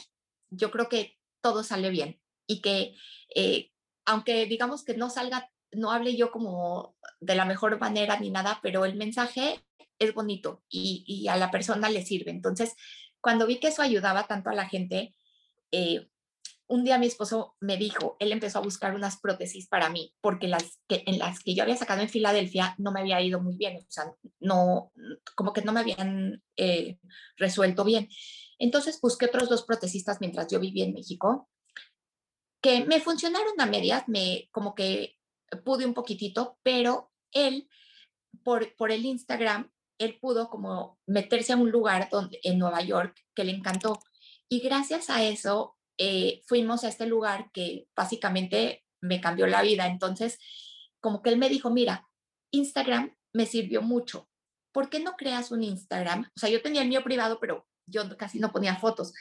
yo 0.49 0.71
creo 0.71 0.89
que 0.89 1.17
todo 1.41 1.63
sale 1.63 1.89
bien 1.89 2.21
y 2.47 2.61
que 2.61 2.95
eh, 3.35 3.71
aunque 4.05 4.45
digamos 4.45 4.83
que 4.83 4.95
no 4.95 5.09
salga, 5.09 5.51
no 5.75 5.91
hable 5.91 6.15
yo 6.15 6.31
como 6.31 6.95
de 7.19 7.35
la 7.35 7.45
mejor 7.45 7.79
manera 7.79 8.19
ni 8.19 8.31
nada, 8.31 8.59
pero 8.61 8.85
el 8.85 8.95
mensaje 8.95 9.65
es 9.99 10.13
bonito 10.13 10.63
y, 10.69 11.27
a 11.27 11.37
la 11.37 11.51
persona 11.51 11.89
le 11.89 12.05
sirve. 12.05 12.31
Entonces, 12.31 12.75
cuando 13.21 13.47
vi 13.47 13.59
que 13.59 13.67
eso 13.67 13.81
ayudaba 13.81 14.27
tanto 14.27 14.49
a 14.49 14.55
la 14.55 14.67
gente, 14.67 15.15
eh, 15.71 16.07
un 16.67 16.83
día 16.83 16.97
mi 16.97 17.05
esposo 17.05 17.55
me 17.59 17.77
dijo, 17.77 18.17
él 18.19 18.31
empezó 18.31 18.59
a 18.59 18.63
buscar 18.63 18.95
unas 18.95 19.19
prótesis 19.19 19.67
para 19.67 19.89
mí, 19.89 20.13
porque 20.21 20.47
las 20.47 20.79
que, 20.87 21.03
en 21.05 21.19
las 21.19 21.39
que 21.39 21.53
yo 21.53 21.63
había 21.63 21.77
sacado 21.77 22.01
en 22.01 22.09
Filadelfia 22.09 22.75
no 22.77 22.91
me 22.91 23.01
había 23.01 23.21
ido 23.21 23.39
muy 23.39 23.55
bien, 23.55 23.77
o 23.77 23.91
sea, 23.91 24.11
no, 24.39 24.91
como 25.35 25.53
que 25.53 25.61
no 25.61 25.73
me 25.73 25.81
habían 25.81 26.43
eh, 26.57 26.97
resuelto 27.37 27.83
bien. 27.83 28.09
Entonces 28.57 28.99
busqué 28.99 29.25
otros 29.25 29.49
dos 29.49 29.63
protesistas 29.63 30.17
mientras 30.21 30.47
yo 30.47 30.59
vivía 30.59 30.85
en 30.85 30.93
México, 30.93 31.49
que 32.61 32.83
me 32.85 32.99
funcionaron 32.99 33.59
a 33.59 33.67
medias, 33.67 34.07
me 34.07 34.49
como 34.51 34.73
que 34.73 35.17
pude 35.63 35.85
un 35.85 35.93
poquitito, 35.93 36.57
pero 36.63 37.11
él, 37.31 37.69
por, 38.43 38.75
por 38.75 38.91
el 38.91 39.05
Instagram, 39.05 39.71
él 39.97 40.17
pudo 40.19 40.49
como 40.49 40.99
meterse 41.07 41.53
a 41.53 41.57
un 41.57 41.71
lugar 41.71 42.09
donde, 42.11 42.39
en 42.43 42.59
Nueva 42.59 42.81
York 42.81 43.15
que 43.33 43.43
le 43.43 43.51
encantó. 43.51 43.99
Y 44.49 44.59
gracias 44.59 45.09
a 45.09 45.23
eso 45.23 45.77
eh, 45.97 46.41
fuimos 46.45 46.83
a 46.83 46.89
este 46.89 47.05
lugar 47.05 47.49
que 47.53 47.87
básicamente 47.95 48.83
me 49.01 49.21
cambió 49.21 49.47
la 49.47 49.61
vida. 49.61 49.87
Entonces, 49.87 50.37
como 50.99 51.21
que 51.21 51.29
él 51.29 51.37
me 51.37 51.49
dijo, 51.49 51.69
mira, 51.69 52.07
Instagram 52.51 53.15
me 53.33 53.45
sirvió 53.45 53.81
mucho. 53.81 54.29
¿Por 54.73 54.89
qué 54.89 54.99
no 54.99 55.15
creas 55.15 55.51
un 55.51 55.63
Instagram? 55.63 56.29
O 56.35 56.39
sea, 56.39 56.49
yo 56.49 56.61
tenía 56.61 56.81
el 56.81 56.89
mío 56.89 57.03
privado, 57.03 57.39
pero 57.39 57.67
yo 57.87 58.17
casi 58.17 58.39
no 58.39 58.51
ponía 58.51 58.75
fotos. 58.75 59.13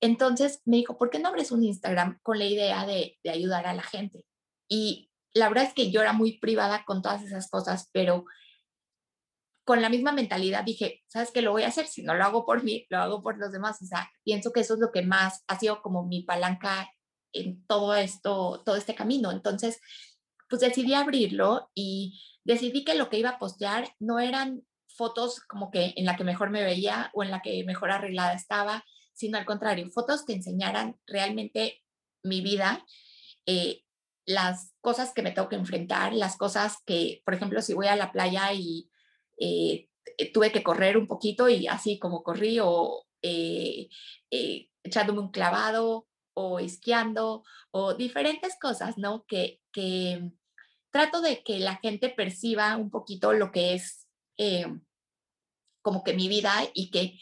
Entonces 0.00 0.62
me 0.64 0.78
dijo, 0.78 0.96
¿por 0.96 1.10
qué 1.10 1.18
no 1.18 1.28
abres 1.28 1.52
un 1.52 1.64
Instagram 1.64 2.18
con 2.22 2.38
la 2.38 2.46
idea 2.46 2.86
de, 2.86 3.18
de 3.22 3.30
ayudar 3.30 3.66
a 3.66 3.74
la 3.74 3.82
gente? 3.82 4.24
Y 4.68 5.09
la 5.34 5.48
verdad 5.48 5.64
es 5.64 5.74
que 5.74 5.90
yo 5.90 6.00
era 6.00 6.12
muy 6.12 6.38
privada 6.38 6.84
con 6.84 7.02
todas 7.02 7.22
esas 7.22 7.48
cosas, 7.48 7.88
pero 7.92 8.24
con 9.64 9.82
la 9.82 9.88
misma 9.88 10.12
mentalidad 10.12 10.64
dije, 10.64 11.02
¿sabes 11.06 11.30
qué? 11.30 11.42
Lo 11.42 11.52
voy 11.52 11.62
a 11.62 11.68
hacer, 11.68 11.86
si 11.86 12.02
no 12.02 12.14
lo 12.14 12.24
hago 12.24 12.44
por 12.44 12.64
mí, 12.64 12.86
lo 12.90 12.98
hago 12.98 13.22
por 13.22 13.38
los 13.38 13.52
demás. 13.52 13.80
O 13.82 13.86
sea, 13.86 14.10
pienso 14.24 14.52
que 14.52 14.60
eso 14.60 14.74
es 14.74 14.80
lo 14.80 14.90
que 14.90 15.02
más 15.02 15.44
ha 15.46 15.58
sido 15.58 15.80
como 15.82 16.04
mi 16.04 16.22
palanca 16.22 16.90
en 17.32 17.64
todo 17.66 17.94
esto, 17.94 18.62
todo 18.64 18.76
este 18.76 18.94
camino. 18.94 19.30
Entonces, 19.30 19.80
pues 20.48 20.60
decidí 20.60 20.94
abrirlo 20.94 21.70
y 21.74 22.20
decidí 22.44 22.84
que 22.84 22.96
lo 22.96 23.08
que 23.08 23.18
iba 23.18 23.30
a 23.30 23.38
postear 23.38 23.94
no 24.00 24.18
eran 24.18 24.64
fotos 24.88 25.40
como 25.40 25.70
que 25.70 25.94
en 25.96 26.04
la 26.04 26.16
que 26.16 26.24
mejor 26.24 26.50
me 26.50 26.64
veía 26.64 27.10
o 27.14 27.22
en 27.22 27.30
la 27.30 27.40
que 27.40 27.62
mejor 27.64 27.92
arreglada 27.92 28.34
estaba, 28.34 28.84
sino 29.14 29.38
al 29.38 29.46
contrario, 29.46 29.88
fotos 29.90 30.24
que 30.24 30.32
enseñaran 30.32 30.98
realmente 31.06 31.80
mi 32.24 32.40
vida, 32.40 32.84
eh, 33.46 33.84
las 34.26 34.74
cosas 34.80 35.12
que 35.12 35.22
me 35.22 35.32
tengo 35.32 35.48
que 35.48 35.56
enfrentar, 35.56 36.12
las 36.12 36.36
cosas 36.36 36.78
que, 36.86 37.22
por 37.24 37.34
ejemplo, 37.34 37.62
si 37.62 37.74
voy 37.74 37.86
a 37.86 37.96
la 37.96 38.12
playa 38.12 38.52
y 38.52 38.90
eh, 39.38 39.88
eh, 40.18 40.32
tuve 40.32 40.52
que 40.52 40.62
correr 40.62 40.96
un 40.96 41.06
poquito 41.06 41.48
y 41.48 41.66
así 41.66 41.98
como 41.98 42.22
corrí 42.22 42.58
o 42.60 43.06
eh, 43.22 43.88
echándome 44.82 45.20
un 45.20 45.30
clavado 45.30 46.06
o 46.34 46.58
esquiando 46.58 47.42
o 47.70 47.94
diferentes 47.94 48.56
cosas, 48.60 48.98
¿no? 48.98 49.24
Que, 49.26 49.60
que 49.72 50.30
trato 50.90 51.20
de 51.20 51.42
que 51.42 51.58
la 51.58 51.76
gente 51.76 52.08
perciba 52.08 52.76
un 52.76 52.90
poquito 52.90 53.32
lo 53.32 53.50
que 53.50 53.74
es 53.74 54.06
como 55.82 56.02
que 56.02 56.14
mi 56.14 56.28
vida 56.28 56.54
y 56.72 56.90
que 56.90 57.18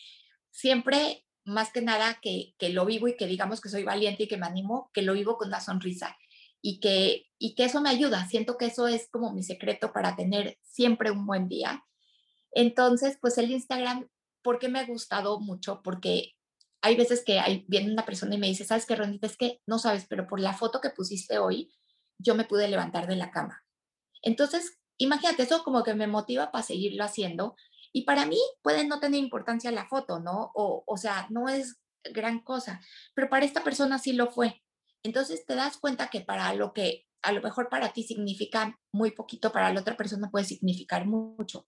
siempre, 0.52 1.26
más 1.44 1.72
que 1.72 1.80
nada, 1.80 2.20
que, 2.22 2.54
que, 2.58 2.68
lo 2.68 2.86
vivo 2.86 3.08
y 3.08 3.16
que 3.16 3.26
digamos 3.26 3.60
que 3.60 3.68
soy 3.68 3.82
valiente 3.82 4.24
y 4.24 4.28
que 4.28 4.36
me 4.36 4.46
animo, 4.46 4.88
que 4.94 5.02
lo 5.02 5.14
vivo 5.14 5.36
con 5.36 5.48
una 5.48 5.60
sonrisa 5.60 6.16
y 6.62 6.80
que, 6.80 7.26
y 7.38 7.54
que 7.54 7.64
eso 7.64 7.80
me 7.80 7.90
ayuda. 7.90 8.26
Siento 8.26 8.56
que 8.56 8.66
eso 8.66 8.88
es 8.88 9.08
como 9.10 9.32
mi 9.32 9.42
secreto 9.42 9.92
para 9.92 10.16
tener 10.16 10.58
siempre 10.62 11.10
un 11.10 11.26
buen 11.26 11.48
día 11.48 11.84
entonces, 12.52 13.18
pues 13.20 13.38
el 13.38 13.50
Instagram, 13.50 14.08
¿por 14.42 14.58
qué 14.58 14.68
me 14.68 14.80
ha 14.80 14.86
gustado 14.86 15.40
mucho? 15.40 15.82
Porque 15.82 16.34
hay 16.82 16.96
veces 16.96 17.24
que 17.24 17.40
hay, 17.40 17.64
viene 17.68 17.92
una 17.92 18.06
persona 18.06 18.34
y 18.34 18.38
me 18.38 18.46
dice, 18.46 18.64
¿sabes 18.64 18.86
qué, 18.86 18.96
Ronita? 18.96 19.26
Es 19.26 19.36
que 19.36 19.60
no 19.66 19.78
sabes, 19.78 20.06
pero 20.08 20.26
por 20.26 20.40
la 20.40 20.54
foto 20.54 20.80
que 20.80 20.90
pusiste 20.90 21.38
hoy, 21.38 21.72
yo 22.18 22.34
me 22.34 22.44
pude 22.44 22.68
levantar 22.68 23.06
de 23.06 23.16
la 23.16 23.30
cama. 23.30 23.64
Entonces, 24.22 24.78
imagínate, 24.96 25.42
eso 25.42 25.62
como 25.62 25.82
que 25.82 25.94
me 25.94 26.06
motiva 26.06 26.50
para 26.50 26.64
seguirlo 26.64 27.04
haciendo. 27.04 27.56
Y 27.92 28.02
para 28.02 28.26
mí 28.26 28.38
puede 28.62 28.86
no 28.86 29.00
tener 29.00 29.20
importancia 29.20 29.70
la 29.70 29.86
foto, 29.86 30.20
¿no? 30.20 30.50
O, 30.54 30.84
o 30.86 30.96
sea, 30.96 31.26
no 31.30 31.48
es 31.48 31.80
gran 32.12 32.40
cosa, 32.40 32.80
pero 33.14 33.28
para 33.28 33.44
esta 33.44 33.62
persona 33.64 33.98
sí 33.98 34.12
lo 34.12 34.30
fue. 34.30 34.62
Entonces 35.02 35.46
te 35.46 35.54
das 35.54 35.78
cuenta 35.78 36.08
que 36.08 36.20
para 36.20 36.52
lo 36.54 36.72
que 36.72 37.06
a 37.22 37.32
lo 37.32 37.42
mejor 37.42 37.68
para 37.68 37.92
ti 37.92 38.02
significa 38.02 38.78
muy 38.92 39.10
poquito, 39.10 39.52
para 39.52 39.72
la 39.72 39.80
otra 39.80 39.96
persona 39.96 40.30
puede 40.30 40.44
significar 40.44 41.06
mucho. 41.06 41.66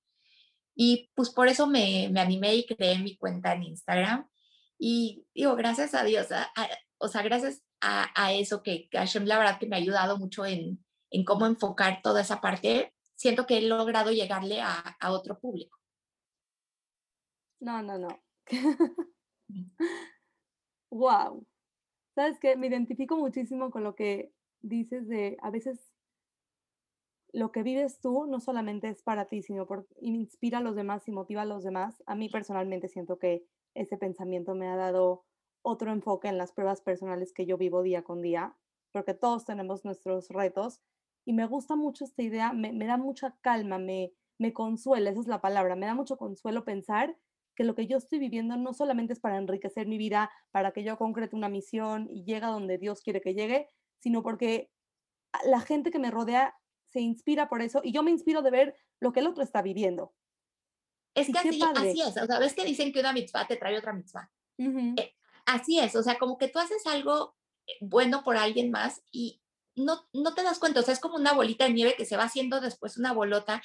Y 0.74 1.11
pues 1.14 1.31
por 1.31 1.49
eso 1.49 1.66
me, 1.66 2.09
me 2.11 2.20
animé 2.20 2.55
y 2.55 2.66
creé 2.66 2.99
mi 2.99 3.16
cuenta 3.16 3.53
en 3.53 3.64
Instagram. 3.64 4.28
Y 4.78 5.26
digo, 5.35 5.57
gracias 5.57 5.95
a 5.95 6.05
Dios, 6.05 6.28
o 6.99 7.09
sea, 7.09 7.22
gracias 7.22 7.62
a, 7.81 8.09
a, 8.14 8.33
eso 8.33 8.62
que 8.62 8.89
Hashem, 8.93 9.24
la 9.26 9.39
verdad 9.39 9.59
que 9.59 9.66
me 9.66 9.76
ha 9.76 9.78
ayudado 9.78 10.18
mucho 10.18 10.47
en, 10.47 10.85
en 11.11 11.24
cómo 11.24 11.47
enfocar 11.47 12.01
toda 12.03 12.22
esa 12.22 12.41
parte, 12.41 12.95
siento 13.14 13.47
que 13.47 13.59
he 13.59 13.62
logrado 13.62 14.11
llegarle 14.11 14.61
a, 14.62 14.97
a 14.99 15.12
otro 15.12 15.39
público. 15.39 15.78
No, 17.61 17.83
no, 17.83 17.99
no. 17.99 18.22
wow. 20.91 21.47
¿Sabes 22.21 22.39
qué? 22.39 22.55
Me 22.55 22.66
identifico 22.66 23.16
muchísimo 23.16 23.71
con 23.71 23.83
lo 23.83 23.95
que 23.95 24.31
dices 24.61 25.09
de 25.09 25.39
a 25.41 25.51
veces 25.51 25.91
lo 27.33 27.51
que 27.51 27.62
vives 27.62 27.99
tú 27.99 28.27
no 28.27 28.41
solamente 28.41 28.91
es 28.91 29.03
para 29.03 29.25
ti, 29.25 29.41
sino 29.41 29.66
por 29.66 29.89
inspira 30.03 30.59
a 30.59 30.61
los 30.61 30.77
demás 30.77 31.09
y 31.09 31.12
motiva 31.12 31.41
a 31.41 31.47
los 31.47 31.64
demás. 31.64 32.03
A 32.05 32.14
mí 32.14 32.29
personalmente 32.29 32.89
siento 32.89 33.18
que 33.18 33.47
ese 33.73 33.97
pensamiento 33.97 34.55
me 34.55 34.68
ha 34.68 34.77
dado 34.77 35.25
otro 35.62 35.93
enfoque 35.93 36.29
en 36.29 36.37
las 36.37 36.53
pruebas 36.53 36.83
personales 36.83 37.33
que 37.33 37.47
yo 37.47 37.57
vivo 37.57 37.81
día 37.83 38.03
con 38.03 38.21
día, 38.21 38.55
porque 38.93 39.14
todos 39.14 39.47
tenemos 39.47 39.87
nuestros 39.87 40.29
retos 40.29 40.83
y 41.25 41.33
me 41.33 41.47
gusta 41.47 41.75
mucho 41.75 42.05
esta 42.05 42.21
idea, 42.21 42.53
me, 42.53 42.85
da 42.85 42.99
mucha 42.99 43.35
calma, 43.41 43.79
me, 43.79 44.12
me 44.37 44.53
consuela, 44.53 45.09
esa 45.09 45.21
es 45.21 45.27
la 45.27 45.41
palabra, 45.41 45.75
me 45.75 45.87
da 45.87 45.95
mucho 45.95 46.18
consuelo 46.18 46.66
pensar 46.66 47.16
que 47.61 47.65
lo 47.65 47.75
que 47.75 47.87
yo 47.87 47.99
estoy 47.99 48.19
viviendo 48.19 48.57
no 48.57 48.73
solamente 48.73 49.13
es 49.13 49.21
para 49.21 49.37
enriquecer 49.37 49.87
mi 49.87 49.99
vida, 49.99 50.31
para 50.51 50.73
que 50.73 50.83
yo 50.83 50.97
concrete 50.97 51.37
una 51.37 51.51
misión 51.51 52.09
y 52.11 52.25
llegue 52.25 52.47
a 52.47 52.49
donde 52.49 52.79
Dios 52.79 53.03
quiere 53.03 53.21
que 53.21 53.35
llegue, 53.35 53.69
sino 53.99 54.23
porque 54.23 54.71
la 55.45 55.61
gente 55.61 55.91
que 55.91 55.99
me 55.99 56.11
rodea 56.11 56.55
se 56.87 57.03
inspira 57.03 57.51
por 57.51 57.61
eso 57.61 57.83
y 57.85 57.93
yo 57.93 58.03
me 58.03 58.13
inspiro 58.13 58.41
de 58.41 58.51
ver 58.51 58.77
lo 58.99 59.13
que 59.13 59.21
el 59.21 59.27
otro 59.27 59.43
está 59.43 59.61
viviendo. 59.61 60.15
Es 61.15 61.27
que 61.27 61.39
así, 61.39 61.61
así, 61.77 62.01
es. 62.01 62.17
O 62.17 62.25
sea, 62.25 62.39
ves 62.39 62.55
que 62.55 62.65
dicen 62.65 62.95
que 62.95 63.01
una 63.01 63.13
mitzvah 63.13 63.47
te 63.47 63.57
trae 63.57 63.77
otra 63.77 63.93
mitzvah. 63.93 64.33
Eh, 64.57 65.13
así 65.45 65.81
es. 65.81 65.95
O 65.97 66.03
sea, 66.03 66.19
como 66.19 66.39
que 66.39 66.49
tú 66.49 66.61
haces 66.61 66.87
algo 66.87 67.37
eh, 67.67 67.73
bueno 67.83 68.25
por 68.25 68.39
alguien 68.39 68.71
más 68.71 69.03
y 69.13 69.43
no, 69.77 70.09
no 70.15 70.35
te 70.35 70.43
das 70.43 70.59
cuenta. 70.59 70.81
O 70.81 70.83
sea, 70.83 70.95
es 70.95 71.01
como 71.01 71.17
una 71.17 71.35
bolita 71.35 71.67
de 71.67 71.75
nieve 71.75 71.95
que 71.95 72.07
se 72.07 72.17
va 72.17 72.23
haciendo 72.23 72.63
después 72.63 72.97
una 72.97 73.13
bolota 73.13 73.61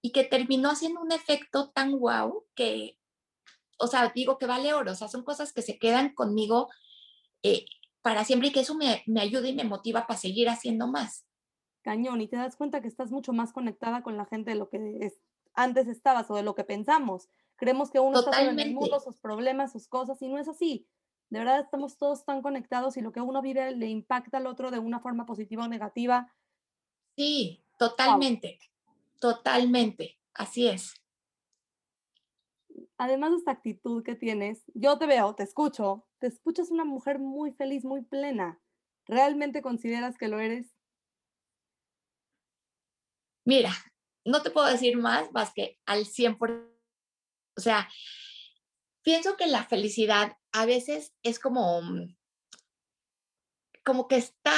y 0.00 0.12
que 0.12 0.24
terminó 0.24 0.70
haciendo 0.70 1.02
un 1.02 1.12
efecto 1.12 1.72
tan 1.72 1.98
guau 1.98 2.46
que, 2.54 2.96
o 3.78 3.86
sea, 3.86 4.12
digo 4.14 4.38
que 4.38 4.46
vale 4.46 4.74
oro. 4.74 4.92
O 4.92 4.94
sea, 4.94 5.08
son 5.08 5.24
cosas 5.24 5.52
que 5.52 5.62
se 5.62 5.78
quedan 5.78 6.14
conmigo 6.14 6.68
eh, 7.42 7.66
para 8.02 8.24
siempre 8.24 8.48
y 8.48 8.52
que 8.52 8.60
eso 8.60 8.74
me, 8.74 9.02
me 9.06 9.20
ayuda 9.20 9.48
y 9.48 9.54
me 9.54 9.64
motiva 9.64 10.06
para 10.06 10.18
seguir 10.18 10.48
haciendo 10.48 10.86
más. 10.86 11.26
Cañón, 11.82 12.20
y 12.20 12.28
te 12.28 12.36
das 12.36 12.56
cuenta 12.56 12.80
que 12.80 12.88
estás 12.88 13.10
mucho 13.10 13.32
más 13.32 13.52
conectada 13.52 14.02
con 14.02 14.16
la 14.16 14.24
gente 14.24 14.50
de 14.50 14.56
lo 14.56 14.70
que 14.70 14.98
es, 15.00 15.20
antes 15.52 15.86
estabas 15.86 16.30
o 16.30 16.34
de 16.34 16.42
lo 16.42 16.54
que 16.54 16.64
pensamos. 16.64 17.28
Creemos 17.56 17.90
que 17.90 18.00
uno 18.00 18.20
está 18.20 18.42
en 18.42 18.58
el 18.58 18.74
mundo, 18.74 18.98
sus 19.00 19.18
problemas, 19.20 19.72
sus 19.72 19.86
cosas, 19.86 20.20
y 20.22 20.28
no 20.28 20.38
es 20.38 20.48
así. 20.48 20.86
De 21.30 21.38
verdad 21.38 21.60
estamos 21.60 21.96
todos 21.98 22.24
tan 22.24 22.42
conectados 22.42 22.96
y 22.96 23.00
lo 23.00 23.12
que 23.12 23.20
uno 23.20 23.42
vive 23.42 23.74
le 23.76 23.86
impacta 23.86 24.38
al 24.38 24.46
otro 24.46 24.70
de 24.70 24.78
una 24.78 25.00
forma 25.00 25.26
positiva 25.26 25.64
o 25.64 25.68
negativa. 25.68 26.32
Sí, 27.16 27.62
totalmente, 27.78 28.58
totalmente, 29.20 30.18
así 30.32 30.68
es. 30.68 30.94
Además 32.96 33.30
de 33.32 33.36
esta 33.38 33.50
actitud 33.50 34.04
que 34.04 34.14
tienes, 34.14 34.62
yo 34.74 34.98
te 34.98 35.06
veo, 35.06 35.34
te 35.34 35.42
escucho, 35.42 36.06
te 36.20 36.28
escuchas 36.28 36.70
una 36.70 36.84
mujer 36.84 37.18
muy 37.18 37.52
feliz, 37.52 37.84
muy 37.84 38.02
plena. 38.02 38.60
¿Realmente 39.06 39.62
consideras 39.62 40.16
que 40.16 40.28
lo 40.28 40.38
eres? 40.38 40.74
Mira, 43.44 43.72
no 44.24 44.42
te 44.42 44.50
puedo 44.50 44.66
decir 44.68 44.96
más 44.96 45.30
más 45.32 45.52
que 45.52 45.78
al 45.86 46.06
100%. 46.06 46.70
O 47.56 47.60
sea, 47.60 47.88
pienso 49.02 49.36
que 49.36 49.46
la 49.46 49.64
felicidad 49.64 50.36
a 50.52 50.66
veces 50.66 51.14
es 51.22 51.38
como, 51.38 51.82
mm, 51.82 52.16
como 53.84 54.08
que 54.08 54.16
está 54.16 54.54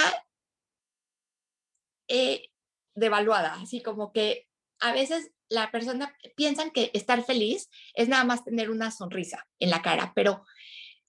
eh, 2.08 2.50
devaluada, 2.94 3.54
así 3.54 3.82
como 3.82 4.12
que 4.12 4.48
a 4.80 4.92
veces 4.92 5.32
la 5.48 5.70
persona 5.70 6.16
piensan 6.36 6.70
que 6.70 6.90
estar 6.94 7.24
feliz 7.24 7.68
es 7.94 8.08
nada 8.08 8.24
más 8.24 8.44
tener 8.44 8.70
una 8.70 8.90
sonrisa 8.90 9.46
en 9.58 9.70
la 9.70 9.82
cara, 9.82 10.12
pero 10.14 10.44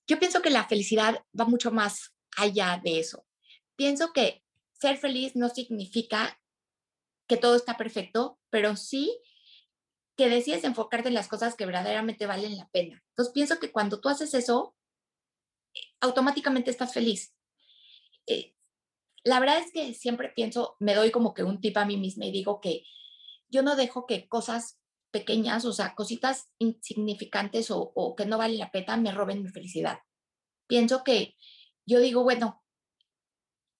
yo 0.07 0.19
pienso 0.19 0.41
que 0.41 0.49
la 0.49 0.67
felicidad 0.67 1.23
va 1.39 1.45
mucho 1.45 1.71
más 1.71 2.13
allá 2.37 2.79
de 2.83 2.99
eso. 2.99 3.25
Pienso 3.75 4.13
que 4.13 4.43
ser 4.73 4.97
feliz 4.97 5.35
no 5.35 5.49
significa 5.49 6.39
que 7.27 7.37
todo 7.37 7.55
está 7.55 7.77
perfecto, 7.77 8.39
pero 8.49 8.75
sí 8.75 9.19
que 10.15 10.29
decides 10.29 10.63
enfocarte 10.63 11.09
en 11.09 11.13
las 11.13 11.27
cosas 11.27 11.55
que 11.55 11.65
verdaderamente 11.65 12.25
valen 12.25 12.57
la 12.57 12.69
pena. 12.69 13.03
Entonces 13.09 13.33
pienso 13.33 13.59
que 13.59 13.71
cuando 13.71 13.99
tú 13.99 14.09
haces 14.09 14.33
eso, 14.33 14.75
automáticamente 15.99 16.71
estás 16.71 16.93
feliz. 16.93 17.35
Eh, 18.25 18.55
la 19.23 19.39
verdad 19.39 19.59
es 19.59 19.71
que 19.71 19.93
siempre 19.93 20.29
pienso, 20.29 20.75
me 20.79 20.95
doy 20.95 21.11
como 21.11 21.33
que 21.33 21.43
un 21.43 21.59
tip 21.59 21.77
a 21.77 21.85
mí 21.85 21.97
misma 21.97 22.25
y 22.25 22.31
digo 22.31 22.61
que 22.61 22.83
yo 23.49 23.61
no 23.61 23.75
dejo 23.75 24.05
que 24.05 24.27
cosas 24.27 24.79
pequeñas, 25.11 25.65
o 25.65 25.73
sea, 25.73 25.95
cositas 25.95 26.51
insignificantes 26.59 27.67
o, 27.71 28.15
que 28.15 28.25
no 28.25 28.37
valen 28.37 28.59
la 28.59 28.71
pena 28.71 28.97
me 28.97 29.11
roben 29.11 29.43
mi 29.43 29.49
felicidad. 29.49 29.99
Pienso 30.67 31.03
que 31.03 31.35
yo 31.85 31.99
digo, 31.99 32.23
bueno, 32.23 32.63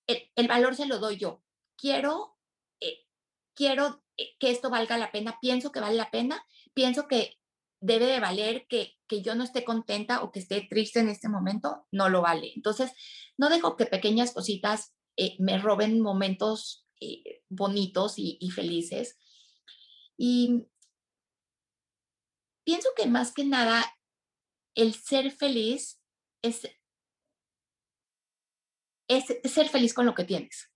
el, 0.08 0.48
valor 0.48 0.76
se 0.76 0.86
lo 0.86 1.00
doy 1.00 1.18
yo. 1.18 1.44
Quiero, 1.76 2.38
eh, 2.80 3.06
quiero 3.54 4.04
eh, 4.16 4.36
que 4.40 4.52
esto 4.52 4.70
valga 4.70 4.98
la 4.98 5.12
pena, 5.12 5.38
pienso 5.42 5.72
que 5.72 5.82
vale 5.82 5.98
la 5.98 6.10
pena, 6.12 6.46
pienso 6.74 7.08
que 7.08 7.38
debe 7.82 8.06
de 8.06 8.20
valer 8.20 8.66
que, 8.68 8.98
que 9.08 9.22
yo 9.22 9.36
no 9.36 9.44
esté 9.44 9.64
contenta 9.64 10.24
o 10.24 10.32
que 10.32 10.40
esté 10.40 10.62
triste 10.62 11.00
en 11.00 11.10
este 11.10 11.28
momento, 11.28 11.86
no 11.92 12.10
lo 12.10 12.22
vale. 12.22 12.54
Entonces, 12.56 12.92
no 13.38 13.50
dejo 13.50 13.76
que 13.76 13.86
pequeñas 13.86 14.32
cositas 14.32 14.96
eh, 15.18 15.36
me 15.40 15.58
roben 15.58 16.02
momentos 16.02 16.88
bonitos 17.50 18.16
y, 18.18 18.50
felices. 18.52 19.18
Y 20.18 20.68
pienso 22.64 22.90
que 22.96 23.06
más 23.06 23.34
que 23.34 23.46
nada, 23.46 23.86
el 24.76 24.94
ser 24.94 25.32
feliz 25.32 26.02
es, 26.42 26.68
es 29.08 29.26
ser 29.52 29.70
feliz 29.70 29.94
con 29.94 30.06
lo 30.06 30.16
que 30.16 30.26
tienes. 30.26 30.72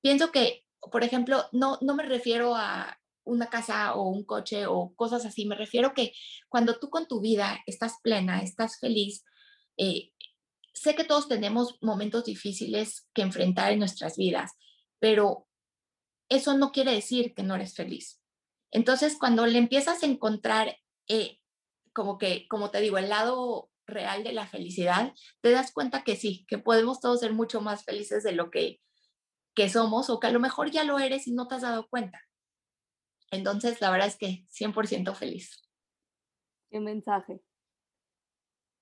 Pienso 0.00 0.32
que 0.32 0.64
por 0.90 1.04
ejemplo, 1.04 1.44
no, 1.52 1.78
no 1.80 1.94
me 1.94 2.02
refiero 2.04 2.54
a 2.56 2.98
una 3.24 3.48
casa 3.48 3.94
o 3.94 4.08
un 4.08 4.24
coche 4.24 4.66
o 4.66 4.94
cosas 4.96 5.24
así, 5.24 5.46
me 5.46 5.54
refiero 5.54 5.94
que 5.94 6.12
cuando 6.48 6.78
tú 6.78 6.90
con 6.90 7.06
tu 7.06 7.20
vida 7.20 7.60
estás 7.66 7.94
plena, 8.02 8.40
estás 8.40 8.80
feliz, 8.80 9.24
eh, 9.76 10.10
sé 10.74 10.96
que 10.96 11.04
todos 11.04 11.28
tenemos 11.28 11.78
momentos 11.82 12.24
difíciles 12.24 13.08
que 13.14 13.22
enfrentar 13.22 13.72
en 13.72 13.78
nuestras 13.78 14.16
vidas, 14.16 14.52
pero 14.98 15.46
eso 16.28 16.56
no 16.56 16.72
quiere 16.72 16.92
decir 16.92 17.34
que 17.34 17.42
no 17.42 17.54
eres 17.54 17.74
feliz. 17.74 18.21
Entonces, 18.72 19.16
cuando 19.18 19.46
le 19.46 19.58
empiezas 19.58 20.02
a 20.02 20.06
encontrar, 20.06 20.76
eh, 21.06 21.38
como 21.92 22.18
que, 22.18 22.48
como 22.48 22.70
te 22.70 22.80
digo, 22.80 22.98
el 22.98 23.08
lado 23.08 23.70
real 23.86 24.24
de 24.24 24.32
la 24.32 24.46
felicidad, 24.46 25.12
te 25.40 25.50
das 25.50 25.72
cuenta 25.72 26.02
que 26.02 26.16
sí, 26.16 26.44
que 26.48 26.58
podemos 26.58 27.00
todos 27.00 27.20
ser 27.20 27.32
mucho 27.32 27.60
más 27.60 27.84
felices 27.84 28.24
de 28.24 28.32
lo 28.32 28.50
que 28.50 28.80
que 29.54 29.68
somos 29.68 30.10
o 30.10 30.20
que 30.20 30.26
a 30.26 30.30
lo 30.30 30.40
mejor 30.40 30.70
ya 30.70 30.84
lo 30.84 30.98
eres 30.98 31.26
y 31.26 31.32
no 31.32 31.46
te 31.48 31.56
has 31.56 31.62
dado 31.62 31.88
cuenta. 31.88 32.20
Entonces, 33.30 33.80
la 33.80 33.90
verdad 33.90 34.08
es 34.08 34.16
que 34.16 34.46
100% 34.48 35.14
feliz. 35.14 35.62
Qué 36.70 36.80
mensaje. 36.80 37.42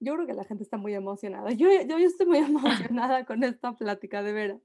Yo 0.01 0.14
creo 0.14 0.26
que 0.26 0.34
la 0.34 0.45
gente 0.45 0.62
está 0.62 0.76
muy 0.76 0.95
emocionada. 0.95 1.53
Yo, 1.53 1.68
yo, 1.86 1.97
estoy 1.99 2.26
muy 2.26 2.38
emocionada 2.38 3.24
con 3.26 3.45
esta 3.45 3.72
plática, 3.74 4.22
de 4.22 4.32
veras. 4.32 4.62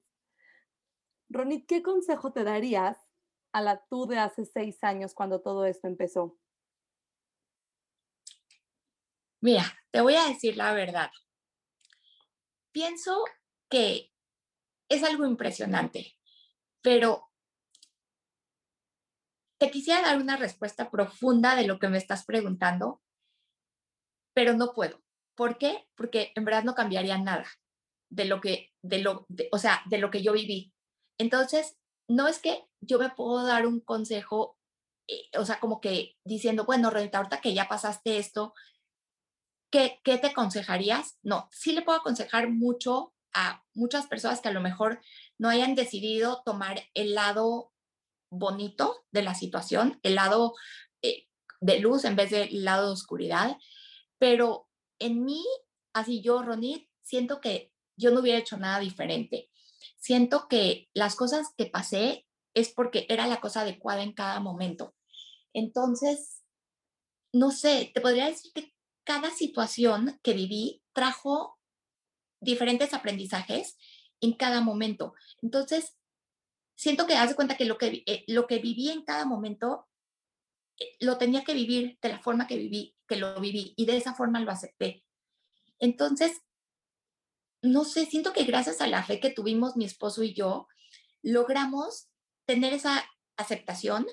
Ronit, 1.30 1.68
¿qué 1.68 1.82
consejo 1.82 2.32
te 2.32 2.44
darías 2.44 3.05
a 3.56 3.62
la 3.62 3.82
tú 3.90 4.06
de 4.06 4.20
hace 4.20 4.44
seis 4.44 4.84
años 4.84 5.14
cuando 5.14 5.40
todo 5.40 5.66
esto 5.66 5.88
empezó? 5.88 6.38
Mira, 9.42 9.64
te 9.92 10.02
voy 10.02 10.16
a 10.16 10.28
decir 10.28 10.58
la 10.58 10.74
verdad. 10.74 11.10
Pienso 12.74 13.24
que 13.70 14.12
es 14.90 15.04
algo 15.04 15.26
impresionante, 15.26 16.18
pero 16.82 17.32
te 19.58 19.72
quisiera 19.72 20.02
dar 20.02 20.18
una 20.18 20.36
respuesta 20.36 20.92
profunda 20.92 21.56
de 21.56 21.66
lo 21.66 21.80
que 21.80 21.88
me 21.88 21.98
estás 21.98 22.26
preguntando, 22.26 23.02
pero 24.34 24.52
no 24.52 24.74
puedo. 24.74 25.02
¿Por 25.34 25.58
qué? 25.58 25.88
Porque 25.96 26.34
en 26.36 26.44
verdad 26.44 26.66
no 26.66 26.76
cambiaría 26.76 27.18
nada 27.18 27.48
de 28.10 28.26
lo 28.26 28.42
que, 28.42 28.74
de 28.82 29.00
lo, 29.00 29.26
o 29.54 29.58
sea, 29.58 29.82
de 29.86 30.00
lo 30.00 30.12
que 30.12 30.22
yo 30.22 30.34
viví. 30.34 30.74
Entonces, 31.18 31.78
no 32.08 32.28
es 32.28 32.40
que 32.40 32.66
yo 32.82 33.00
me 33.00 33.10
puedo 33.10 33.46
dar 33.46 33.66
un 33.66 33.80
consejo, 33.80 34.58
eh, 35.08 35.30
o 35.38 35.46
sea, 35.46 35.60
como 35.60 35.82
que 35.82 36.18
diciendo, 36.24 36.66
bueno, 36.66 36.90
Renata, 36.90 37.18
ahorita 37.18 37.42
que 37.42 37.54
ya 37.54 37.68
pasaste 37.68 38.18
esto, 38.18 38.54
¿qué, 39.72 40.00
¿qué 40.04 40.18
te 40.18 40.28
aconsejarías? 40.28 41.18
No, 41.24 41.50
sí 41.52 41.74
le 41.74 41.82
puedo 41.82 41.98
aconsejar 41.98 42.50
mucho 42.50 43.14
a 43.34 43.64
muchas 43.74 44.08
personas 44.08 44.40
que 44.40 44.48
a 44.48 44.54
lo 44.54 44.62
mejor 44.62 45.02
no 45.38 45.50
hayan 45.50 45.76
decidido 45.76 46.42
tomar 46.46 46.82
el 46.94 47.16
lado 47.16 47.74
bonito 48.32 49.06
de 49.12 49.24
la 49.24 49.36
situación, 49.36 50.00
el 50.04 50.16
lado 50.16 50.54
eh, 51.02 51.28
de 51.60 51.80
luz 51.80 52.06
en 52.06 52.16
vez 52.16 52.32
del 52.32 52.64
lado 52.64 52.88
de 52.88 52.94
oscuridad. 52.94 53.58
Pero 54.18 54.70
en 55.00 55.26
mí, 55.26 55.44
así 55.94 56.22
yo, 56.22 56.42
Ronit, 56.42 56.88
siento 57.02 57.42
que 57.42 57.74
yo 57.98 58.12
no 58.12 58.22
hubiera 58.22 58.40
hecho 58.40 58.58
nada 58.58 58.80
diferente. 58.80 59.50
Siento 60.06 60.48
que 60.48 60.88
las 60.94 61.16
cosas 61.16 61.48
que 61.58 61.66
pasé 61.66 62.28
es 62.54 62.72
porque 62.72 63.08
era 63.10 63.26
la 63.26 63.42
cosa 63.42 63.62
adecuada 63.62 64.04
en 64.04 64.14
cada 64.14 64.40
momento. 64.40 64.94
Entonces, 65.52 66.44
no 67.34 67.50
sé, 67.50 67.90
te 67.92 68.02
podría 68.02 68.28
decir 68.28 68.52
que 68.54 68.72
cada 69.04 69.32
situación 69.32 70.20
que 70.22 70.34
viví 70.34 70.84
trajo 70.94 71.58
diferentes 72.40 72.94
aprendizajes 72.94 73.80
en 74.22 74.34
cada 74.34 74.62
momento. 74.62 75.16
Entonces, 75.42 75.98
siento 76.76 77.08
que 77.08 77.16
hace 77.16 77.34
cuenta 77.34 77.58
que 77.58 77.66
lo 77.66 77.80
que, 77.80 78.04
eh, 78.06 78.26
lo 78.28 78.46
que 78.46 78.60
viví 78.60 78.92
en 78.92 79.06
cada 79.06 79.26
momento 79.26 79.88
eh, 80.78 80.98
lo 81.00 81.18
tenía 81.18 81.44
que 81.44 81.56
vivir 81.56 81.98
de 82.00 82.10
la 82.10 82.20
forma 82.20 82.46
que 82.46 82.58
viví, 82.58 82.96
que 83.08 83.16
lo 83.16 83.40
viví, 83.42 83.74
y 83.76 83.88
de 83.88 83.98
esa 83.98 84.14
forma 84.14 84.40
lo 84.40 84.52
acepté. 84.52 85.04
Entonces, 85.80 86.45
no 87.66 87.84
sé, 87.84 88.06
siento 88.06 88.34
que 88.34 88.44
gracias 88.44 88.82
a 88.82 88.88
la 88.88 89.04
fe 89.04 89.20
que 89.20 89.30
tuvimos 89.30 89.76
mi 89.76 89.86
esposo 89.86 90.24
y 90.24 90.34
yo, 90.34 90.68
logramos 91.24 92.08
tener 92.46 92.74
esa 92.74 93.04
aceptación, 93.38 94.06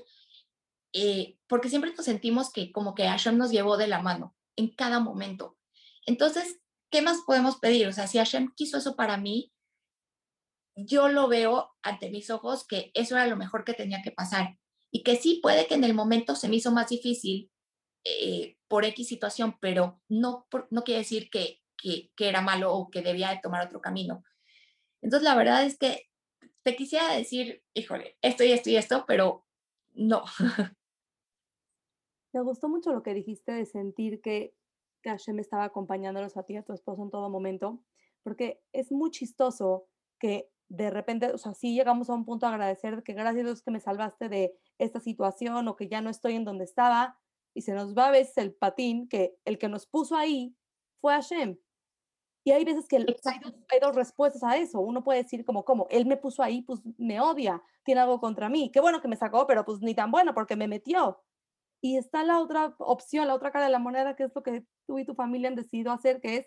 eh, 0.95 1.39
porque 1.47 1.69
siempre 1.69 1.93
nos 1.95 2.05
sentimos 2.05 2.51
que 2.53 2.73
como 2.73 2.95
que 2.95 3.07
Hashem 3.07 3.37
nos 3.37 3.51
llevó 3.51 3.77
de 3.77 3.87
la 3.87 4.03
mano 4.03 4.35
en 4.57 4.75
cada 4.75 5.01
momento. 5.01 5.59
Entonces, 6.07 6.61
¿qué 6.91 7.03
más 7.03 7.21
podemos 7.27 7.59
pedir? 7.59 7.87
O 7.87 7.93
sea, 7.93 8.07
si 8.07 8.19
Hashem 8.19 8.53
quiso 8.55 8.79
eso 8.79 8.97
para 8.97 9.17
mí, 9.17 9.53
yo 10.75 11.09
lo 11.09 11.29
veo 11.29 11.71
ante 11.83 12.11
mis 12.11 12.31
ojos 12.31 12.67
que 12.67 12.91
eso 12.95 13.15
era 13.17 13.27
lo 13.27 13.37
mejor 13.37 13.65
que 13.65 13.75
tenía 13.75 14.03
que 14.03 14.11
pasar. 14.11 14.59
Y 14.91 15.03
que 15.03 15.17
sí, 15.17 15.41
puede 15.43 15.67
que 15.67 15.75
en 15.75 15.85
el 15.85 15.95
momento 15.95 16.35
se 16.35 16.49
me 16.49 16.57
hizo 16.57 16.73
más 16.73 16.89
difícil 16.89 17.51
eh, 18.05 18.57
por 18.69 18.85
X 18.85 19.09
situación, 19.09 19.57
pero 19.61 20.03
no, 20.09 20.47
no 20.71 20.85
quiere 20.85 21.01
decir 21.01 21.31
que, 21.31 21.62
que, 21.83 22.11
que, 22.17 22.29
era 22.29 22.41
malo 22.41 22.73
o 22.75 22.91
que 22.91 23.03
debía 23.03 23.31
de 23.31 23.41
tomar 23.43 23.67
otro 23.67 23.81
camino. 23.81 24.23
Entonces, 25.03 25.25
la 25.25 25.35
verdad 25.35 25.65
es 25.65 25.77
que 25.77 26.09
te 26.63 26.77
quisiera 26.77 27.13
decir, 27.13 27.63
híjole, 27.75 28.17
esto 28.23 28.45
y 28.45 28.53
esto 28.53 28.71
y 28.71 28.77
esto, 28.77 29.05
pero 29.07 29.45
no. 29.95 30.25
Me 32.33 32.43
gustó 32.43 32.69
mucho 32.69 32.93
lo 32.93 33.03
que 33.03 33.15
dijiste 33.15 33.53
de 33.53 33.67
sentir 33.67 34.21
que, 34.21 34.55
Hashem 35.05 35.41
estaba 35.41 35.65
acompañándolos 35.65 36.37
a 36.37 36.45
ti 36.45 36.53
y 36.53 36.59
a 36.59 36.63
tu 36.63 36.73
esposo 36.73 37.03
en 37.03 37.11
todo 37.11 37.29
momento, 37.29 37.83
porque 38.23 38.63
es 38.73 38.93
muy 38.93 39.11
chistoso 39.11 39.89
que 40.21 40.49
de 40.69 40.91
repente, 40.91 41.33
o 41.33 41.39
sea, 41.39 41.55
sí 41.55 41.75
llegamos 41.75 42.09
a 42.09 42.15
un 42.15 42.25
punto 42.25 42.47
de 42.47 42.53
agradecer 42.53 43.03
que 43.03 43.13
gracias 43.13 43.43
a 43.43 43.47
Dios 43.47 43.63
que 43.65 43.73
me 43.73 43.81
salvaste 43.81 44.29
de 44.29 44.55
esta 44.79 45.01
situación 45.01 45.67
o 45.67 45.75
que 45.75 45.89
ya 45.89 46.01
no 46.03 46.09
estoy 46.09 46.37
en 46.37 46.45
donde 46.45 46.63
estaba, 46.63 47.19
y 47.53 47.63
se 47.63 47.75
nos 47.75 47.97
va 47.97 48.09
a 48.09 48.11
veces 48.13 48.39
el 48.39 48.55
patín 48.55 49.09
que 49.09 49.35
el 49.45 49.59
que 49.59 49.69
nos 49.69 49.87
puso 49.87 50.17
ahí 50.17 50.55
fue 51.01 51.15
Hashem. 51.15 51.59
Y 52.45 52.51
hay 52.51 52.65
veces 52.65 52.87
que 52.89 52.97
hay 52.97 53.05
dos, 53.05 53.21
hay 53.25 53.81
dos, 53.81 53.95
respuestas 53.95 54.43
a 54.43 54.57
eso. 54.57 54.81
Uno 54.81 55.05
puede 55.05 55.23
decir 55.23 55.45
como, 55.45 55.65
como, 55.65 55.87
él 55.91 56.07
me 56.07 56.17
puso 56.17 56.43
ahí, 56.43 56.63
pues 56.63 56.81
me 56.99 57.21
odia, 57.21 57.63
tiene 57.85 58.01
algo 58.01 58.21
contra 58.21 58.49
mí. 58.49 58.71
Qué 58.73 58.81
bueno 58.81 59.01
que 59.01 59.09
me 59.09 59.17
sacó, 59.17 59.47
pero 59.47 59.65
pues 59.65 59.81
ni 59.81 59.95
tan 59.95 60.11
bueno 60.11 60.35
porque 60.35 60.57
me 60.57 60.67
metió. 60.67 61.23
Y 61.81 61.97
está 61.97 62.25
la 62.25 62.41
otra 62.41 62.75
opción, 62.79 63.27
la 63.27 63.35
otra 63.35 63.51
cara 63.51 63.67
de 63.67 63.73
la 63.73 63.79
moneda, 63.79 64.17
que 64.17 64.25
es 64.25 64.33
lo 64.35 64.43
que 64.43 64.65
tú 64.87 64.99
y 64.99 65.05
tu 65.05 65.15
familia 65.15 65.49
han 65.49 65.57
decidido 65.57 65.93
hacer, 65.93 66.21
que 66.21 66.37
es, 66.37 66.47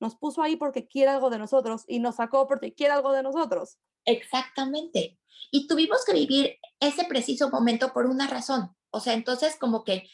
nos 0.00 0.16
puso 0.16 0.42
ahí 0.42 0.56
porque 0.56 0.86
quiere 0.86 1.10
algo 1.10 1.30
de 1.30 1.38
nosotros 1.38 1.84
y 1.88 2.00
nos 2.00 2.16
sacó 2.16 2.46
porque 2.46 2.74
quiere 2.74 2.92
algo 2.92 3.12
de 3.12 3.22
nosotros. 3.22 3.78
Exactamente. 4.04 5.18
Y 5.50 5.66
tuvimos 5.66 6.04
que 6.04 6.12
vivir 6.12 6.56
ese 6.80 7.04
preciso 7.04 7.50
momento 7.50 7.92
por 7.92 8.06
una 8.06 8.26
razón. 8.26 8.76
O 8.90 9.00
sea, 9.00 9.14
entonces 9.14 9.56
como 9.58 9.84
que 9.84 10.08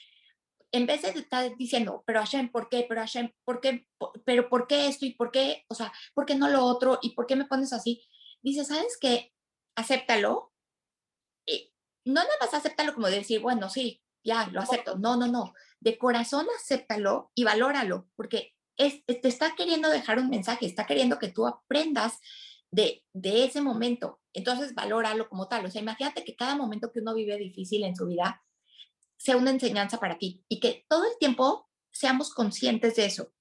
en 0.72 0.86
vez 0.86 1.02
de 1.02 1.10
estar 1.10 1.54
diciendo, 1.56 2.02
pero 2.06 2.20
Hashem, 2.20 2.50
¿por 2.50 2.68
qué? 2.70 2.86
Pero 2.88 3.02
Hashem, 3.02 3.30
¿por 3.44 3.60
qué? 3.60 3.86
Pero 4.24 4.48
¿por 4.48 4.66
qué 4.66 4.88
esto? 4.88 5.04
¿Y 5.04 5.14
por 5.14 5.30
qué? 5.30 5.64
O 5.68 5.74
sea, 5.74 5.92
¿por 6.14 6.24
qué 6.24 6.34
no 6.34 6.48
lo 6.48 6.64
otro? 6.64 6.98
¿Y 7.02 7.10
por 7.10 7.26
qué 7.26 7.36
me 7.36 7.44
pones 7.44 7.72
así? 7.74 8.02
Dice, 8.42 8.64
¿sabes 8.64 8.96
qué? 8.98 9.32
Acéptalo. 9.76 10.52
Y 11.46 11.72
no 12.06 12.14
nada 12.14 12.34
más 12.40 12.54
acéptalo 12.54 12.94
como 12.94 13.08
decir, 13.08 13.40
bueno, 13.40 13.68
sí, 13.68 14.02
ya, 14.24 14.48
lo 14.48 14.60
acepto. 14.60 14.96
No, 14.96 15.16
no, 15.16 15.26
no. 15.26 15.52
De 15.80 15.98
corazón 15.98 16.46
acéptalo 16.58 17.30
y 17.34 17.44
valóralo, 17.44 18.08
porque 18.16 18.54
es, 18.78 19.04
te 19.04 19.28
está 19.28 19.54
queriendo 19.54 19.90
dejar 19.90 20.18
un 20.18 20.30
mensaje, 20.30 20.64
está 20.64 20.86
queriendo 20.86 21.18
que 21.18 21.28
tú 21.28 21.46
aprendas 21.46 22.18
de, 22.70 23.04
de 23.12 23.44
ese 23.44 23.60
momento. 23.60 24.20
Entonces, 24.32 24.74
valóralo 24.74 25.28
como 25.28 25.48
tal. 25.48 25.66
O 25.66 25.70
sea, 25.70 25.82
imagínate 25.82 26.24
que 26.24 26.34
cada 26.34 26.56
momento 26.56 26.90
que 26.90 27.00
uno 27.00 27.14
vive 27.14 27.36
difícil 27.36 27.84
en 27.84 27.94
su 27.94 28.06
vida, 28.06 28.42
sea 29.22 29.36
una 29.36 29.50
enseñanza 29.50 30.00
para 30.00 30.18
ti 30.18 30.44
y 30.48 30.58
que 30.58 30.84
todo 30.88 31.04
el 31.04 31.16
tiempo 31.16 31.70
seamos 31.92 32.34
conscientes 32.34 32.96
de 32.96 33.04
eso. 33.04 33.32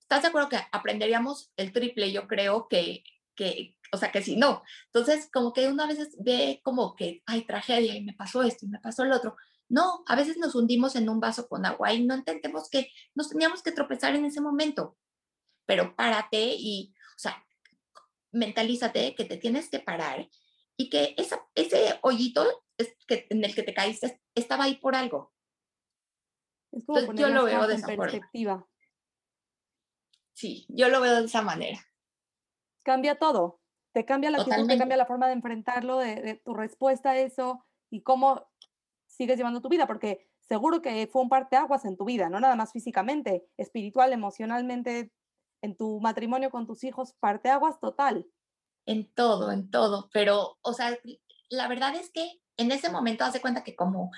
¿Estás 0.00 0.22
de 0.22 0.28
acuerdo 0.28 0.48
que 0.48 0.58
aprenderíamos 0.72 1.52
el 1.56 1.72
triple? 1.72 2.10
Yo 2.10 2.26
creo 2.26 2.66
que, 2.66 3.04
que 3.36 3.76
o 3.92 3.98
sea, 3.98 4.10
que 4.10 4.20
si 4.20 4.34
no. 4.34 4.64
Entonces, 4.86 5.30
como 5.32 5.52
que 5.52 5.68
una 5.68 5.86
vez 5.86 6.16
ve 6.18 6.60
como 6.64 6.96
que, 6.96 7.22
hay 7.24 7.42
tragedia 7.42 7.94
y 7.94 8.02
me 8.02 8.14
pasó 8.14 8.42
esto 8.42 8.66
y 8.66 8.68
me 8.68 8.80
pasó 8.80 9.04
el 9.04 9.12
otro. 9.12 9.36
No, 9.68 10.02
a 10.06 10.16
veces 10.16 10.38
nos 10.38 10.56
hundimos 10.56 10.96
en 10.96 11.08
un 11.08 11.20
vaso 11.20 11.46
con 11.46 11.64
agua 11.64 11.92
y 11.92 12.04
no 12.04 12.14
entendemos 12.14 12.68
que 12.68 12.90
nos 13.14 13.28
teníamos 13.28 13.62
que 13.62 13.70
tropezar 13.70 14.16
en 14.16 14.24
ese 14.24 14.40
momento. 14.40 14.96
Pero 15.66 15.94
párate 15.94 16.56
y, 16.58 16.92
o 17.14 17.18
sea, 17.18 17.46
mentalízate 18.32 19.14
que 19.14 19.24
te 19.24 19.36
tienes 19.36 19.68
que 19.68 19.78
parar 19.78 20.28
y 20.76 20.90
que 20.90 21.14
esa, 21.16 21.46
ese 21.54 22.00
hoyito 22.02 22.44
que, 23.06 23.26
en 23.30 23.44
el 23.44 23.54
que 23.54 23.62
te 23.62 23.74
caíste 23.74 24.20
estaba 24.34 24.64
ahí 24.64 24.76
por 24.76 24.94
algo. 24.94 25.32
Es 26.72 26.84
como 26.84 27.12
yo 27.14 27.28
lo 27.28 27.44
veo 27.44 27.66
de 27.66 27.74
esa 27.74 27.86
perspectiva. 27.86 28.66
Sí, 30.34 30.66
yo 30.68 30.88
lo 30.88 31.00
veo 31.00 31.16
de 31.16 31.26
esa 31.26 31.42
manera. 31.42 31.80
Cambia 32.84 33.18
todo. 33.18 33.60
Te 33.92 34.04
cambia 34.04 34.30
la 34.30 34.38
actitud, 34.38 34.68
te 34.68 34.78
cambia 34.78 34.96
la 34.96 35.06
forma 35.06 35.26
de 35.26 35.32
enfrentarlo, 35.32 35.98
de, 35.98 36.40
tu 36.44 36.54
respuesta 36.54 37.10
a 37.10 37.18
eso 37.18 37.64
y 37.90 38.02
cómo 38.02 38.48
sigues 39.06 39.36
llevando 39.36 39.60
tu 39.60 39.68
vida, 39.68 39.86
porque 39.86 40.30
seguro 40.40 40.82
que 40.82 41.06
fue 41.06 41.22
un 41.22 41.28
parteaguas 41.28 41.84
en 41.84 41.96
tu 41.96 42.04
vida, 42.04 42.28
no 42.28 42.38
nada 42.38 42.54
más 42.54 42.70
físicamente, 42.70 43.48
espiritual, 43.56 44.12
emocionalmente, 44.12 45.12
en 45.62 45.76
tu 45.76 46.00
matrimonio 46.00 46.50
con 46.50 46.66
tus 46.66 46.84
hijos, 46.84 47.14
parteaguas 47.18 47.80
total. 47.80 48.26
En 48.86 49.12
todo, 49.12 49.50
en 49.50 49.70
todo, 49.70 50.08
pero, 50.12 50.58
o 50.60 50.72
sea, 50.72 50.96
la 51.48 51.66
verdad 51.66 51.96
es 51.96 52.10
que 52.12 52.40
en 52.58 52.70
ese 52.72 52.90
momento 52.90 53.24
hace 53.24 53.40
cuenta 53.40 53.64
que 53.64 53.74
como 53.74 54.10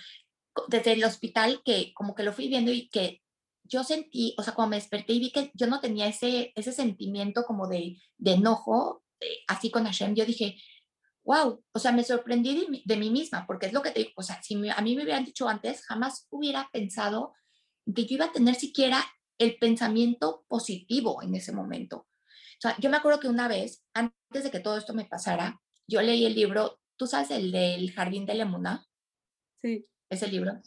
desde 0.68 0.92
el 0.92 1.04
hospital 1.04 1.62
que 1.64 1.92
como 1.94 2.14
que 2.14 2.24
lo 2.24 2.32
fui 2.32 2.48
viendo 2.48 2.72
y 2.72 2.88
que 2.88 3.22
yo 3.62 3.84
sentí, 3.84 4.34
o 4.36 4.42
sea, 4.42 4.54
cuando 4.54 4.70
me 4.70 4.76
desperté 4.76 5.12
y 5.12 5.20
vi 5.20 5.30
que 5.30 5.52
yo 5.54 5.68
no 5.68 5.80
tenía 5.80 6.08
ese, 6.08 6.52
ese 6.56 6.72
sentimiento 6.72 7.44
como 7.44 7.68
de, 7.68 7.98
de 8.18 8.32
enojo, 8.32 9.04
eh, 9.20 9.44
así 9.46 9.70
con 9.70 9.84
Hashem, 9.84 10.16
yo 10.16 10.24
dije, 10.24 10.56
wow, 11.22 11.62
o 11.72 11.78
sea, 11.78 11.92
me 11.92 12.02
sorprendí 12.02 12.82
de, 12.84 12.96
mí 12.96 13.10
misma, 13.10 13.46
porque 13.46 13.66
es 13.66 13.72
lo 13.72 13.82
que 13.82 13.92
te 13.92 14.00
digo, 14.00 14.12
o 14.16 14.22
sea, 14.22 14.42
si 14.42 14.54
a 14.68 14.80
mí 14.80 14.96
me 14.96 15.04
hubieran 15.04 15.24
dicho 15.24 15.48
antes, 15.48 15.84
jamás 15.86 16.26
hubiera 16.30 16.68
pensado 16.72 17.34
que 17.94 18.06
yo 18.06 18.16
iba 18.16 18.26
a 18.26 18.32
tener 18.32 18.56
siquiera 18.56 19.04
el 19.38 19.56
pensamiento 19.56 20.44
positivo 20.48 21.22
en 21.22 21.36
ese 21.36 21.52
momento. 21.52 21.98
O 21.98 22.60
sea, 22.60 22.76
yo 22.78 22.90
me 22.90 22.96
acuerdo 22.96 23.20
que 23.20 23.28
una 23.28 23.46
vez, 23.46 23.84
antes 23.94 24.44
de 24.44 24.50
que 24.50 24.60
todo 24.60 24.76
esto 24.76 24.94
me 24.94 25.04
pasara, 25.04 25.60
yo 25.86 26.02
leí 26.02 26.26
el 26.26 26.34
libro 26.34 26.79
¿Tú 27.00 27.06
sabes 27.06 27.30
el 27.30 27.50
del 27.50 27.92
Jardín 27.92 28.26
de 28.26 28.34
Lemuna? 28.34 28.86
Sí. 29.56 29.88
Ese 30.10 30.28
libro. 30.28 30.60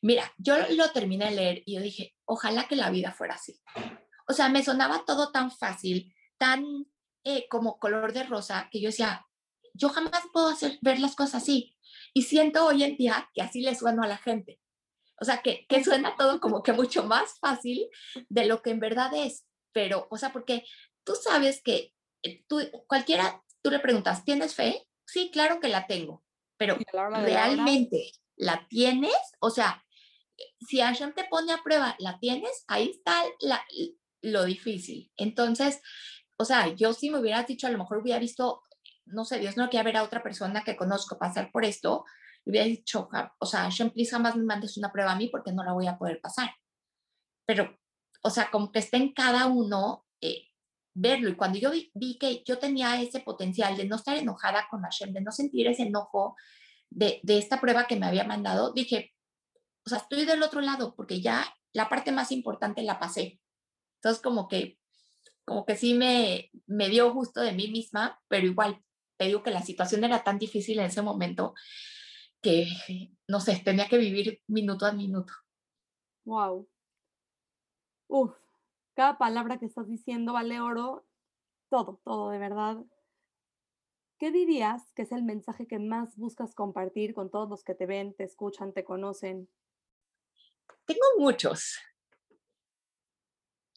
Mira, 0.00 0.32
yo 0.38 0.54
lo 0.76 0.92
terminé 0.92 1.24
de 1.24 1.30
leer 1.32 1.62
y 1.66 1.74
yo 1.74 1.80
dije, 1.80 2.14
ojalá 2.26 2.68
que 2.68 2.76
la 2.76 2.90
vida 2.90 3.10
fuera 3.10 3.34
así. 3.34 3.60
O 4.28 4.32
sea, 4.34 4.48
me 4.50 4.62
sonaba 4.62 5.02
todo 5.04 5.32
tan 5.32 5.50
fácil, 5.50 6.14
tan 6.38 6.86
eh, 7.24 7.48
como 7.48 7.80
color 7.80 8.12
de 8.12 8.22
rosa, 8.22 8.68
que 8.70 8.80
yo 8.80 8.90
decía, 8.90 9.26
yo 9.74 9.88
jamás 9.88 10.22
puedo 10.32 10.48
hacer, 10.48 10.78
ver 10.80 11.00
las 11.00 11.16
cosas 11.16 11.42
así. 11.42 11.76
Y 12.14 12.22
siento 12.22 12.64
hoy 12.64 12.84
en 12.84 12.96
día 12.96 13.28
que 13.34 13.42
así 13.42 13.60
le 13.60 13.74
sueno 13.74 14.04
a 14.04 14.06
la 14.06 14.18
gente. 14.18 14.60
O 15.20 15.24
sea, 15.24 15.42
que, 15.42 15.66
que 15.66 15.82
suena 15.82 16.14
todo 16.16 16.38
como 16.38 16.62
que 16.62 16.72
mucho 16.72 17.02
más 17.02 17.36
fácil 17.40 17.88
de 18.28 18.46
lo 18.46 18.62
que 18.62 18.70
en 18.70 18.78
verdad 18.78 19.12
es. 19.12 19.44
Pero, 19.72 20.06
o 20.08 20.18
sea, 20.18 20.32
porque 20.32 20.64
tú 21.02 21.16
sabes 21.16 21.60
que 21.64 21.92
eh, 22.22 22.44
tú, 22.46 22.60
cualquiera, 22.86 23.42
tú 23.60 23.72
le 23.72 23.80
preguntas, 23.80 24.24
¿tienes 24.24 24.54
fe? 24.54 24.87
Sí, 25.08 25.30
claro 25.32 25.58
que 25.58 25.68
la 25.68 25.86
tengo, 25.86 26.22
pero 26.58 26.76
¿realmente 26.92 28.12
la, 28.36 28.66
tienes? 28.68 29.16
O 29.40 29.48
sea, 29.48 29.82
si 30.60 30.80
Hashem 30.80 31.14
te 31.14 31.24
pone 31.24 31.50
a 31.50 31.62
prueba, 31.62 31.96
¿la 31.98 32.18
tienes? 32.18 32.64
Ahí 32.68 32.90
está 32.90 33.24
la, 33.40 33.64
lo 34.20 34.44
difícil. 34.44 35.10
Entonces, 35.16 35.80
o 36.36 36.44
sea, 36.44 36.74
yo 36.74 36.92
si 36.92 37.08
me 37.08 37.18
hubiera 37.18 37.42
dicho, 37.44 37.66
a 37.66 37.70
lo 37.70 37.78
mejor 37.78 37.98
hubiera 37.98 38.20
visto, 38.20 38.64
no 39.06 39.24
sé, 39.24 39.38
Dios 39.38 39.56
no 39.56 39.70
quiere 39.70 39.86
ver 39.86 39.96
a 39.96 40.02
otra 40.02 40.22
persona 40.22 40.62
que 40.62 40.76
conozco 40.76 41.18
pasar 41.18 41.50
por 41.52 41.64
esto, 41.64 42.04
hubiera 42.44 42.66
dicho, 42.66 43.08
o 43.38 43.46
sea, 43.46 43.62
Hashem, 43.62 43.90
please 43.90 44.10
jamás 44.10 44.36
me 44.36 44.44
mandes 44.44 44.76
una 44.76 44.92
prueba 44.92 45.12
a 45.12 45.16
mí 45.16 45.28
porque 45.30 45.52
no 45.52 45.64
la 45.64 45.72
voy 45.72 45.86
a 45.86 45.96
poder 45.96 46.20
pasar. 46.20 46.50
Pero, 47.46 47.78
o 48.22 48.28
sea, 48.28 48.50
como 48.50 48.70
que 48.70 48.80
está 48.80 48.98
en 48.98 49.14
cada 49.14 49.46
uno 49.46 50.04
eh, 50.20 50.47
verlo. 51.00 51.30
Y 51.30 51.36
cuando 51.36 51.58
yo 51.58 51.70
vi, 51.70 52.18
que 52.18 52.42
yo 52.44 52.58
tenía 52.58 53.00
ese 53.00 53.20
potencial 53.20 53.76
de 53.76 53.86
no 53.86 53.96
estar 53.96 54.16
enojada 54.16 54.66
con 54.70 54.82
Hashem, 54.82 55.12
de 55.12 55.20
no 55.20 55.32
sentir 55.32 55.66
ese 55.66 55.84
enojo 55.84 56.36
de, 56.90 57.20
de 57.22 57.38
esta 57.38 57.60
prueba 57.60 57.86
que 57.86 57.96
me 57.96 58.06
había 58.06 58.24
mandado, 58.24 58.72
dije, 58.72 59.14
o 59.84 59.88
sea, 59.88 59.98
estoy 59.98 60.24
del 60.24 60.42
otro 60.42 60.60
lado 60.60 60.94
porque 60.94 61.20
ya 61.20 61.44
la 61.72 61.88
parte 61.88 62.12
más 62.12 62.32
importante 62.32 62.82
la 62.82 62.98
pasé. 62.98 63.40
Entonces, 63.96 64.22
como 64.22 64.48
que, 64.48 64.78
como 65.44 65.64
que 65.64 65.76
sí 65.76 65.94
me, 65.94 66.50
me 66.66 66.88
dio 66.88 67.12
gusto 67.12 67.40
de 67.40 67.52
mí 67.52 67.68
misma, 67.68 68.20
pero 68.28 68.46
igual, 68.46 68.82
te 69.16 69.26
digo 69.26 69.42
que 69.42 69.50
la 69.50 69.62
situación 69.62 70.04
era 70.04 70.22
tan 70.22 70.38
difícil 70.38 70.78
en 70.78 70.86
ese 70.86 71.02
momento 71.02 71.54
que, 72.40 72.68
no 73.26 73.40
sé, 73.40 73.60
tenía 73.64 73.88
que 73.88 73.98
vivir 73.98 74.40
minuto 74.46 74.86
a 74.86 74.92
minuto. 74.92 75.32
Wow. 76.24 76.68
Uf, 78.08 78.32
cada 78.98 79.16
palabra 79.16 79.60
que 79.60 79.66
estás 79.66 79.86
diciendo 79.86 80.32
vale 80.32 80.60
oro, 80.60 81.06
todo, 81.70 82.00
todo, 82.04 82.30
de 82.30 82.38
verdad. 82.38 82.78
¿Qué 84.18 84.32
dirías 84.32 84.90
que 84.96 85.02
es 85.02 85.12
el 85.12 85.22
mensaje 85.22 85.68
que 85.68 85.78
más 85.78 86.16
buscas 86.16 86.52
compartir 86.52 87.14
con 87.14 87.30
todos 87.30 87.48
los 87.48 87.62
que 87.62 87.76
te 87.76 87.86
ven, 87.86 88.12
te 88.16 88.24
escuchan, 88.24 88.72
te 88.72 88.82
conocen? 88.82 89.48
Tengo 90.84 91.06
muchos. 91.16 91.78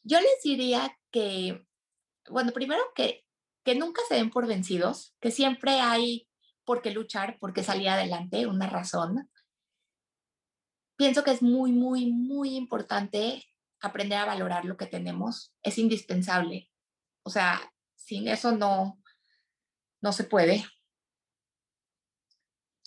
Yo 0.01 0.19
les 0.19 0.41
diría 0.43 0.97
que, 1.11 1.67
bueno, 2.28 2.51
primero 2.51 2.82
que, 2.95 3.24
que 3.63 3.76
nunca 3.76 4.01
se 4.07 4.15
den 4.15 4.32
por 4.32 4.47
vencidos, 4.47 5.15
que 5.19 5.30
siempre 5.30 5.82
hay 5.82 6.28
por 6.65 6.82
qué 6.82 6.89
luchar, 6.89 7.38
por 7.38 7.53
qué 7.53 7.61
salir 7.61 7.89
adelante, 7.89 8.47
una 8.47 8.67
razón. 8.67 9.30
Pienso 10.95 11.24
que 11.24 11.30
es 11.30 11.43
muy, 11.43 11.72
muy, 11.72 12.11
muy 12.11 12.55
importante 12.55 13.45
aprender 13.82 14.19
a 14.19 14.25
valorar 14.25 14.65
lo 14.65 14.77
que 14.77 14.86
tenemos 14.86 15.53
es 15.63 15.77
indispensable. 15.77 16.69
O 17.23 17.29
sea, 17.29 17.73
sin 17.95 18.27
eso 18.27 18.51
no, 18.51 19.01
no 20.01 20.13
se 20.13 20.23
puede. 20.23 20.65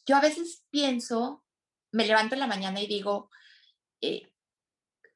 Yo 0.07 0.17
a 0.17 0.21
veces 0.21 0.65
pienso, 0.71 1.45
me 1.93 2.07
levanto 2.07 2.35
en 2.35 2.41
la 2.41 2.47
mañana 2.47 2.81
y 2.81 2.87
digo, 2.87 3.31
eh, 4.01 4.31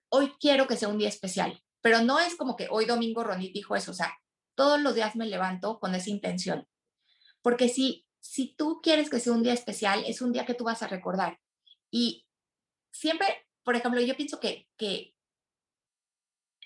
hoy 0.09 0.33
quiero 0.41 0.67
que 0.67 0.77
sea 0.77 0.89
un 0.89 0.99
día 0.99 1.09
especial, 1.09 1.63
pero 1.83 2.03
no 2.03 2.19
es 2.19 2.37
como 2.37 2.57
que 2.57 2.69
hoy 2.71 2.87
domingo 2.87 3.23
Ronit 3.23 3.53
dijo 3.53 3.77
eso, 3.77 3.91
o 3.91 3.95
sea, 3.95 4.19
todos 4.55 4.81
los 4.81 4.95
días 4.95 5.15
me 5.15 5.27
levanto 5.27 5.79
con 5.79 5.95
esa 5.95 6.11
intención. 6.11 6.67
Porque 7.43 7.69
si, 7.69 8.07
si 8.21 8.55
tú 8.55 8.81
quieres 8.83 9.11
que 9.11 9.21
sea 9.21 9.33
un 9.33 9.43
día 9.43 9.53
especial, 9.53 10.03
es 10.07 10.23
un 10.23 10.33
día 10.33 10.47
que 10.47 10.55
tú 10.55 10.65
vas 10.65 10.83
a 10.83 10.89
recordar. 10.89 11.39
Y 11.91 12.27
siempre, 12.93 13.47
por 13.63 13.77
ejemplo, 13.77 14.01
yo 14.01 14.17
pienso 14.17 14.41
que, 14.41 14.69
que 14.77 15.15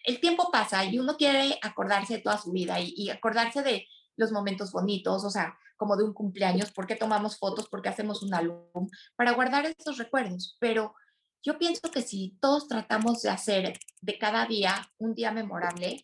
el 0.05 0.20
tiempo 0.20 0.50
pasa 0.50 0.84
y 0.84 0.98
uno 0.98 1.16
quiere 1.16 1.59
acordarse 1.62 2.14
de 2.14 2.22
toda 2.22 2.38
su 2.38 2.53
vida 2.53 2.78
y, 2.80 3.11
acordarse 3.11 3.62
de 3.62 3.86
los 4.16 4.32
momentos 4.32 4.72
bonitos, 4.72 5.24
o 5.24 5.30
sea, 5.30 5.57
como 5.76 5.96
de 5.96 6.05
un 6.05 6.12
cumpleaños, 6.12 6.72
por 6.72 6.86
qué 6.86 6.96
tomamos 6.96 7.38
fotos, 7.38 7.68
por 7.68 7.82
qué 7.82 7.88
hacemos 7.88 8.22
un 8.22 8.34
álbum, 8.34 8.88
para 9.16 9.32
guardar 9.32 9.66
esos 9.66 9.98
recuerdos. 9.98 10.57
Pero 10.61 10.94
yo 11.42 11.59
pienso 11.59 11.90
que 11.90 12.03
si 12.03 12.36
todos 12.40 12.68
tratamos 12.68 13.22
de 13.22 13.30
hacer 13.30 13.78
de 14.00 14.18
cada 14.18 14.46
día 14.46 14.92
un 14.98 15.14
día 15.14 15.32
memorable, 15.32 16.03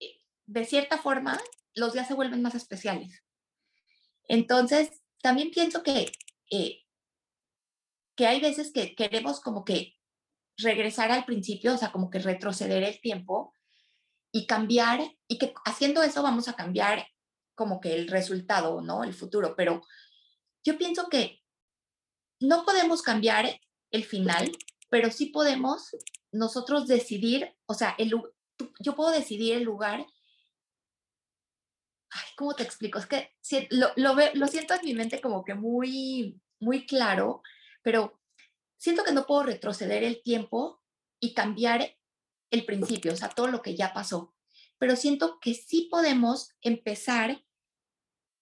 eh, 0.00 0.20
de 0.46 0.64
cierta 0.64 0.98
forma, 0.98 1.40
los 1.74 1.92
días 1.92 2.06
se 2.06 2.14
vuelven 2.14 2.42
más 2.42 2.54
especiales. 2.54 3.22
Entonces, 4.28 5.02
también 5.22 5.50
pienso 5.50 5.82
que, 5.82 6.12
eh, 6.50 6.82
que 8.16 8.26
hay 8.26 8.40
veces 8.40 8.72
que 8.72 8.94
queremos 8.94 9.40
como 9.40 9.64
que 9.64 9.93
regresar 10.58 11.10
al 11.10 11.24
principio, 11.24 11.74
o 11.74 11.78
sea, 11.78 11.92
como 11.92 12.10
que 12.10 12.18
retroceder 12.18 12.82
el 12.82 13.00
tiempo 13.00 13.54
y 14.32 14.46
cambiar, 14.46 15.00
y 15.28 15.38
que 15.38 15.54
haciendo 15.64 16.02
eso 16.02 16.22
vamos 16.22 16.48
a 16.48 16.54
cambiar 16.54 17.06
como 17.54 17.80
que 17.80 17.94
el 17.94 18.08
resultado, 18.08 18.80
¿no? 18.80 19.04
El 19.04 19.14
futuro, 19.14 19.54
pero 19.56 19.82
yo 20.64 20.76
pienso 20.76 21.08
que 21.08 21.40
no 22.40 22.64
podemos 22.64 23.02
cambiar 23.02 23.60
el 23.90 24.04
final, 24.04 24.50
pero 24.90 25.10
sí 25.10 25.26
podemos 25.26 25.90
nosotros 26.32 26.86
decidir, 26.86 27.54
o 27.66 27.74
sea, 27.74 27.94
el, 27.98 28.12
yo 28.80 28.94
puedo 28.96 29.10
decidir 29.10 29.54
el 29.54 29.62
lugar. 29.62 30.06
Ay, 32.10 32.28
¿cómo 32.36 32.54
te 32.54 32.64
explico? 32.64 32.98
Es 32.98 33.06
que 33.06 33.36
lo, 33.70 33.88
lo, 33.96 34.16
lo 34.34 34.46
siento 34.48 34.74
en 34.74 34.84
mi 34.84 34.94
mente 34.94 35.20
como 35.20 35.44
que 35.44 35.54
muy, 35.54 36.40
muy 36.60 36.86
claro, 36.86 37.42
pero 37.82 38.20
siento 38.84 39.02
que 39.02 39.12
no 39.12 39.24
puedo 39.24 39.44
retroceder 39.44 40.04
el 40.04 40.22
tiempo 40.22 40.82
y 41.18 41.32
cambiar 41.32 41.96
el 42.50 42.66
principio, 42.66 43.14
o 43.14 43.16
sea, 43.16 43.30
todo 43.30 43.46
lo 43.46 43.62
que 43.62 43.74
ya 43.74 43.94
pasó. 43.94 44.34
Pero 44.76 44.94
siento 44.94 45.38
que 45.40 45.54
sí 45.54 45.88
podemos 45.90 46.50
empezar 46.60 47.42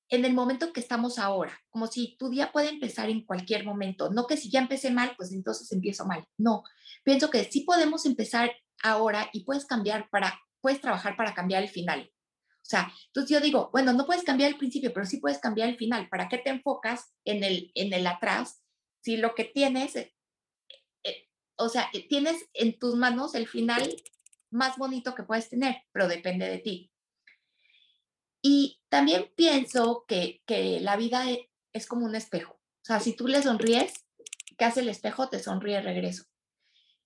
en 0.09 0.25
el 0.25 0.35
momento 0.35 0.73
que 0.73 0.81
estamos 0.81 1.21
ahora, 1.21 1.57
como 1.71 1.87
si 1.87 2.17
tu 2.19 2.29
día 2.29 2.51
puede 2.51 2.71
empezar 2.71 3.09
en 3.09 3.25
cualquier 3.25 3.65
momento, 3.65 4.11
no 4.11 4.27
que 4.27 4.37
si 4.37 4.51
ya 4.51 4.59
empecé 4.59 4.91
mal, 4.91 5.15
pues 5.17 5.33
entonces 5.33 5.71
empiezo 5.71 6.07
mal. 6.07 6.25
No, 6.37 6.65
pienso 7.05 7.31
que 7.31 7.45
sí 7.45 7.61
podemos 7.61 8.05
empezar 8.05 8.51
ahora 8.83 9.31
y 9.33 9.45
puedes 9.45 9.65
cambiar 9.65 10.11
para, 10.11 10.41
puedes 10.61 10.81
trabajar 10.81 11.17
para 11.17 11.35
cambiar 11.35 11.63
el 11.63 11.69
final. 11.69 12.11
O 12.51 12.65
sea, 12.65 12.93
entonces 13.07 13.31
yo 13.31 13.41
digo, 13.41 13.71
bueno, 13.73 13.93
no 13.93 14.07
puedes 14.07 14.25
cambiar 14.25 14.51
el 14.51 14.59
principio, 14.59 14.93
pero 14.93 15.07
sí 15.07 15.19
puedes 15.19 15.39
cambiar 15.39 15.69
el 15.69 15.77
final. 15.77 16.09
¿Para 16.09 16.29
qué 16.29 16.39
te 16.39 16.51
enfocas 16.51 17.15
en 17.25 17.45
el, 17.45 17.71
en 17.77 17.93
el 17.93 18.09
atrás 18.09 18.65
si 19.03 19.17
lo 19.17 19.35
que 19.35 19.45
tienes, 19.45 19.97
o 21.63 21.69
sea, 21.69 21.89
eh, 21.93 22.07
tienes 22.09 22.49
en 22.55 22.79
tus 22.79 22.97
manos 22.97 23.35
el 23.35 23.47
final 23.47 23.95
más 24.51 24.77
bonito 24.77 25.15
que 25.15 25.23
puedes 25.23 25.49
tener, 25.49 25.77
pero 25.93 26.09
depende 26.09 26.49
de 26.49 26.59
ti. 26.59 26.91
Y 28.43 28.81
también 28.89 29.31
pienso 29.37 30.05
que, 30.07 30.43
que 30.47 30.81
la 30.81 30.97
vida 30.97 31.31
e, 31.31 31.51
es 31.73 31.87
como 31.87 32.05
un 32.05 32.17
espejo. 32.17 32.55
O 32.55 32.85
sea, 32.85 32.99
si 32.99 33.15
tú 33.15 33.29
le 33.29 33.43
sonríes, 33.43 33.95
¿qué 34.59 34.65
hace 34.65 34.81
el 34.81 34.89
espejo? 34.89 35.29
Te 35.29 35.39
sonríe 35.39 35.81
regreso. 35.81 36.25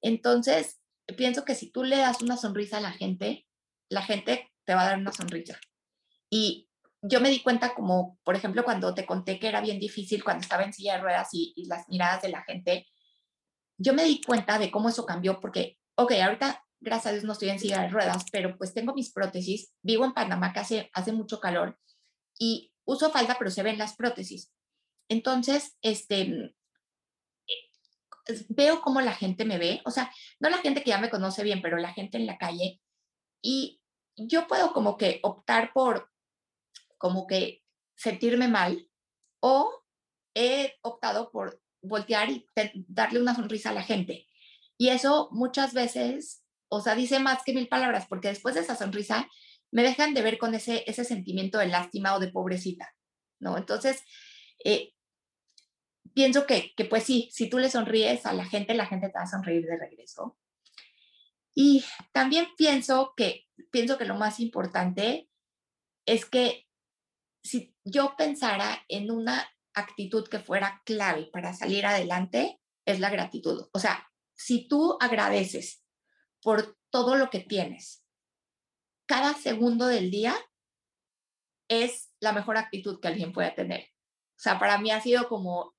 Entonces, 0.01 0.81
pienso 1.17 1.45
que 1.45 1.55
si 1.55 1.71
tú 1.71 1.85
le 1.85 1.99
das 1.99 2.23
una 2.23 2.37
sonrisa 2.37 2.79
a 2.79 2.81
la 2.81 2.93
gente, 2.93 3.47
la 3.91 4.03
gente 4.03 4.51
te 4.65 4.75
va 4.75 4.83
a 4.83 4.87
dar 4.87 4.99
una 4.99 5.13
sonrisa. 5.13 5.61
Y 6.31 6.69
yo 7.03 7.21
me 7.21 7.31
di 7.31 7.43
cuenta 7.43 7.75
como, 7.75 8.19
por 8.25 8.35
ejemplo, 8.35 8.65
cuando 8.65 8.95
te 8.95 9.05
conté 9.05 9.39
que 9.39 9.49
era 9.49 9.61
bien 9.61 9.79
difícil 9.79 10.25
cuando 10.25 10.41
estaba 10.41 10.65
en 10.65 10.73
silla 10.73 10.95
de 10.95 11.03
ruedas 11.03 11.29
y 11.33 11.55
las 11.69 11.87
miradas 11.89 12.23
de 12.23 12.31
la 12.31 12.43
gente, 12.43 12.87
yo 13.79 13.95
me 13.95 14.05
di 14.05 14.21
cuenta 14.23 14.59
de 14.59 14.71
cómo 14.71 14.89
eso 14.89 15.07
cambió 15.07 15.41
porque, 15.41 15.79
ok, 15.97 16.13
ahorita 16.13 16.63
gracias 16.81 17.07
a 17.07 17.13
Dios 17.13 17.25
no 17.25 17.33
estoy 17.33 17.51
en 17.51 17.59
silla 17.59 17.83
de 17.83 17.89
ruedas, 17.89 18.25
pero 18.31 18.57
pues 18.57 18.75
tengo 18.75 18.95
mis 18.95 19.13
prótesis, 19.13 19.73
vivo 19.83 20.05
en 20.05 20.13
Panamá 20.13 20.53
que 20.53 20.61
hace, 20.61 20.91
hace 20.93 21.13
mucho 21.13 21.41
calor 21.41 21.79
y 22.39 22.73
uso 22.85 23.11
falda, 23.11 23.37
pero 23.39 23.51
se 23.51 23.63
ven 23.63 23.79
las 23.79 23.97
prótesis. 23.97 24.53
Entonces, 25.09 25.77
este, 25.83 26.23
eh, 27.47 28.47
veo 28.49 28.81
cómo 28.83 29.01
la 29.01 29.13
gente 29.13 29.45
me 29.45 29.59
ve, 29.59 29.81
o 29.85 29.91
sea, 29.91 30.13
no 30.41 30.51
la 30.51 30.59
gente 30.59 30.83
que 30.83 30.91
ya 30.91 30.99
me 30.99 31.11
conoce 31.11 31.43
bien, 31.43 31.63
pero 31.63 31.77
la 31.77 31.93
gente 31.93 32.19
en 32.19 32.27
la 32.27 32.39
calle, 32.39 32.81
y 33.43 33.81
yo 34.17 34.47
puedo 34.47 34.73
como 34.73 34.97
que 34.97 35.21
optar 35.23 35.73
por 35.73 36.11
como 36.99 37.27
que 37.27 37.63
sentirme 37.95 38.49
mal 38.49 38.89
o 39.41 39.83
he 40.35 40.75
optado 40.83 41.31
por 41.31 41.61
voltear 41.87 42.31
y 42.31 42.47
darle 42.89 43.21
una 43.21 43.35
sonrisa 43.35 43.71
a 43.71 43.75
la 43.75 43.83
gente. 43.83 44.27
Y 44.79 44.89
eso 44.89 45.29
muchas 45.33 45.73
veces 45.73 46.47
o 46.69 46.81
sea, 46.81 46.95
dice 46.95 47.19
más 47.19 47.43
que 47.45 47.55
mil 47.55 47.69
palabras, 47.69 48.07
porque 48.09 48.29
después 48.29 48.55
de 48.55 48.63
esa 48.63 48.77
sonrisa 48.77 49.29
me 49.71 49.83
dejan 49.83 50.15
de 50.15 50.23
ver 50.23 50.39
con 50.39 50.55
ese, 50.55 50.85
ese 50.87 51.05
sentimiento 51.05 51.59
de 51.59 51.67
lástima 51.67 52.15
o 52.15 52.21
de 52.21 52.29
pobrecita, 52.29 52.95
¿no? 53.41 53.57
Entonces, 53.57 54.03
eh, 54.65 54.93
pienso 56.15 56.47
que, 56.47 56.73
que, 56.77 56.85
pues 56.85 57.05
sí, 57.05 57.29
si 57.33 57.49
tú 57.49 57.59
le 57.59 57.71
sonríes 57.71 58.27
a 58.27 58.33
la 58.33 58.45
gente, 58.45 58.75
la 58.75 58.87
gente 58.87 59.09
te 59.09 59.15
va 59.19 59.25
a 59.25 59.27
sonreír 59.27 59.65
de 59.65 59.79
regreso. 59.79 60.39
Y 61.55 61.85
también 62.13 62.49
pienso 62.57 63.15
que, 63.17 63.47
pienso 63.71 63.99
que 63.99 64.05
lo 64.05 64.15
más 64.15 64.41
importante 64.41 65.29
es 66.05 66.25
que 66.27 66.67
si 67.43 67.75
yo 67.85 68.15
pensara 68.17 68.85
en 68.89 69.11
una 69.11 69.49
actitud 69.77 70.27
que 70.29 70.41
fuera 70.41 70.83
clave 70.85 71.29
para 71.33 71.55
salir 71.55 71.87
adelante, 71.87 72.61
es 72.85 72.99
la 72.99 73.11
gratitud. 73.11 73.69
O 73.73 73.79
sea, 73.79 74.09
si 74.35 74.67
tú 74.67 74.97
agradeces 75.01 75.85
por 76.43 76.77
todo 76.91 77.17
lo 77.17 77.29
que 77.29 77.41
tienes. 77.41 78.05
Cada 79.07 79.35
segundo 79.35 79.87
del 79.87 80.11
día 80.11 80.35
es 81.69 82.13
la 82.21 82.33
mejor 82.33 82.57
actitud 82.57 83.01
que 83.01 83.09
alguien 83.09 83.33
puede 83.33 83.51
tener. 83.51 83.81
O 84.37 84.39
sea, 84.39 84.59
para 84.59 84.79
mí 84.79 84.91
ha 84.91 85.01
sido 85.01 85.29
como 85.29 85.75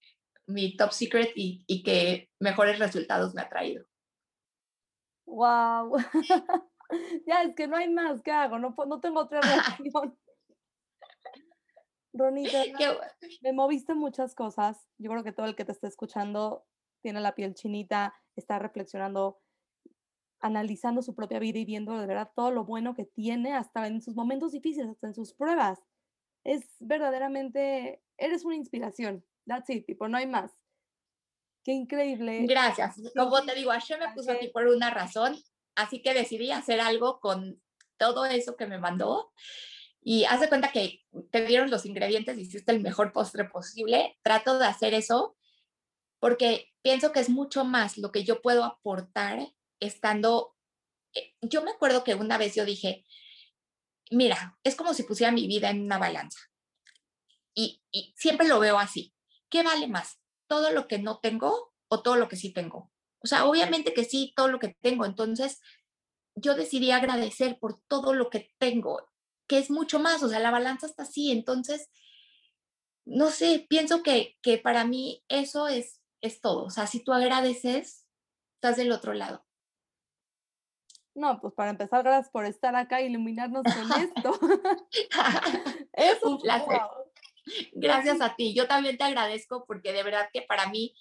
mi 0.46 0.76
top 0.76 0.92
secret 0.92 1.32
y, 1.36 1.64
y 1.68 1.84
que 1.84 2.30
mejores 2.40 2.80
resultados 2.80 3.34
me 3.34 3.42
ha 3.42 3.50
traído. 3.50 3.86
¡Wow! 5.26 5.98
ya, 7.28 7.44
es 7.44 7.56
que 7.56 7.68
no 7.68 7.78
hay 7.78 7.90
más 7.90 8.22
que 8.22 8.32
hago, 8.32 8.60
no, 8.60 8.76
no 8.88 9.00
tengo 9.00 9.22
otra 9.22 9.42
reacción. 9.42 10.18
Ronita, 12.18 12.64
me 13.42 13.54
moviste 13.54 13.94
muchas 13.94 14.36
cosas. 14.36 14.88
Yo 14.98 15.10
creo 15.12 15.24
que 15.24 15.32
todo 15.32 15.46
el 15.46 15.56
que 15.56 15.66
te 15.66 15.72
está 15.72 15.88
escuchando 15.88 16.66
tiene 17.02 17.22
la 17.22 17.36
piel 17.36 17.54
chinita, 17.54 18.14
está 18.36 18.60
reflexionando 18.60 19.40
analizando 20.40 21.02
su 21.02 21.16
propia 21.16 21.40
vida 21.40 21.60
y 21.60 21.66
viendo 21.66 21.98
de 21.98 22.06
verdad 22.06 22.32
todo 22.36 22.52
lo 22.52 22.64
bueno 22.64 22.94
que 22.94 23.06
tiene 23.06 23.54
hasta 23.54 23.88
en 23.88 24.02
sus 24.02 24.16
momentos 24.16 24.52
difíciles, 24.52 24.90
hasta 24.90 25.08
en 25.08 25.16
sus 25.16 25.34
pruebas. 25.34 25.80
Es 26.44 26.64
verdaderamente, 26.80 28.02
eres 28.18 28.46
una 28.46 28.56
inspiración. 28.56 29.26
That's 29.46 29.70
it, 29.70 29.86
tipo, 29.86 30.08
no 30.08 30.18
hay 30.18 30.28
más. 30.28 30.52
Qué 31.64 31.74
increíble. 31.74 32.46
Gracias. 32.48 33.02
Como 33.16 33.44
te 33.44 33.56
digo, 33.56 33.72
Hashem 33.72 34.00
me 34.00 34.14
puso 34.14 34.32
aquí 34.32 34.48
por 34.50 34.68
una 34.68 34.90
razón, 34.90 35.36
así 35.76 36.02
que 36.02 36.14
decidí 36.14 36.52
hacer 36.52 36.80
algo 36.80 37.20
con 37.20 37.62
todo 37.98 38.26
eso 38.26 38.56
que 38.56 38.68
me 38.68 38.78
mandó. 38.78 39.34
Y 40.10 40.24
haz 40.24 40.40
de 40.40 40.48
cuenta 40.48 40.72
que 40.72 41.06
te 41.34 41.46
dieron 41.46 41.70
los 41.70 41.86
ingredientes 41.86 42.38
hiciste 42.38 42.72
el 42.72 42.80
mejor 42.80 43.12
postre 43.12 43.44
posible. 43.44 44.18
Trato 44.24 44.58
de 44.58 44.66
hacer 44.66 44.94
eso 44.94 45.36
porque 46.22 46.72
pienso 46.82 47.12
que 47.12 47.20
es 47.20 47.28
mucho 47.28 47.66
más 47.66 47.98
lo 47.98 48.14
que 48.14 48.24
yo 48.24 48.42
puedo 48.42 48.64
aportar 48.64 49.54
estando, 49.82 50.56
eh, 51.14 51.36
yo 51.42 51.62
me 51.62 51.72
acuerdo 51.72 52.06
que 52.06 52.16
una 52.16 52.38
vez 52.38 52.56
yo 52.56 52.64
dije, 52.64 53.04
mira, 54.10 54.58
es 54.64 54.78
como 54.78 54.94
si 54.94 55.04
pusiera 55.04 55.34
mi 55.34 55.46
vida 55.46 55.72
en 55.72 55.82
una 55.82 55.98
balanza. 55.98 56.40
Y, 57.54 57.84
y, 57.92 58.14
siempre 58.16 58.48
lo 58.48 58.62
veo 58.62 58.80
así. 58.80 59.14
¿Qué 59.50 59.62
vale 59.62 59.90
más? 59.90 60.22
¿Todo 60.48 60.72
lo 60.72 60.88
que 60.88 61.00
no 61.00 61.20
tengo 61.20 61.74
o 61.90 62.02
todo 62.02 62.16
lo 62.16 62.30
que 62.30 62.38
sí 62.38 62.54
tengo? 62.54 62.94
O 63.20 63.28
sea, 63.28 63.44
obviamente 63.44 63.94
que 63.94 64.06
sí, 64.06 64.32
todo 64.38 64.48
lo 64.48 64.60
que 64.60 64.74
tengo. 64.82 65.06
Entonces, 65.06 65.60
yo 66.34 66.56
decidí 66.56 66.92
agradecer 66.92 67.60
por 67.60 67.82
todo 67.90 68.14
lo 68.14 68.30
que 68.30 68.54
tengo, 68.58 69.06
que 69.48 69.58
es 69.58 69.70
mucho 69.70 70.00
más. 70.00 70.24
O 70.24 70.30
sea, 70.30 70.40
la 70.40 70.52
balanza 70.52 70.86
está 70.86 71.04
así. 71.04 71.32
Entonces, 71.32 71.90
no 73.06 73.30
sé, 73.30 73.66
pienso 73.70 74.04
que, 74.04 74.38
que 74.42 74.58
para 74.58 74.86
mí 74.86 75.24
eso 75.30 75.68
es, 75.68 76.02
es 76.22 76.42
todo. 76.42 76.66
O 76.66 76.70
sea, 76.70 76.88
si 76.88 77.04
tú 77.04 77.14
agradeces, 77.14 78.06
estás 78.56 78.78
del 78.78 78.92
otro 78.92 79.14
lado. 79.14 79.46
No, 81.16 81.40
pues 81.42 81.54
para 81.56 81.72
empezar, 81.72 82.04
gracias 82.04 82.30
por 82.30 82.46
estar 82.46 82.76
acá 82.76 83.02
y 83.02 83.08
iluminarnos 83.08 83.64
con 83.64 83.92
esto. 84.02 84.40
es 85.94 86.24
un 86.24 86.38
placer. 86.40 86.82
Gracias 87.74 88.22
a 88.22 88.36
ti. 88.36 88.54
Yo 88.54 88.68
también 88.68 88.98
te 88.98 89.04
agradezco 89.04 89.66
porque 89.66 89.94
de 89.94 90.04
verdad 90.04 90.30
que 90.32 90.44
para 90.44 90.68
mí 90.68 90.94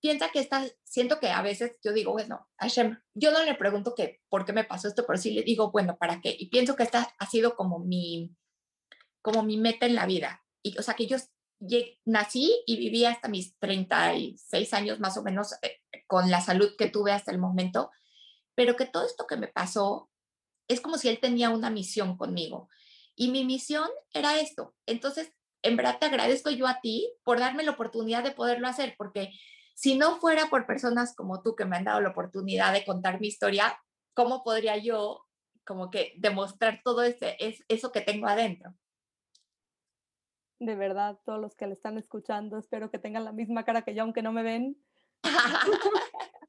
piensa 0.00 0.30
que 0.30 0.40
está, 0.40 0.64
siento 0.84 1.18
que 1.20 1.30
a 1.30 1.42
veces 1.42 1.76
yo 1.82 1.92
digo, 1.92 2.12
bueno, 2.12 2.48
Hashem, 2.58 2.98
yo 3.14 3.32
no 3.32 3.42
le 3.42 3.54
pregunto 3.54 3.94
que 3.94 4.20
por 4.28 4.44
qué 4.44 4.52
me 4.52 4.64
pasó 4.64 4.88
esto, 4.88 5.04
pero 5.06 5.18
sí 5.18 5.32
le 5.32 5.42
digo, 5.42 5.70
bueno, 5.70 5.96
¿para 5.96 6.20
qué? 6.20 6.34
Y 6.38 6.48
pienso 6.48 6.76
que 6.76 6.82
esta 6.82 7.14
ha 7.18 7.26
sido 7.26 7.56
como 7.56 7.78
mi, 7.78 8.34
como 9.22 9.42
mi 9.42 9.56
meta 9.56 9.86
en 9.86 9.94
la 9.94 10.06
vida. 10.06 10.44
Y, 10.62 10.78
o 10.78 10.82
sea, 10.82 10.94
que 10.94 11.06
yo 11.06 11.16
nací 12.04 12.62
y 12.66 12.76
viví 12.76 13.04
hasta 13.04 13.28
mis 13.28 13.58
36 13.58 14.74
años 14.74 15.00
más 15.00 15.16
o 15.16 15.22
menos 15.22 15.54
eh, 15.62 15.80
con 16.06 16.30
la 16.30 16.40
salud 16.40 16.74
que 16.76 16.88
tuve 16.88 17.12
hasta 17.12 17.32
el 17.32 17.38
momento, 17.38 17.90
pero 18.54 18.76
que 18.76 18.86
todo 18.86 19.04
esto 19.06 19.26
que 19.26 19.36
me 19.36 19.48
pasó 19.48 20.10
es 20.68 20.80
como 20.80 20.98
si 20.98 21.08
él 21.08 21.20
tenía 21.20 21.50
una 21.50 21.70
misión 21.70 22.16
conmigo. 22.16 22.68
Y 23.14 23.30
mi 23.30 23.44
misión 23.44 23.88
era 24.12 24.38
esto. 24.38 24.74
Entonces, 24.86 25.32
en 25.62 25.76
verdad 25.76 25.98
te 25.98 26.06
agradezco 26.06 26.50
yo 26.50 26.66
a 26.66 26.80
ti 26.80 27.12
por 27.24 27.40
darme 27.40 27.64
la 27.64 27.72
oportunidad 27.72 28.22
de 28.22 28.32
poderlo 28.32 28.68
hacer, 28.68 28.94
porque 28.98 29.32
si 29.76 29.96
no 29.98 30.16
fuera 30.16 30.46
por 30.46 30.66
personas 30.66 31.14
como 31.14 31.42
tú 31.42 31.54
que 31.54 31.66
me 31.66 31.76
han 31.76 31.84
dado 31.84 32.00
la 32.00 32.08
oportunidad 32.08 32.72
de 32.72 32.84
contar 32.84 33.20
mi 33.20 33.28
historia, 33.28 33.78
¿cómo 34.14 34.42
podría 34.42 34.78
yo 34.78 35.26
como 35.64 35.90
que 35.90 36.14
demostrar 36.16 36.80
todo 36.82 37.02
ese, 37.02 37.36
es, 37.38 37.62
eso 37.68 37.92
que 37.92 38.00
tengo 38.00 38.26
adentro? 38.26 38.74
De 40.58 40.74
verdad, 40.74 41.18
todos 41.26 41.38
los 41.38 41.54
que 41.54 41.66
le 41.66 41.74
están 41.74 41.98
escuchando, 41.98 42.56
espero 42.56 42.90
que 42.90 42.98
tengan 42.98 43.24
la 43.24 43.32
misma 43.32 43.64
cara 43.64 43.82
que 43.82 43.94
yo, 43.94 44.02
aunque 44.02 44.22
no 44.22 44.32
me 44.32 44.42
ven. 44.42 44.82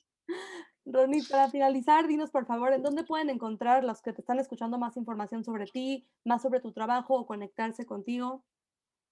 Ronnie, 0.86 1.24
para 1.30 1.50
finalizar, 1.50 2.08
dinos 2.08 2.32
por 2.32 2.46
favor, 2.46 2.72
¿en 2.72 2.82
dónde 2.82 3.04
pueden 3.04 3.30
encontrar 3.30 3.84
los 3.84 4.02
que 4.02 4.14
te 4.14 4.22
están 4.22 4.40
escuchando 4.40 4.78
más 4.78 4.96
información 4.96 5.44
sobre 5.44 5.66
ti, 5.66 6.08
más 6.24 6.42
sobre 6.42 6.62
tu 6.62 6.72
trabajo 6.72 7.16
o 7.16 7.28
conectarse 7.28 7.86
contigo? 7.86 8.46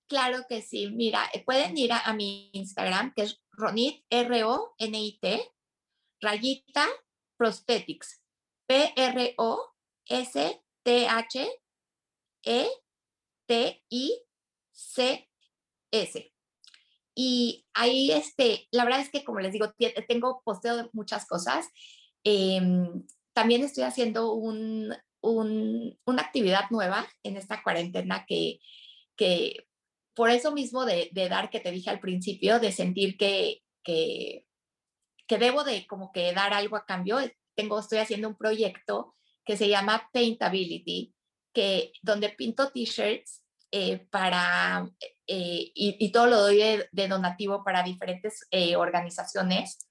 Claro 0.07 0.45
que 0.47 0.61
sí. 0.61 0.91
Mira, 0.91 1.29
eh, 1.33 1.43
pueden 1.43 1.75
ir 1.77 1.91
a, 1.91 2.13
mi 2.13 2.51
Instagram, 2.53 3.13
que 3.15 3.23
es 3.23 3.41
Ronit, 3.51 4.05
R-O-N-I-T, 4.09 5.51
rayita 6.21 6.87
prosthetics, 7.37 8.21
P-R-O-S-T-H-E-T-I-C-S. 8.67 9.51
Y 17.17 17.65
ahí, 17.73 18.11
este, 18.11 18.67
la 18.71 18.83
verdad 18.83 18.99
es 18.99 19.09
que, 19.09 19.23
como 19.23 19.39
les 19.39 19.53
digo, 19.53 19.73
tengo 20.07 20.41
posteo 20.43 20.77
de 20.77 20.89
muchas 20.93 21.25
cosas. 21.25 21.67
Em, 22.23 23.05
también 23.33 23.63
estoy 23.63 23.83
haciendo 23.83 24.33
un, 24.33 24.93
una 25.21 26.21
actividad 26.21 26.69
nueva 26.69 27.07
en 27.23 27.37
esta 27.37 27.63
cuarentena 27.63 28.25
que, 28.27 28.59
que 29.15 29.65
por 30.15 30.29
eso 30.29 30.51
mismo 30.51 30.85
de, 30.85 31.09
dar 31.29 31.49
que 31.49 31.59
te 31.59 31.71
dije 31.71 31.89
al 31.89 31.99
principio, 31.99 32.59
de 32.59 32.71
sentir 32.71 33.17
que, 33.17 33.61
que, 33.83 34.45
que, 35.27 35.37
debo 35.37 35.63
de 35.63 35.85
como 35.87 36.11
que 36.11 36.33
dar 36.33 36.53
algo 36.53 36.77
a 36.77 36.85
cambio, 36.85 37.19
tengo, 37.55 37.79
estoy 37.79 37.99
haciendo 37.99 38.29
un 38.29 38.37
proyecto 38.37 39.15
que 39.43 39.57
se 39.57 39.67
llama 39.67 40.09
Paintability, 40.13 41.13
que, 41.53 41.91
donde 42.01 42.29
pinto 42.29 42.71
t-shirts 42.71 43.43
eh, 43.71 44.07
para, 44.09 44.89
eh, 45.27 45.71
y, 45.73 46.11
todo 46.11 46.27
lo 46.27 46.41
doy 46.41 46.57
de, 46.91 47.07
donativo 47.07 47.63
para 47.63 47.83
diferentes 47.83 48.47
eh, 48.51 48.75
organizaciones, 48.75 49.87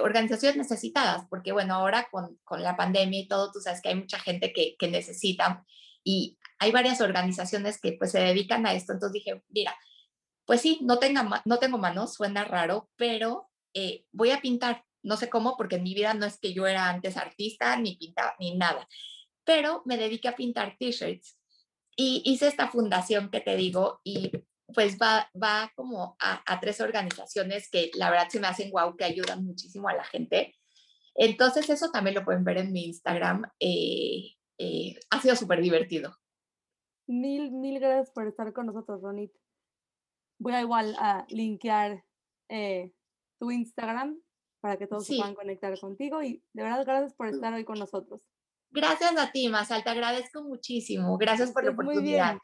organizaciones 0.00 0.56
necesitadas, 0.56 1.26
porque 1.28 1.52
bueno, 1.52 1.74
ahora 1.74 2.08
con, 2.10 2.38
con, 2.42 2.62
la 2.62 2.76
pandemia 2.76 3.20
y 3.20 3.28
todo, 3.28 3.52
tú 3.52 3.60
sabes 3.60 3.80
que 3.80 3.90
hay 3.90 3.94
mucha 3.94 4.18
gente 4.18 4.52
que, 4.52 4.74
que 4.76 4.88
necesita 4.88 5.64
y 6.02 6.36
hay 6.64 6.72
varias 6.72 7.00
organizaciones 7.00 7.78
que 7.80 7.92
pues 7.92 8.12
se 8.12 8.20
dedican 8.20 8.66
a 8.66 8.72
esto, 8.72 8.92
entonces 8.92 9.12
dije, 9.12 9.42
mira, 9.48 9.76
pues 10.46 10.60
sí, 10.60 10.78
no, 10.82 10.98
tenga, 10.98 11.42
no 11.44 11.58
tengo 11.58 11.78
manos, 11.78 12.14
suena 12.14 12.44
raro, 12.44 12.90
pero 12.96 13.50
eh, 13.74 14.04
voy 14.12 14.30
a 14.30 14.40
pintar, 14.40 14.84
no 15.02 15.16
sé 15.16 15.28
cómo, 15.28 15.56
porque 15.56 15.76
en 15.76 15.82
mi 15.82 15.94
vida 15.94 16.14
no 16.14 16.26
es 16.26 16.38
que 16.38 16.54
yo 16.54 16.66
era 16.66 16.88
antes 16.88 17.16
artista, 17.16 17.76
ni 17.76 17.96
pintaba, 17.96 18.34
ni 18.38 18.56
nada, 18.56 18.88
pero 19.44 19.82
me 19.84 19.98
dediqué 19.98 20.28
a 20.28 20.36
pintar 20.36 20.76
t-shirts 20.78 21.38
y 21.96 22.22
hice 22.24 22.48
esta 22.48 22.68
fundación 22.68 23.30
que 23.30 23.40
te 23.40 23.56
digo 23.56 24.00
y 24.02 24.32
pues 24.72 24.96
va, 24.96 25.30
va 25.40 25.70
como 25.76 26.16
a, 26.18 26.60
tres 26.60 26.80
organizaciones 26.80 27.68
que 27.70 27.90
la 27.94 28.10
verdad 28.10 28.28
se 28.30 28.40
me 28.40 28.46
hacen 28.46 28.70
guau, 28.70 28.96
que 28.96 29.04
ayudan 29.04 29.44
muchísimo 29.44 29.88
a 29.88 29.94
la 29.94 30.04
gente. 30.04 30.54
Entonces 31.14 31.68
eso 31.68 31.90
también 31.90 32.16
lo 32.16 32.24
pueden 32.24 32.42
ver 32.42 32.58
en 32.58 32.72
mi 32.72 32.86
Instagram. 32.86 33.44
Eh, 33.60 34.34
eh, 34.58 34.98
ha 35.10 35.20
sido 35.20 35.36
súper 35.36 35.60
divertido. 35.60 36.16
Mil, 37.06 37.52
mil 37.52 37.80
gracias 37.80 38.10
por 38.10 38.26
estar 38.26 38.52
con 38.52 38.66
nosotros, 38.66 39.02
Ronit. 39.02 39.32
Voy 40.38 40.52
a 40.54 40.60
igual 40.60 40.94
a 40.98 41.26
linkear 41.28 42.04
eh, 42.48 42.92
tu 43.38 43.50
Instagram 43.50 44.20
para 44.60 44.78
que 44.78 44.86
todos 44.86 45.06
se 45.06 45.16
puedan 45.16 45.34
conectar 45.34 45.78
contigo 45.78 46.22
y 46.22 46.42
de 46.54 46.62
verdad 46.62 46.84
gracias 46.84 47.14
por 47.14 47.26
mm. 47.26 47.34
estar 47.34 47.52
hoy 47.52 47.64
con 47.64 47.78
nosotros. 47.78 48.22
Gracias 48.70 49.16
a 49.16 49.30
ti, 49.30 49.48
Masal, 49.48 49.84
te 49.84 49.90
agradezco 49.90 50.42
muchísimo. 50.42 51.16
Gracias 51.18 51.52
por 51.52 51.64
la 51.64 51.70
oportunidad. 51.70 52.38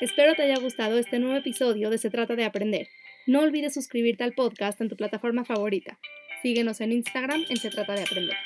Espero 0.00 0.34
te 0.34 0.44
haya 0.44 0.58
gustado 0.58 0.98
este 0.98 1.18
nuevo 1.18 1.36
episodio 1.36 1.90
de 1.90 1.98
Se 1.98 2.08
trata 2.08 2.36
de 2.36 2.44
aprender. 2.44 2.88
No 3.26 3.40
olvides 3.40 3.74
suscribirte 3.74 4.24
al 4.24 4.32
podcast 4.32 4.80
en 4.80 4.88
tu 4.88 4.96
plataforma 4.96 5.44
favorita. 5.44 5.98
Síguenos 6.42 6.80
en 6.80 6.92
Instagram 6.92 7.44
en 7.50 7.56
Se 7.58 7.68
trata 7.68 7.92
de 7.92 8.02
aprender. 8.02 8.36